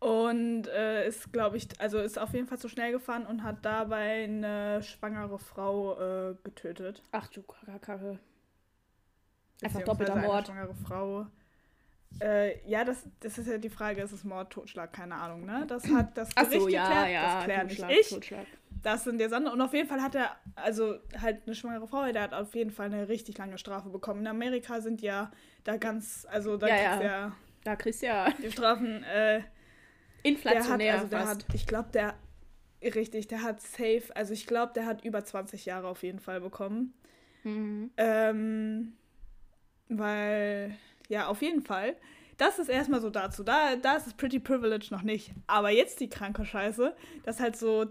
Und 0.01 0.67
äh, 0.69 1.07
ist, 1.07 1.31
glaube 1.31 1.59
ich, 1.59 1.69
also 1.79 1.99
ist 1.99 2.19
auf 2.19 2.33
jeden 2.33 2.47
Fall 2.47 2.59
zu 2.59 2.71
schnell 2.71 2.91
gefahren 2.91 3.27
und 3.27 3.43
hat 3.43 3.65
dabei 3.67 4.25
eine 4.25 4.83
schwangere 4.83 5.39
Frau 5.39 6.31
äh, 6.31 6.35
getötet. 6.43 7.03
Ach 7.13 7.29
du 7.29 7.43
Kacke. 7.43 8.19
Einfach 9.63 9.83
doppelter 9.83 10.17
Mord. 10.17 10.47
schwangere 10.47 10.75
Frau. 10.75 11.27
Äh, 12.19 12.67
ja, 12.67 12.83
das, 12.83 13.07
das 13.21 13.37
ist 13.37 13.47
ja 13.47 13.59
die 13.59 13.69
Frage, 13.69 14.01
ist 14.01 14.13
es 14.13 14.25
Mord, 14.25 14.51
Totschlag, 14.51 14.91
keine 14.93 15.15
Ahnung, 15.15 15.45
ne? 15.45 15.65
Das 15.69 15.87
hat 15.91 16.17
das 16.17 16.35
Gericht 16.35 16.61
so, 16.63 16.69
ja, 16.69 16.89
geklärt, 16.89 17.11
ja. 17.11 17.35
das 17.35 17.45
kläre 17.45 17.65
nicht 17.67 18.01
ich. 18.01 18.09
Totschlag. 18.09 18.47
Das 18.83 19.05
sind 19.05 19.19
der 19.19 19.29
Sande. 19.29 19.53
Und 19.53 19.61
auf 19.61 19.75
jeden 19.75 19.87
Fall 19.87 20.01
hat 20.01 20.15
er, 20.15 20.35
also 20.57 20.97
halt 21.21 21.43
eine 21.45 21.55
schwangere 21.55 21.87
Frau, 21.87 22.11
der 22.11 22.23
hat 22.23 22.33
auf 22.33 22.55
jeden 22.55 22.71
Fall 22.71 22.87
eine 22.87 23.09
richtig 23.09 23.37
lange 23.37 23.59
Strafe 23.59 23.91
bekommen. 23.91 24.21
In 24.21 24.27
Amerika 24.29 24.81
sind 24.81 25.03
ja 25.03 25.31
da 25.63 25.77
ganz, 25.77 26.27
also 26.31 26.57
da 26.57 26.69
Ja, 26.69 26.75
kriegst 26.75 27.03
ja. 27.03 27.27
ja 27.27 27.33
Da 27.65 27.77
kriegst 27.77 28.03
du 28.03 28.07
ja 28.07 28.31
die 28.43 28.51
Strafen, 28.51 29.03
äh, 29.03 29.05
der 29.05 29.39
hat, 29.39 29.45
inflationär 30.23 30.95
also 30.95 31.07
der 31.07 31.27
hat, 31.27 31.45
ich 31.53 31.67
glaube, 31.67 31.91
der, 31.93 32.15
richtig, 32.83 33.29
der 33.29 33.43
hat 33.43 33.61
safe, 33.61 34.05
also 34.15 34.33
ich 34.33 34.47
glaube, 34.47 34.73
der 34.75 34.87
hat 34.87 35.05
über 35.05 35.25
20 35.25 35.67
Jahre 35.67 35.89
auf 35.89 36.03
jeden 36.03 36.21
Fall 36.21 36.41
bekommen. 36.41 36.95
Mhm. 37.45 37.91
Ähm, 37.97 38.93
weil, 39.89 40.77
ja, 41.09 41.27
auf 41.27 41.43
jeden 41.43 41.63
Fall. 41.63 41.97
Das 42.37 42.59
ist 42.59 42.69
erstmal 42.69 43.01
so 43.01 43.11
dazu. 43.11 43.43
Da, 43.43 43.77
da 43.77 43.97
ist 43.97 44.07
es 44.07 44.15
Pretty 44.15 44.39
Privilege 44.39 44.89
noch 44.91 45.03
nicht. 45.03 45.33
Aber 45.47 45.71
jetzt 45.71 46.01
die 46.01 46.09
kranke 46.09 46.45
Scheiße, 46.45 46.95
dass 47.25 47.41
halt 47.41 47.57
so 47.57 47.87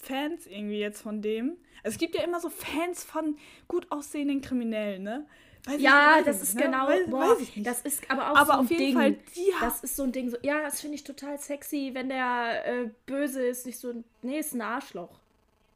Fans 0.00 0.46
irgendwie 0.46 0.78
jetzt 0.78 1.02
von 1.02 1.22
dem. 1.22 1.56
Also 1.82 1.94
es 1.94 1.98
gibt 1.98 2.14
ja 2.14 2.22
immer 2.22 2.40
so 2.40 2.50
Fans 2.50 3.04
von 3.04 3.36
gut 3.66 3.86
aussehenden 3.90 4.40
Kriminellen, 4.40 5.02
ne? 5.02 5.26
Weiß 5.68 5.80
Ja, 5.80 6.22
das 6.24 6.42
ist 6.42 6.54
ne? 6.54 6.62
genau, 6.62 6.86
Weiß, 6.86 7.10
boah, 7.10 7.20
weiß 7.40 7.48
das 7.56 7.82
ist 7.82 8.10
aber 8.10 8.32
auch 8.32 8.36
aber 8.36 8.46
so 8.46 8.52
ein 8.60 8.60
auf 8.60 8.70
jeden 8.70 8.78
Ding. 8.80 8.94
Fall, 8.94 9.12
haben. 9.60 9.60
Das 9.60 9.80
ist 9.82 9.96
so 9.96 10.04
ein 10.04 10.12
Ding, 10.12 10.30
so, 10.30 10.36
ja, 10.42 10.62
das 10.62 10.80
finde 10.80 10.96
ich 10.96 11.04
total 11.04 11.38
sexy, 11.38 11.90
wenn 11.94 12.08
der 12.08 12.66
äh, 12.66 12.90
böse 13.06 13.46
ist, 13.46 13.66
nicht 13.66 13.78
so, 13.78 14.04
nee, 14.22 14.38
ist 14.38 14.54
ein 14.54 14.62
Arschloch. 14.62 15.20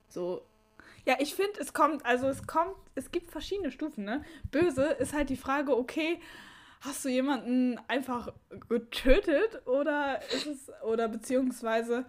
So, 0.08 0.42
Ja, 1.06 1.16
ich 1.20 1.34
finde, 1.34 1.60
es 1.60 1.72
kommt, 1.74 2.04
also 2.06 2.28
es 2.28 2.46
kommt, 2.46 2.76
es 2.94 3.10
gibt 3.10 3.30
verschiedene 3.30 3.70
Stufen, 3.72 4.04
ne? 4.04 4.24
Böse 4.50 4.84
ist 4.84 5.14
halt 5.14 5.30
die 5.30 5.36
Frage, 5.36 5.76
okay, 5.76 6.20
hast 6.80 7.04
du 7.04 7.08
jemanden 7.08 7.78
einfach 7.88 8.32
getötet 8.68 9.66
oder 9.66 10.20
ist 10.32 10.46
es, 10.46 10.70
oder 10.84 11.08
beziehungsweise, 11.08 12.06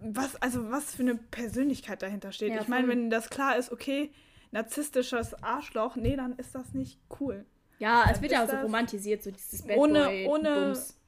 was, 0.00 0.36
also 0.42 0.70
was 0.70 0.94
für 0.94 1.02
eine 1.02 1.14
Persönlichkeit 1.16 2.02
dahinter 2.02 2.32
steht. 2.32 2.54
Ja, 2.54 2.60
ich 2.60 2.68
meine, 2.68 2.88
wenn 2.88 3.10
das 3.10 3.30
klar 3.30 3.56
ist, 3.56 3.70
okay, 3.72 4.12
narzisstisches 4.52 5.34
Arschloch, 5.42 5.96
nee, 5.96 6.14
dann 6.16 6.34
ist 6.36 6.54
das 6.54 6.72
nicht 6.74 6.98
cool. 7.20 7.44
ja, 7.78 8.04
es 8.06 8.12
Dann 8.14 8.22
wird 8.22 8.32
ja 8.32 8.44
auch 8.44 8.48
so 8.48 8.56
romantisiert, 8.56 9.22
so 9.22 9.30
dieses 9.30 9.62
Bad 9.66 9.76
ohne- 9.76 10.04
Boy 10.04 10.26
ohne- 10.28 10.54
Bums. 10.54 10.98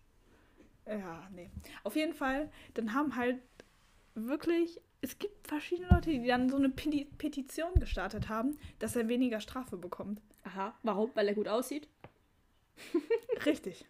Ja, 0.86 1.28
nee. 1.32 1.50
Auf 1.84 1.96
jeden 1.96 2.12
Fall, 2.14 2.50
dann 2.74 2.92
haben 2.92 3.16
halt 3.16 3.38
wirklich, 4.14 4.80
es 5.00 5.18
gibt 5.18 5.46
verschiedene 5.46 5.88
Leute, 5.88 6.10
die 6.10 6.26
dann 6.26 6.48
so 6.50 6.56
eine 6.56 6.68
Peti- 6.68 7.06
Petition 7.16 7.72
gestartet 7.76 8.28
haben, 8.28 8.58
dass 8.80 8.96
er 8.96 9.08
weniger 9.08 9.40
Strafe 9.40 9.76
bekommt. 9.76 10.20
Aha, 10.44 10.74
warum? 10.82 11.10
Weil 11.14 11.28
er 11.28 11.34
gut 11.34 11.48
aussieht? 11.48 11.88
Richtig. 13.46 13.86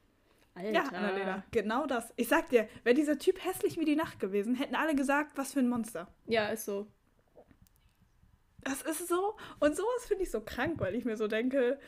Alter. 0.54 0.70
Ja, 0.72 0.82
Annalena, 0.84 1.42
genau 1.50 1.86
das. 1.86 2.12
Ich 2.16 2.28
sag 2.28 2.48
dir, 2.50 2.68
wäre 2.84 2.94
dieser 2.94 3.18
Typ 3.18 3.44
hässlich 3.44 3.76
wie 3.78 3.84
die 3.84 3.96
Nacht 3.96 4.20
gewesen, 4.20 4.54
hätten 4.54 4.76
alle 4.76 4.94
gesagt, 4.94 5.36
was 5.36 5.52
für 5.52 5.58
ein 5.58 5.68
Monster. 5.68 6.06
Ja, 6.26 6.46
ist 6.48 6.64
so. 6.64 6.86
Das 8.64 8.82
ist 8.82 9.08
so. 9.08 9.36
Und 9.60 9.76
sowas 9.76 10.06
finde 10.06 10.24
ich 10.24 10.30
so 10.30 10.40
krank, 10.40 10.80
weil 10.80 10.94
ich 10.94 11.04
mir 11.04 11.16
so 11.16 11.28
denke, 11.28 11.78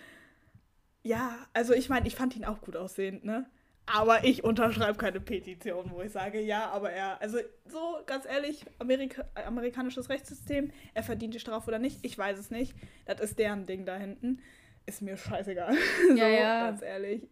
ja, 1.03 1.39
also 1.53 1.73
ich 1.73 1.89
meine, 1.89 2.07
ich 2.07 2.15
fand 2.15 2.37
ihn 2.37 2.45
auch 2.45 2.61
gut 2.61 2.77
aussehend, 2.77 3.25
ne? 3.25 3.47
Aber 3.87 4.25
ich 4.25 4.43
unterschreibe 4.43 4.99
keine 4.99 5.21
Petition, 5.21 5.93
wo 5.93 6.03
ich 6.03 6.11
sage, 6.11 6.41
ja, 6.41 6.71
aber 6.71 6.91
er, 6.91 7.21
also 7.23 7.39
so 7.67 7.99
ganz 8.05 8.27
ehrlich, 8.27 8.65
Amerika, 8.81 9.25
amerikanisches 9.47 10.09
Rechtssystem, 10.11 10.73
er 10.93 11.05
verdient 11.05 11.35
die 11.35 11.41
Strafe 11.41 11.69
oder 11.69 11.79
nicht, 11.79 12.05
ich 12.05 12.19
weiß 12.19 12.37
es 12.37 12.51
nicht. 12.51 12.75
Das 13.05 13.21
ist 13.21 13.39
deren 13.39 13.67
Ding 13.67 13.87
da 13.87 13.97
hinten. 13.97 14.43
Ist 14.87 15.03
mir 15.03 15.17
scheißegal. 15.17 15.77
so, 16.09 16.17
Ja, 16.17 16.29
ja. 16.29 16.67
ganz 16.67 16.83
ehrlich. 16.83 17.29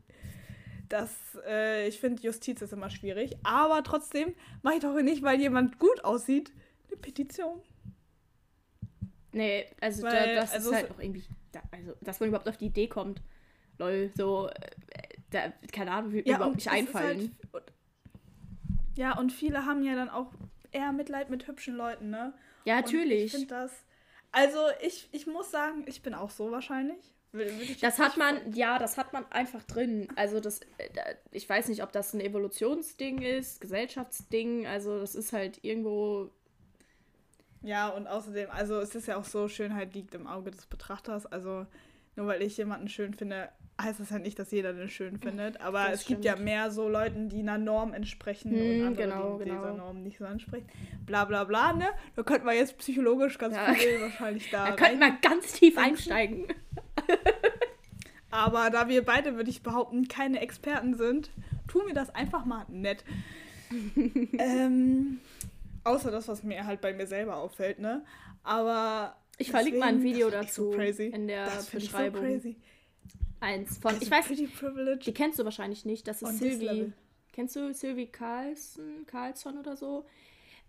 Das, 0.88 1.10
äh, 1.44 1.88
ich 1.88 1.98
finde, 1.98 2.22
Justiz 2.22 2.62
ist 2.62 2.72
immer 2.72 2.90
schwierig. 2.90 3.36
Aber 3.42 3.82
trotzdem 3.82 4.34
mache 4.62 4.76
ich 4.76 4.80
doch 4.80 4.94
nicht, 5.02 5.22
weil 5.24 5.40
jemand 5.40 5.80
gut 5.80 6.04
aussieht, 6.04 6.52
eine 6.88 6.96
Petition. 6.98 7.60
Nee, 9.34 9.66
also 9.80 10.02
da, 10.02 10.12
Weil, 10.12 10.34
das 10.36 10.52
also 10.52 10.70
ist 10.70 10.76
halt 10.76 10.90
auch 10.90 10.98
irgendwie, 10.98 11.24
da, 11.52 11.60
also, 11.70 11.94
dass 12.00 12.20
man 12.20 12.28
überhaupt 12.28 12.48
auf 12.48 12.56
die 12.56 12.66
Idee 12.66 12.88
kommt. 12.88 13.20
Lol, 13.78 14.10
so, 14.16 14.48
äh, 14.48 14.52
da, 15.30 15.52
keine 15.72 15.90
Ahnung, 15.90 16.12
würde 16.12 16.28
mir 16.30 16.36
überhaupt 16.36 16.52
und 16.52 16.56
nicht 16.56 16.66
ist 16.66 16.72
einfallen. 16.72 17.36
Halt, 17.42 17.54
und, 17.54 17.72
ja, 18.96 19.18
und 19.18 19.32
viele 19.32 19.66
haben 19.66 19.82
ja 19.82 19.96
dann 19.96 20.08
auch 20.08 20.32
eher 20.70 20.92
Mitleid 20.92 21.30
mit 21.30 21.46
hübschen 21.48 21.74
Leuten, 21.74 22.10
ne? 22.10 22.32
ja, 22.64 22.76
Und 22.76 22.84
natürlich. 22.84 23.24
ich 23.24 23.32
finde 23.32 23.48
das. 23.48 23.72
Also, 24.30 24.58
ich, 24.80 25.08
ich 25.12 25.26
muss 25.26 25.50
sagen, 25.50 25.84
ich 25.86 26.02
bin 26.02 26.14
auch 26.14 26.30
so 26.30 26.50
wahrscheinlich. 26.50 27.14
Das 27.80 27.98
hat 27.98 28.16
man, 28.16 28.52
ja, 28.52 28.78
das 28.78 28.96
hat 28.96 29.12
man 29.12 29.26
einfach 29.32 29.64
drin. 29.64 30.06
Also 30.14 30.38
das, 30.38 30.60
äh, 30.78 31.14
ich 31.32 31.48
weiß 31.48 31.68
nicht, 31.68 31.82
ob 31.82 31.90
das 31.90 32.14
ein 32.14 32.20
Evolutionsding 32.20 33.22
ist, 33.22 33.60
Gesellschaftsding. 33.60 34.66
Also 34.66 35.00
das 35.00 35.14
ist 35.14 35.32
halt 35.32 35.58
irgendwo. 35.62 36.30
Ja, 37.64 37.88
und 37.88 38.06
außerdem, 38.06 38.50
also 38.50 38.78
es 38.78 38.94
ist 38.94 39.08
ja 39.08 39.16
auch 39.16 39.24
so, 39.24 39.48
Schönheit 39.48 39.94
liegt 39.94 40.14
im 40.14 40.26
Auge 40.26 40.50
des 40.50 40.66
Betrachters. 40.66 41.24
Also 41.26 41.66
nur 42.14 42.26
weil 42.26 42.42
ich 42.42 42.56
jemanden 42.58 42.88
schön 42.88 43.14
finde, 43.14 43.48
heißt 43.80 43.98
das 44.00 44.10
ja 44.10 44.18
nicht, 44.18 44.38
dass 44.38 44.50
jeder 44.50 44.72
den 44.74 44.88
schön 44.88 45.18
findet. 45.18 45.60
Aber 45.60 45.84
Das 45.88 46.00
es 46.02 46.06
gibt 46.06 46.24
ja 46.26 46.36
mehr 46.36 46.70
so 46.70 46.88
Leuten, 46.88 47.28
die 47.30 47.40
einer 47.40 47.56
Norm 47.58 47.94
entsprechen 47.94 48.52
Hm, 48.52 48.60
und 48.80 48.86
andere, 48.88 49.04
genau, 49.08 49.38
die 49.38 49.44
genau. 49.44 49.62
dieser 49.62 49.74
Norm 49.74 50.02
nicht 50.02 50.18
so 50.18 50.24
entsprechen. 50.24 50.68
Bla 51.06 51.24
bla 51.24 51.44
bla, 51.44 51.72
ne? 51.72 51.86
Da 52.16 52.22
könnten 52.22 52.46
wir 52.46 52.52
jetzt 52.54 52.76
psychologisch 52.78 53.38
ganz 53.38 53.56
Ja. 53.56 53.72
viel 53.74 54.00
wahrscheinlich 54.00 54.50
da. 54.52 54.66
Da 54.68 54.76
könnten 54.76 55.00
wir 55.00 55.16
ganz 55.22 55.52
tief 55.54 55.78
einsteigen. 55.78 56.46
Aber 58.30 58.70
da 58.70 58.88
wir 58.88 59.04
beide, 59.04 59.36
würde 59.36 59.50
ich 59.50 59.62
behaupten, 59.62 60.06
keine 60.08 60.40
Experten 60.40 60.94
sind, 60.94 61.30
tun 61.68 61.82
wir 61.86 61.94
das 61.94 62.14
einfach 62.14 62.44
mal 62.44 62.64
nett. 62.68 63.04
ähm, 64.38 65.18
außer 65.84 66.10
das, 66.10 66.28
was 66.28 66.42
mir 66.42 66.66
halt 66.66 66.80
bei 66.80 66.92
mir 66.92 67.06
selber 67.06 67.36
auffällt, 67.36 67.78
ne? 67.78 68.04
Aber. 68.42 69.16
Ich 69.36 69.50
verlinke 69.50 69.80
mal 69.80 69.88
ein 69.88 70.02
Video 70.02 70.28
ich 70.28 70.34
dazu 70.34 70.70
So 70.70 70.76
crazy. 70.76 71.06
in 71.06 71.26
der 71.26 71.46
das 71.46 71.66
Beschreibung. 71.66 72.24
Ich 72.24 72.42
so 72.42 72.48
crazy. 72.50 72.56
Eins 73.40 73.78
von, 73.78 73.94
ich 74.00 74.10
weiß, 74.10 74.28
die 74.28 75.12
kennst 75.12 75.38
du 75.38 75.44
wahrscheinlich 75.44 75.84
nicht. 75.84 76.06
Das 76.06 76.22
ist 76.22 76.38
Sylvie. 76.38 76.92
Kennst 77.32 77.56
du 77.56 77.74
Sylvie 77.74 78.06
Carlson, 78.06 79.04
Carlson 79.06 79.58
oder 79.58 79.76
so? 79.76 80.06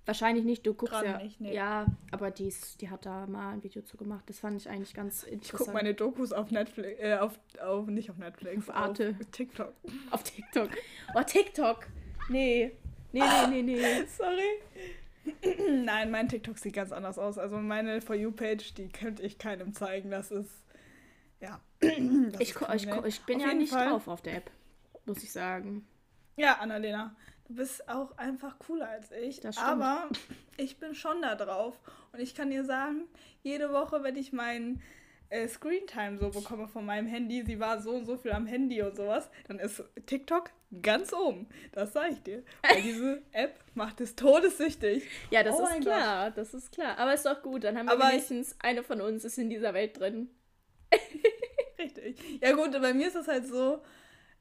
Wahrscheinlich 0.05 0.45
nicht, 0.45 0.65
du 0.67 0.73
guckst 0.73 0.93
Gerade 0.93 1.07
ja. 1.07 1.17
nicht, 1.17 1.41
nee. 1.41 1.53
Ja, 1.53 1.85
aber 2.11 2.29
die, 2.29 2.47
ist, 2.47 2.79
die 2.81 2.89
hat 2.91 3.05
da 3.07 3.25
mal 3.25 3.53
ein 3.53 3.63
Video 3.63 3.81
zu 3.81 3.97
gemacht. 3.97 4.23
Das 4.27 4.39
fand 4.39 4.55
ich 4.59 4.69
eigentlich 4.69 4.93
ganz 4.93 5.23
Ich 5.23 5.33
interessant. 5.33 5.59
gucke 5.59 5.71
meine 5.73 5.93
Dokus 5.95 6.31
auf 6.31 6.51
Netflix, 6.51 6.99
äh, 7.01 7.15
auf, 7.15 7.39
auf, 7.59 7.87
nicht 7.87 8.11
auf 8.11 8.17
Netflix, 8.17 8.69
Auf 8.69 8.75
Arte. 8.75 9.15
auf 9.19 9.31
TikTok. 9.31 9.73
Auf 10.11 10.23
TikTok. 10.23 10.69
Oh, 11.15 11.21
TikTok. 11.23 11.87
Nee. 12.29 12.71
Nee, 13.13 13.21
nee, 13.49 13.61
nee, 13.61 13.75
nee. 13.77 14.05
Sorry. 14.17 14.59
Nein, 15.83 16.11
mein 16.11 16.29
TikTok 16.29 16.57
sieht 16.57 16.73
ganz 16.73 16.91
anders 16.91 17.17
aus. 17.17 17.37
Also 17.37 17.57
meine 17.57 18.01
For 18.01 18.15
You-Page, 18.15 18.73
die 18.75 18.89
könnte 18.89 19.23
ich 19.23 19.37
keinem 19.37 19.73
zeigen. 19.73 20.11
Das 20.11 20.31
ist, 20.31 20.51
ja. 21.39 21.59
das 21.79 22.41
Ich, 22.41 22.55
ist 22.55 22.61
ich, 22.75 22.87
ich 23.05 23.21
bin 23.21 23.37
Auf 23.41 23.47
ja 23.47 23.53
nicht 23.53 23.71
Fall. 23.73 23.89
drauf 23.89 24.07
auf 24.07 24.21
der 24.21 24.37
App, 24.37 24.51
muss 25.05 25.23
ich 25.23 25.31
sagen. 25.31 25.87
Ja, 26.37 26.57
Annalena, 26.59 27.15
du 27.47 27.55
bist 27.55 27.87
auch 27.87 28.17
einfach 28.17 28.59
cooler 28.59 28.89
als 28.89 29.11
ich. 29.11 29.39
Das 29.39 29.55
stimmt. 29.55 29.69
aber 29.69 30.09
ich 30.57 30.77
bin 30.79 30.93
schon 30.95 31.21
da 31.21 31.35
drauf. 31.35 31.79
Und 32.11 32.19
ich 32.19 32.35
kann 32.35 32.49
dir 32.49 32.65
sagen, 32.65 33.03
jede 33.41 33.71
Woche, 33.71 34.03
wenn 34.03 34.15
ich 34.15 34.33
mein 34.33 34.81
äh, 35.29 35.47
Screentime 35.47 36.17
so 36.19 36.29
bekomme 36.29 36.67
von 36.67 36.85
meinem 36.85 37.07
Handy, 37.07 37.43
sie 37.45 37.59
war 37.59 37.81
so 37.81 37.91
und 37.91 38.05
so 38.05 38.17
viel 38.17 38.31
am 38.31 38.45
Handy 38.45 38.81
und 38.81 38.95
sowas, 38.95 39.29
dann 39.47 39.59
ist 39.59 39.83
TikTok 40.05 40.49
ganz 40.81 41.13
oben. 41.13 41.47
Das 41.71 41.93
sage 41.93 42.13
ich 42.13 42.23
dir. 42.23 42.43
Weil 42.61 42.81
diese 42.81 43.21
App 43.31 43.59
macht 43.73 44.01
es 44.01 44.15
todessüchtig. 44.15 45.03
Ja, 45.31 45.43
das 45.43 45.55
Oh 45.57 45.63
ist 45.63 45.81
klar, 45.81 46.31
das 46.31 46.53
ist 46.53 46.71
klar. 46.71 46.97
Aber 46.97 47.13
ist 47.13 47.25
doch 47.25 47.41
gut, 47.41 47.63
dann 47.63 47.77
haben 47.77 47.87
wir 47.87 47.93
Aber 47.93 48.09
wenigstens 48.09 48.55
eine 48.59 48.83
von 48.83 49.01
uns 49.01 49.23
ist 49.25 49.37
in 49.37 49.49
dieser 49.49 49.73
Welt 49.73 49.99
drin. 49.99 50.29
Richtig. 51.79 52.17
Ja 52.41 52.53
gut, 52.53 52.71
bei 52.71 52.93
mir 52.93 53.07
ist 53.07 53.15
es 53.15 53.27
halt 53.27 53.47
so, 53.47 53.81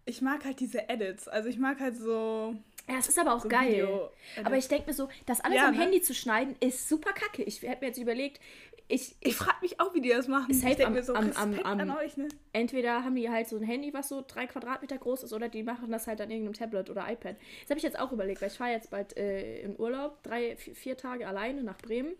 ich 0.04 0.22
mag 0.22 0.44
halt 0.44 0.60
diese 0.60 0.88
Edits. 0.88 1.28
Also 1.28 1.48
ich 1.48 1.58
mag 1.58 1.80
halt 1.80 1.96
so, 1.96 2.54
Ja, 2.88 2.96
es 2.98 3.08
ist 3.08 3.18
aber 3.18 3.34
auch 3.34 3.42
so 3.42 3.48
geil. 3.48 3.72
Video 3.72 4.10
Aber 4.44 4.56
ich 4.56 4.68
denke 4.68 4.86
mir 4.88 4.94
so, 4.94 5.08
das 5.26 5.40
alles 5.40 5.56
Ja, 5.56 5.68
am 5.68 5.74
ne? 5.74 5.82
Handy 5.82 6.02
zu 6.02 6.14
schneiden, 6.14 6.56
ist 6.60 6.88
super 6.88 7.12
kacke. 7.12 7.42
Ich 7.42 7.62
hätte 7.62 7.80
mir 7.80 7.88
jetzt 7.88 7.98
überlegt, 7.98 8.40
ich, 8.86 9.16
ich 9.20 9.34
frage 9.34 9.56
mich 9.62 9.80
auch, 9.80 9.94
wie 9.94 10.00
die 10.00 10.10
das 10.10 10.28
machen. 10.28 10.52
Safe 10.52 10.70
ich 10.72 10.76
denke 10.76 10.86
am- 10.88 10.92
mir 10.92 11.02
so, 11.02 11.14
am- 11.14 11.26
Respekt 11.28 11.64
am- 11.66 11.80
an 11.80 11.90
euch, 11.92 12.16
ne? 12.16 12.28
entweder 12.52 13.02
haben 13.02 13.14
die 13.14 13.30
halt 13.30 13.48
so 13.48 13.56
ein 13.56 13.62
Handy, 13.62 13.94
was 13.94 14.08
so 14.10 14.22
drei 14.26 14.46
Quadratmeter 14.46 14.98
groß 14.98 15.22
ist, 15.24 15.32
oder 15.32 15.48
die 15.48 15.62
machen 15.62 15.90
das 15.90 16.06
halt 16.06 16.20
an 16.20 16.30
irgendeinem 16.30 16.54
Tablet 16.54 16.90
oder 16.90 17.10
iPad. 17.10 17.36
Das 17.62 17.70
habe 17.70 17.78
ich 17.78 17.82
jetzt 17.84 17.98
auch 17.98 18.12
überlegt, 18.12 18.42
weil 18.42 18.48
ich 18.50 18.56
fahre 18.58 18.72
jetzt 18.72 18.90
bald 18.90 19.16
äh, 19.16 19.60
in 19.62 19.78
Urlaub, 19.80 20.22
drei, 20.22 20.56
vier, 20.56 20.74
vier 20.74 20.96
Tage 20.96 21.26
alleine 21.26 21.62
nach 21.62 21.78
Bremen. 21.78 22.12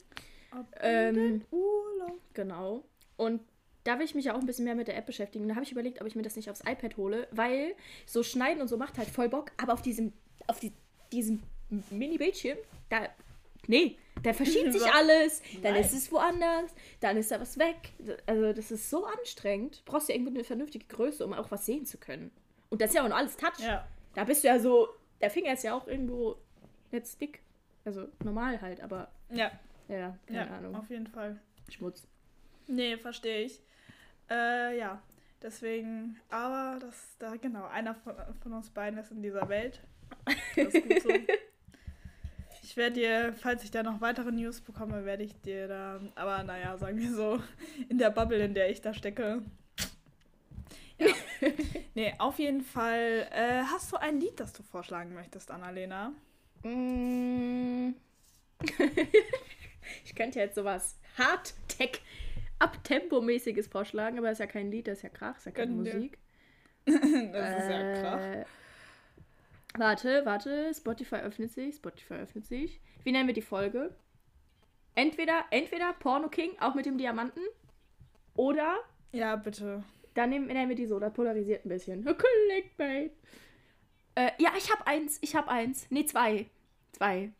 Ab 0.50 0.66
Ähm, 0.80 1.14
den 1.14 1.44
Urlaub. 1.50 2.18
Genau. 2.32 2.84
Und 3.16 3.42
da 3.84 3.98
will 3.98 4.06
ich 4.06 4.14
mich 4.14 4.24
ja 4.24 4.34
auch 4.34 4.40
ein 4.40 4.46
bisschen 4.46 4.64
mehr 4.64 4.74
mit 4.74 4.88
der 4.88 4.96
App 4.96 5.04
beschäftigen. 5.04 5.46
Da 5.48 5.54
habe 5.56 5.64
ich 5.64 5.72
überlegt, 5.72 6.00
ob 6.00 6.06
ich 6.06 6.14
mir 6.16 6.22
das 6.22 6.36
nicht 6.36 6.48
aufs 6.48 6.60
iPad 6.60 6.96
hole, 6.96 7.28
weil 7.32 7.74
so 8.06 8.22
schneiden 8.22 8.62
und 8.62 8.68
so 8.68 8.78
macht 8.78 8.96
halt 8.96 9.08
voll 9.08 9.28
Bock, 9.28 9.52
aber 9.58 9.74
auf 9.74 9.82
diesem, 9.82 10.14
auf 10.46 10.58
die, 10.60 10.72
diesem 11.12 11.42
Mini-Bildschirm, 11.90 12.56
da, 12.88 13.08
nee, 13.68 13.98
da 14.22 14.32
verschiebt 14.32 14.72
sich 14.72 14.84
alles, 14.94 15.42
dann 15.62 15.72
Nein. 15.74 15.82
ist 15.82 15.92
es 15.92 16.10
woanders, 16.12 16.74
dann 17.00 17.16
ist 17.16 17.30
da 17.30 17.40
was 17.40 17.58
weg. 17.58 17.92
Also 18.26 18.52
das 18.52 18.70
ist 18.70 18.88
so 18.90 19.04
anstrengend. 19.06 19.80
Du 19.80 19.92
brauchst 19.92 20.08
ja 20.08 20.14
irgendwo 20.14 20.32
eine 20.34 20.44
vernünftige 20.44 20.86
Größe, 20.86 21.24
um 21.24 21.32
auch 21.32 21.50
was 21.50 21.66
sehen 21.66 21.84
zu 21.86 21.98
können. 21.98 22.30
Und 22.70 22.80
das 22.80 22.90
ist 22.90 22.96
ja 22.96 23.04
auch 23.04 23.08
noch 23.08 23.16
alles 23.16 23.36
Touch. 23.36 23.58
Ja. 23.60 23.86
Da 24.14 24.24
bist 24.24 24.44
du 24.44 24.48
ja 24.48 24.58
so, 24.58 24.88
der 25.20 25.30
Finger 25.30 25.52
ist 25.52 25.64
ja 25.64 25.74
auch 25.74 25.86
irgendwo 25.86 26.36
jetzt 26.90 27.20
dick. 27.20 27.40
Also 27.84 28.08
normal 28.22 28.60
halt, 28.62 28.80
aber 28.80 29.10
Ja, 29.30 29.50
ja, 29.88 30.16
keine 30.26 30.38
ja 30.38 30.46
Ahnung. 30.46 30.74
auf 30.74 30.88
jeden 30.88 31.06
Fall. 31.06 31.38
Schmutz. 31.68 32.06
Nee, 32.66 32.96
verstehe 32.96 33.42
ich. 33.42 33.62
Äh, 34.30 34.78
ja, 34.78 35.02
deswegen, 35.42 36.18
aber 36.30 36.78
das, 36.80 37.16
da, 37.18 37.36
genau, 37.36 37.66
einer 37.66 37.94
von, 37.94 38.14
von 38.42 38.52
uns 38.54 38.70
beiden 38.70 38.98
ist 38.98 39.10
in 39.10 39.22
dieser 39.22 39.48
Welt. 39.50 39.80
Das 40.56 40.72
ist 40.72 40.88
gut 40.88 41.02
so. 41.02 41.08
Ich 42.75 42.79
werde 42.79 42.95
dir, 42.95 43.33
falls 43.35 43.62
ich 43.62 43.70
da 43.70 43.85
noch 43.85 44.01
weitere 44.01 44.33
News 44.33 44.61
bekomme, 44.61 45.05
werde 45.05 45.22
ich 45.22 45.41
dir 45.43 45.68
da, 45.68 46.01
aber 46.16 46.43
naja, 46.43 46.77
sagen 46.77 46.99
wir 46.99 47.14
so, 47.14 47.41
in 47.89 47.99
der 47.99 48.11
Bubble, 48.11 48.45
in 48.45 48.53
der 48.53 48.68
ich 48.68 48.81
da 48.81 48.93
stecke. 48.93 49.43
Ja. 50.99 51.07
nee, 51.95 52.12
auf 52.18 52.41
jeden 52.41 52.62
Fall. 52.62 53.29
Äh, 53.31 53.62
hast 53.70 53.93
du 53.93 53.97
ein 53.97 54.18
Lied, 54.18 54.41
das 54.41 54.53
du 54.55 54.64
vorschlagen 54.64 55.14
möchtest, 55.14 55.53
Annalena? 55.53 56.14
Mm. 56.64 57.91
ich 60.05 60.16
könnte 60.16 60.41
jetzt 60.41 60.57
sowas 60.57 60.99
Hard-Tech, 61.16 62.03
Abtempo-mäßiges 62.59 63.68
vorschlagen, 63.68 64.18
aber 64.18 64.31
das 64.31 64.41
ist 64.41 64.47
ja 64.47 64.47
kein 64.49 64.72
Lied, 64.72 64.89
das 64.89 64.97
ist 64.97 65.03
ja 65.05 65.11
Krach, 65.11 65.35
das 65.45 65.47
ist 65.47 65.47
ja 65.47 65.53
keine. 65.53 65.70
Musik. 65.75 66.18
Das 66.87 66.97
ist 66.97 67.70
ja 67.70 68.03
krass. 68.03 68.20
Äh, 68.20 68.45
Warte, 69.77 70.22
warte, 70.25 70.72
Spotify 70.72 71.16
öffnet 71.16 71.51
sich, 71.53 71.77
Spotify 71.77 72.14
öffnet 72.14 72.47
sich. 72.47 72.81
Wie 73.03 73.12
nennen 73.12 73.27
wir 73.27 73.35
die 73.35 73.43
Folge? 73.43 73.95
Entweder, 74.95 75.45
entweder 75.51 75.93
Porno 75.95 76.29
King, 76.29 76.51
auch 76.61 76.75
mit 76.75 76.87
dem 76.87 76.97
Diamanten, 76.99 77.43
oder 78.35 78.77
Ja, 79.12 79.35
bitte. 79.37 79.83
dann 80.14 80.31
nehmen, 80.31 80.47
nennen 80.47 80.68
wir 80.68 80.77
die 80.77 80.87
so, 80.87 81.01
das 81.01 81.12
polarisiert 81.12 81.64
ein 81.64 81.68
bisschen. 81.68 82.05
Clickbait. 82.49 83.12
Äh, 84.14 84.31
ja, 84.39 84.53
ich 84.57 84.70
hab 84.70 84.87
eins, 84.87 85.18
ich 85.22 85.35
hab 85.35 85.49
eins. 85.49 85.87
Nee, 85.91 86.05
zwei. 86.07 86.47
Zwei. 86.93 87.33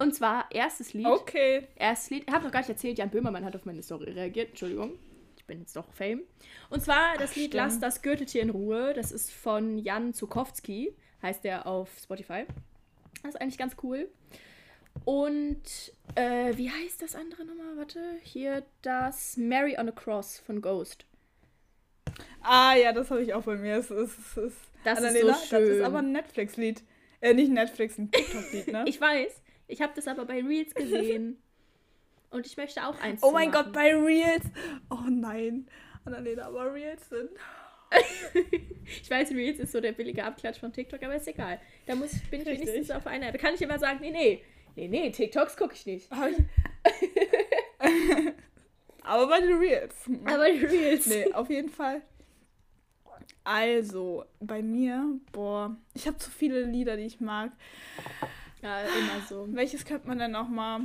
Und 0.00 0.12
zwar, 0.12 0.50
erstes 0.50 0.92
Lied. 0.92 1.06
Okay. 1.06 1.68
Erstes 1.76 2.10
Lied, 2.10 2.24
ich 2.26 2.34
habe 2.34 2.44
noch 2.44 2.50
gar 2.52 2.60
nicht 2.60 2.68
erzählt, 2.68 2.98
Jan 2.98 3.10
Böhmermann 3.10 3.44
hat 3.44 3.54
auf 3.54 3.64
meine 3.64 3.82
Story 3.84 4.10
reagiert. 4.10 4.50
Entschuldigung. 4.50 4.98
Ich 5.36 5.44
bin 5.44 5.60
jetzt 5.60 5.76
doch 5.76 5.92
Fame. 5.92 6.22
Und 6.70 6.82
zwar 6.82 7.16
das 7.18 7.30
Ach, 7.30 7.36
Lied 7.36 7.50
stimmt. 7.50 7.54
Lass 7.54 7.78
das 7.78 8.02
Gürteltier 8.02 8.42
in 8.42 8.50
Ruhe. 8.50 8.92
Das 8.94 9.12
ist 9.12 9.30
von 9.30 9.78
Jan 9.78 10.14
Zukowski, 10.14 10.96
heißt 11.24 11.42
der 11.42 11.66
auf 11.66 11.90
Spotify. 12.00 12.44
Das 13.22 13.34
ist 13.34 13.40
eigentlich 13.40 13.58
ganz 13.58 13.74
cool. 13.82 14.08
Und 15.04 15.62
äh, 16.14 16.56
wie 16.56 16.70
heißt 16.70 17.02
das 17.02 17.16
andere 17.16 17.44
nochmal? 17.44 17.76
Warte, 17.76 18.00
hier 18.22 18.62
das 18.82 19.36
Mary 19.36 19.76
on 19.78 19.88
a 19.88 19.92
Cross 19.92 20.38
von 20.38 20.62
Ghost. 20.62 21.04
Ah 22.42 22.74
ja, 22.74 22.92
das 22.92 23.10
habe 23.10 23.22
ich 23.22 23.34
auch 23.34 23.42
bei 23.42 23.56
mir. 23.56 23.76
Es 23.78 23.90
ist, 23.90 24.18
es 24.18 24.36
ist, 24.36 24.56
Das 24.84 25.00
ist 25.00 25.04
Annalena, 25.04 25.26
so 25.34 25.40
Das 25.40 25.48
schön. 25.48 25.68
ist 25.68 25.82
aber 25.82 25.98
ein 25.98 26.12
Netflix-Lied. 26.12 26.84
Äh, 27.20 27.34
nicht 27.34 27.50
Netflix, 27.50 27.98
ein 27.98 28.10
TikTok-Lied, 28.10 28.68
ne? 28.68 28.84
Ich 28.86 29.00
weiß, 29.00 29.42
ich 29.66 29.82
habe 29.82 29.92
das 29.96 30.06
aber 30.06 30.26
bei 30.26 30.42
Reels 30.42 30.74
gesehen. 30.74 31.38
Und 32.30 32.46
ich 32.46 32.56
möchte 32.56 32.86
auch 32.86 33.00
eins 33.00 33.22
oh 33.22 33.30
mein 33.32 33.50
machen. 33.50 33.64
Gott, 33.64 33.72
bei 33.72 33.94
Reels. 33.94 34.44
Oh 34.90 35.08
nein. 35.08 35.66
Annalena, 36.04 36.46
aber 36.46 36.72
Reels 36.74 37.08
sind. 37.08 37.30
Ich 38.86 39.10
weiß, 39.10 39.30
Reels 39.30 39.58
ist 39.58 39.72
so 39.72 39.80
der 39.80 39.92
billige 39.92 40.22
Abklatsch 40.22 40.58
von 40.58 40.72
TikTok, 40.72 41.02
aber 41.02 41.14
ist 41.16 41.26
egal. 41.26 41.58
Da 41.86 41.94
muss, 41.94 42.10
bin 42.30 42.42
ich 42.42 42.46
Richtig. 42.46 42.68
wenigstens 42.68 42.90
auf 42.90 43.06
einer. 43.06 43.32
Da 43.32 43.38
kann 43.38 43.54
ich 43.54 43.62
immer 43.62 43.78
sagen, 43.78 43.98
nee, 44.02 44.10
nee, 44.10 44.42
nee, 44.76 44.88
nee, 44.88 45.10
TikToks 45.10 45.56
gucke 45.56 45.74
ich 45.74 45.86
nicht. 45.86 46.10
Hab 46.10 46.30
ich... 46.30 46.36
aber 49.02 49.26
bei 49.26 49.40
den 49.40 49.56
Reels. 49.56 49.94
Aber 50.26 50.50
die 50.50 50.64
Reels. 50.64 51.06
Nee, 51.06 51.32
auf 51.32 51.48
jeden 51.48 51.70
Fall. 51.70 52.02
Also, 53.42 54.24
bei 54.40 54.62
mir, 54.62 55.18
boah, 55.32 55.76
ich 55.94 56.06
habe 56.06 56.18
zu 56.18 56.30
viele 56.30 56.62
Lieder, 56.64 56.96
die 56.96 57.04
ich 57.04 57.20
mag. 57.20 57.52
Ja, 58.62 58.80
immer 58.80 59.26
so. 59.28 59.46
Welches 59.50 59.84
könnte 59.84 60.08
man 60.08 60.18
denn 60.18 60.30
noch 60.30 60.48
mal? 60.48 60.80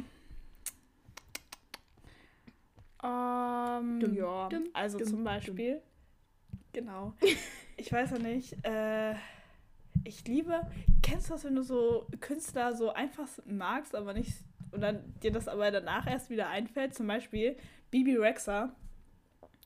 Ähm, 3.02 4.00
Dum, 4.02 4.14
ja, 4.14 4.50
dum, 4.50 4.64
also 4.74 4.98
dum, 4.98 5.08
zum. 5.08 5.24
Beispiel. 5.24 5.82
Genau. 6.74 7.14
Ich 7.78 7.92
weiß 7.92 8.12
ja 8.12 8.20
nicht. 8.20 8.54
Äh, 8.66 9.14
ich 10.04 10.28
liebe. 10.28 10.62
Kennst 11.02 11.30
du 11.30 11.34
das, 11.34 11.44
wenn 11.44 11.56
du 11.56 11.64
so 11.64 12.08
Künstler 12.20 12.76
so 12.76 12.92
einfach 12.92 13.28
magst, 13.46 13.96
aber 13.96 14.14
nicht. 14.14 14.34
Und 14.72 14.82
dann 14.82 15.14
dir 15.22 15.32
das 15.32 15.48
aber 15.48 15.72
danach 15.72 16.08
erst 16.08 16.30
wieder 16.30 16.50
einfällt? 16.50 16.94
Zum 16.94 17.08
Beispiel 17.08 17.58
Bibi 17.90 18.16
Rexa. 18.16 18.76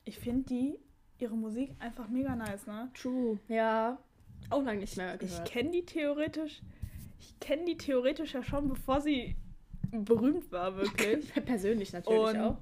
Ich 0.05 0.19
finde 0.19 0.43
die 0.43 0.79
ihre 1.17 1.35
Musik 1.35 1.75
einfach 1.79 2.07
mega 2.09 2.35
nice, 2.35 2.67
ne? 2.67 2.89
True. 2.93 3.39
Ja. 3.47 3.97
Auch 4.49 4.63
lange 4.63 4.79
nicht 4.79 4.97
mehr 4.97 5.17
gehört. 5.17 5.47
Ich 5.47 5.51
kenne 5.51 5.71
die 5.71 5.85
theoretisch. 5.85 6.61
Ich 7.19 7.39
kenne 7.39 7.65
die 7.65 7.77
theoretisch 7.77 8.33
ja 8.33 8.43
schon, 8.43 8.67
bevor 8.67 9.01
sie 9.01 9.35
berühmt 9.91 10.51
war, 10.51 10.75
wirklich. 10.75 11.33
Persönlich 11.45 11.93
natürlich 11.93 12.19
Und 12.19 12.37
auch. 12.37 12.57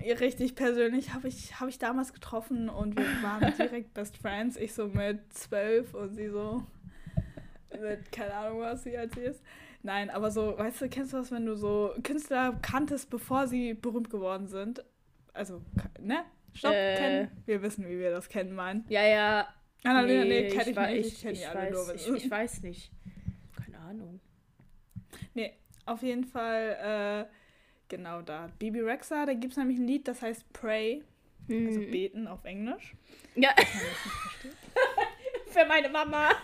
Richtig 0.00 0.54
persönlich 0.54 1.12
habe 1.14 1.28
ich, 1.28 1.58
hab 1.60 1.68
ich 1.68 1.78
damals 1.78 2.12
getroffen 2.12 2.68
und 2.68 2.96
wir 2.96 3.04
waren 3.22 3.52
direkt 3.58 3.94
Best 3.94 4.16
Friends. 4.18 4.56
Ich 4.56 4.74
so 4.74 4.88
mit 4.88 5.32
zwölf 5.32 5.94
und 5.94 6.14
sie 6.14 6.28
so 6.28 6.64
mit, 7.80 8.12
keine 8.12 8.34
Ahnung, 8.34 8.60
was 8.60 8.84
sie 8.84 8.96
als 8.96 9.14
sie 9.14 9.22
ist. 9.22 9.42
Nein, 9.82 10.10
aber 10.10 10.30
so, 10.30 10.56
weißt 10.58 10.82
du, 10.82 10.88
kennst 10.88 11.12
du 11.12 11.18
das, 11.18 11.30
wenn 11.30 11.46
du 11.46 11.54
so 11.56 11.92
Künstler 12.02 12.58
kanntest, 12.62 13.10
bevor 13.10 13.46
sie 13.46 13.74
berühmt 13.74 14.10
geworden 14.10 14.48
sind? 14.48 14.84
Also, 15.32 15.62
ne? 16.00 16.24
Stopp, 16.54 16.72
Äh. 16.72 16.96
kennen. 16.96 17.30
Wir 17.44 17.62
wissen, 17.62 17.86
wie 17.88 17.98
wir 17.98 18.10
das 18.10 18.28
kennen, 18.28 18.54
meinen. 18.54 18.84
Ja, 18.88 19.04
ja. 19.06 19.48
Annalena, 19.84 20.24
nee, 20.24 20.48
kenn 20.48 20.60
ich, 20.62 20.68
ich 20.68 20.76
nicht. 20.76 21.06
ich, 21.06 21.20
kenne 21.20 21.34
die 21.34 21.46
alle 21.46 21.70
nur. 21.70 21.94
ich, 21.94 22.08
ich 22.08 22.30
weiß 22.30 22.62
nicht. 22.62 22.90
Keine 23.62 23.78
Ahnung. 23.78 24.20
Nee, 25.34 25.52
auf 25.84 26.02
jeden 26.02 26.24
Fall, 26.24 27.26
äh, 27.28 27.45
genau 27.88 28.22
da. 28.22 28.48
Bibi 28.58 28.80
Rexa, 28.80 29.26
da 29.26 29.34
gibt 29.34 29.52
es 29.52 29.56
nämlich 29.58 29.78
ein 29.78 29.86
Lied, 29.86 30.06
das 30.08 30.22
heißt 30.22 30.52
Pray, 30.52 31.02
also 31.48 31.80
Mhm. 31.80 31.90
beten 31.90 32.26
auf 32.26 32.44
Englisch. 32.44 32.94
Ja, 33.34 33.50
für 35.46 35.64
meine 35.66 35.88
Mama. 35.88 36.30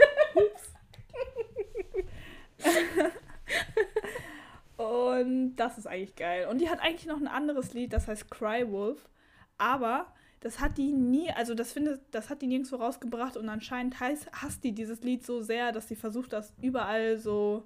Und 4.77 5.57
das 5.57 5.79
ist 5.79 5.87
eigentlich 5.87 6.17
geil. 6.17 6.47
Und 6.49 6.61
die 6.61 6.69
hat 6.69 6.81
eigentlich 6.81 7.07
noch 7.07 7.19
ein 7.21 7.29
anderes 7.29 7.73
Lied, 7.75 7.93
das 7.93 8.09
heißt 8.09 8.31
Cry 8.31 8.71
Wolf. 8.71 9.09
Aber 9.59 10.13
das 10.41 10.61
hat 10.61 10.77
die 10.79 10.93
nie, 10.93 11.31
also 11.31 11.55
das 11.55 11.73
findet, 11.73 12.01
das 12.11 12.29
hat 12.31 12.43
die 12.43 12.47
nirgendwo 12.49 12.77
rausgebracht 12.77 13.37
und 13.37 13.49
anscheinend 13.49 14.01
heißt, 14.01 14.29
hasst 14.33 14.65
die 14.65 14.73
dieses 14.73 15.03
Lied 15.03 15.25
so 15.25 15.41
sehr, 15.41 15.71
dass 15.71 15.87
sie 15.89 15.95
versucht, 15.95 16.33
das 16.33 16.53
überall 16.61 17.17
so 17.19 17.65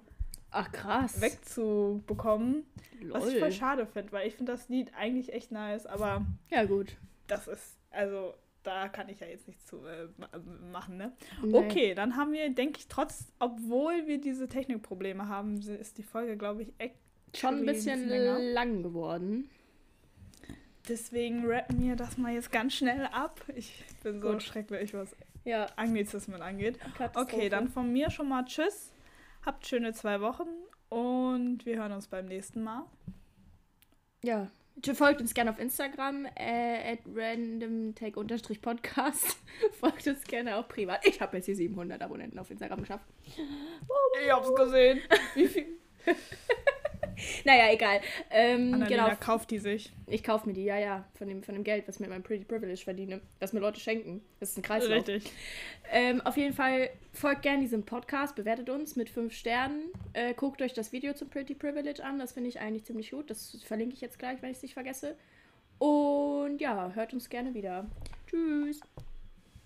Ach, 0.51 0.71
krass. 0.71 1.19
wegzubekommen. 1.21 2.65
Was 3.09 3.25
ich 3.27 3.33
voll 3.33 3.41
Lol. 3.49 3.51
schade 3.51 3.85
finde, 3.85 4.11
weil 4.11 4.27
ich 4.27 4.35
finde 4.35 4.51
das 4.53 4.69
Lied 4.69 4.91
eigentlich 4.97 5.31
echt 5.33 5.51
nice, 5.51 5.85
aber 5.85 6.25
Ja, 6.49 6.63
gut. 6.65 6.97
das 7.27 7.47
ist, 7.47 7.77
also 7.91 8.33
da 8.63 8.87
kann 8.89 9.07
ich 9.09 9.19
ja 9.19 9.27
jetzt 9.27 9.47
nichts 9.47 9.65
zu 9.65 9.85
äh, 9.85 10.07
ma- 10.17 10.29
machen, 10.71 10.97
ne? 10.97 11.11
Nee. 11.43 11.53
Okay, 11.53 11.93
dann 11.93 12.15
haben 12.15 12.31
wir, 12.33 12.49
denke 12.49 12.79
ich, 12.79 12.87
trotz, 12.87 13.25
obwohl 13.39 14.07
wir 14.07 14.19
diese 14.19 14.47
Technikprobleme 14.49 15.27
haben, 15.29 15.59
ist 15.61 15.97
die 15.97 16.03
Folge, 16.03 16.37
glaube 16.37 16.63
ich, 16.63 16.73
echt 16.77 16.95
Schon 17.35 17.59
ein 17.59 17.65
bisschen 17.65 18.07
länger. 18.07 18.39
lang 18.39 18.83
geworden. 18.83 19.49
Deswegen 20.87 21.45
rappen 21.45 21.81
wir 21.81 21.95
das 21.97 22.17
mal 22.17 22.33
jetzt 22.33 22.51
ganz 22.51 22.73
schnell 22.73 23.05
ab. 23.11 23.41
Ich 23.55 23.83
bin 24.03 24.21
so 24.21 24.31
Gut. 24.31 24.43
schrecklich, 24.43 24.93
was 24.93 25.13
Ja. 25.43 25.67
Anglizismen 25.75 26.41
angeht. 26.41 26.79
Okay, 27.13 27.49
dann 27.49 27.67
von 27.67 27.91
mir 27.91 28.09
schon 28.09 28.29
mal 28.29 28.45
Tschüss. 28.45 28.91
Habt 29.47 29.65
schöne 29.65 29.93
zwei 29.93 30.19
Wochen 30.19 30.49
und 30.89 31.65
wir 31.65 31.77
hören 31.77 31.93
uns 31.93 32.09
beim 32.09 32.25
nächsten 32.25 32.65
Mal. 32.65 32.83
Ja. 34.21 34.51
Folgt 34.93 35.21
uns 35.21 35.33
gerne 35.33 35.51
auf 35.51 35.57
Instagram, 35.57 36.25
äh, 36.35 36.91
at 36.91 36.99
randomtake-podcast. 37.15 39.37
Folgt 39.79 40.05
uns 40.05 40.25
gerne 40.25 40.57
auch 40.57 40.67
privat. 40.67 41.07
Ich 41.07 41.21
habe 41.21 41.37
jetzt 41.37 41.45
hier 41.45 41.55
700 41.55 42.01
Abonnenten 42.01 42.37
auf 42.39 42.51
Instagram 42.51 42.81
geschafft. 42.81 43.05
Ich 44.21 44.29
hab's 44.29 44.53
gesehen. 44.53 44.99
Wie 45.33 45.47
viel? 45.47 45.77
Naja, 47.45 47.71
egal. 47.71 48.01
Ähm, 48.29 48.73
Annalena 48.73 49.07
genau, 49.07 49.19
kauft 49.19 49.51
die 49.51 49.59
sich. 49.59 49.91
ich 50.07 50.23
kaufe 50.23 50.47
mir 50.47 50.53
die, 50.53 50.63
ja, 50.63 50.77
ja, 50.77 51.05
von 51.17 51.27
dem, 51.27 51.43
von 51.43 51.55
dem 51.55 51.63
Geld, 51.63 51.87
was 51.87 51.95
ich 51.95 52.01
mit 52.01 52.09
meinem 52.09 52.23
Pretty 52.23 52.45
Privilege 52.45 52.81
verdiene. 52.83 53.21
Was 53.39 53.53
mir 53.53 53.59
Leute 53.59 53.79
schenken. 53.79 54.21
Das 54.39 54.51
ist 54.51 54.57
ein 54.57 54.61
Kreislauf. 54.61 55.07
Richtig. 55.07 55.31
Ähm, 55.91 56.21
auf 56.21 56.37
jeden 56.37 56.53
Fall 56.53 56.89
folgt 57.13 57.41
gerne 57.41 57.61
diesem 57.61 57.83
Podcast, 57.83 58.35
bewertet 58.35 58.69
uns 58.69 58.95
mit 58.95 59.09
5 59.09 59.33
Sternen. 59.33 59.83
Äh, 60.13 60.33
guckt 60.33 60.61
euch 60.61 60.73
das 60.73 60.91
Video 60.91 61.13
zum 61.13 61.29
Pretty 61.29 61.55
Privilege 61.55 62.03
an, 62.03 62.19
das 62.19 62.33
finde 62.33 62.49
ich 62.49 62.59
eigentlich 62.59 62.83
ziemlich 62.83 63.11
gut. 63.11 63.29
Das 63.29 63.57
verlinke 63.65 63.95
ich 63.95 64.01
jetzt 64.01 64.19
gleich, 64.19 64.41
wenn 64.41 64.51
ich 64.51 64.57
es 64.57 64.63
nicht 64.63 64.73
vergesse. 64.73 65.15
Und 65.79 66.59
ja, 66.59 66.91
hört 66.93 67.13
uns 67.13 67.29
gerne 67.29 67.53
wieder. 67.53 67.85
Tschüss. 68.27 68.81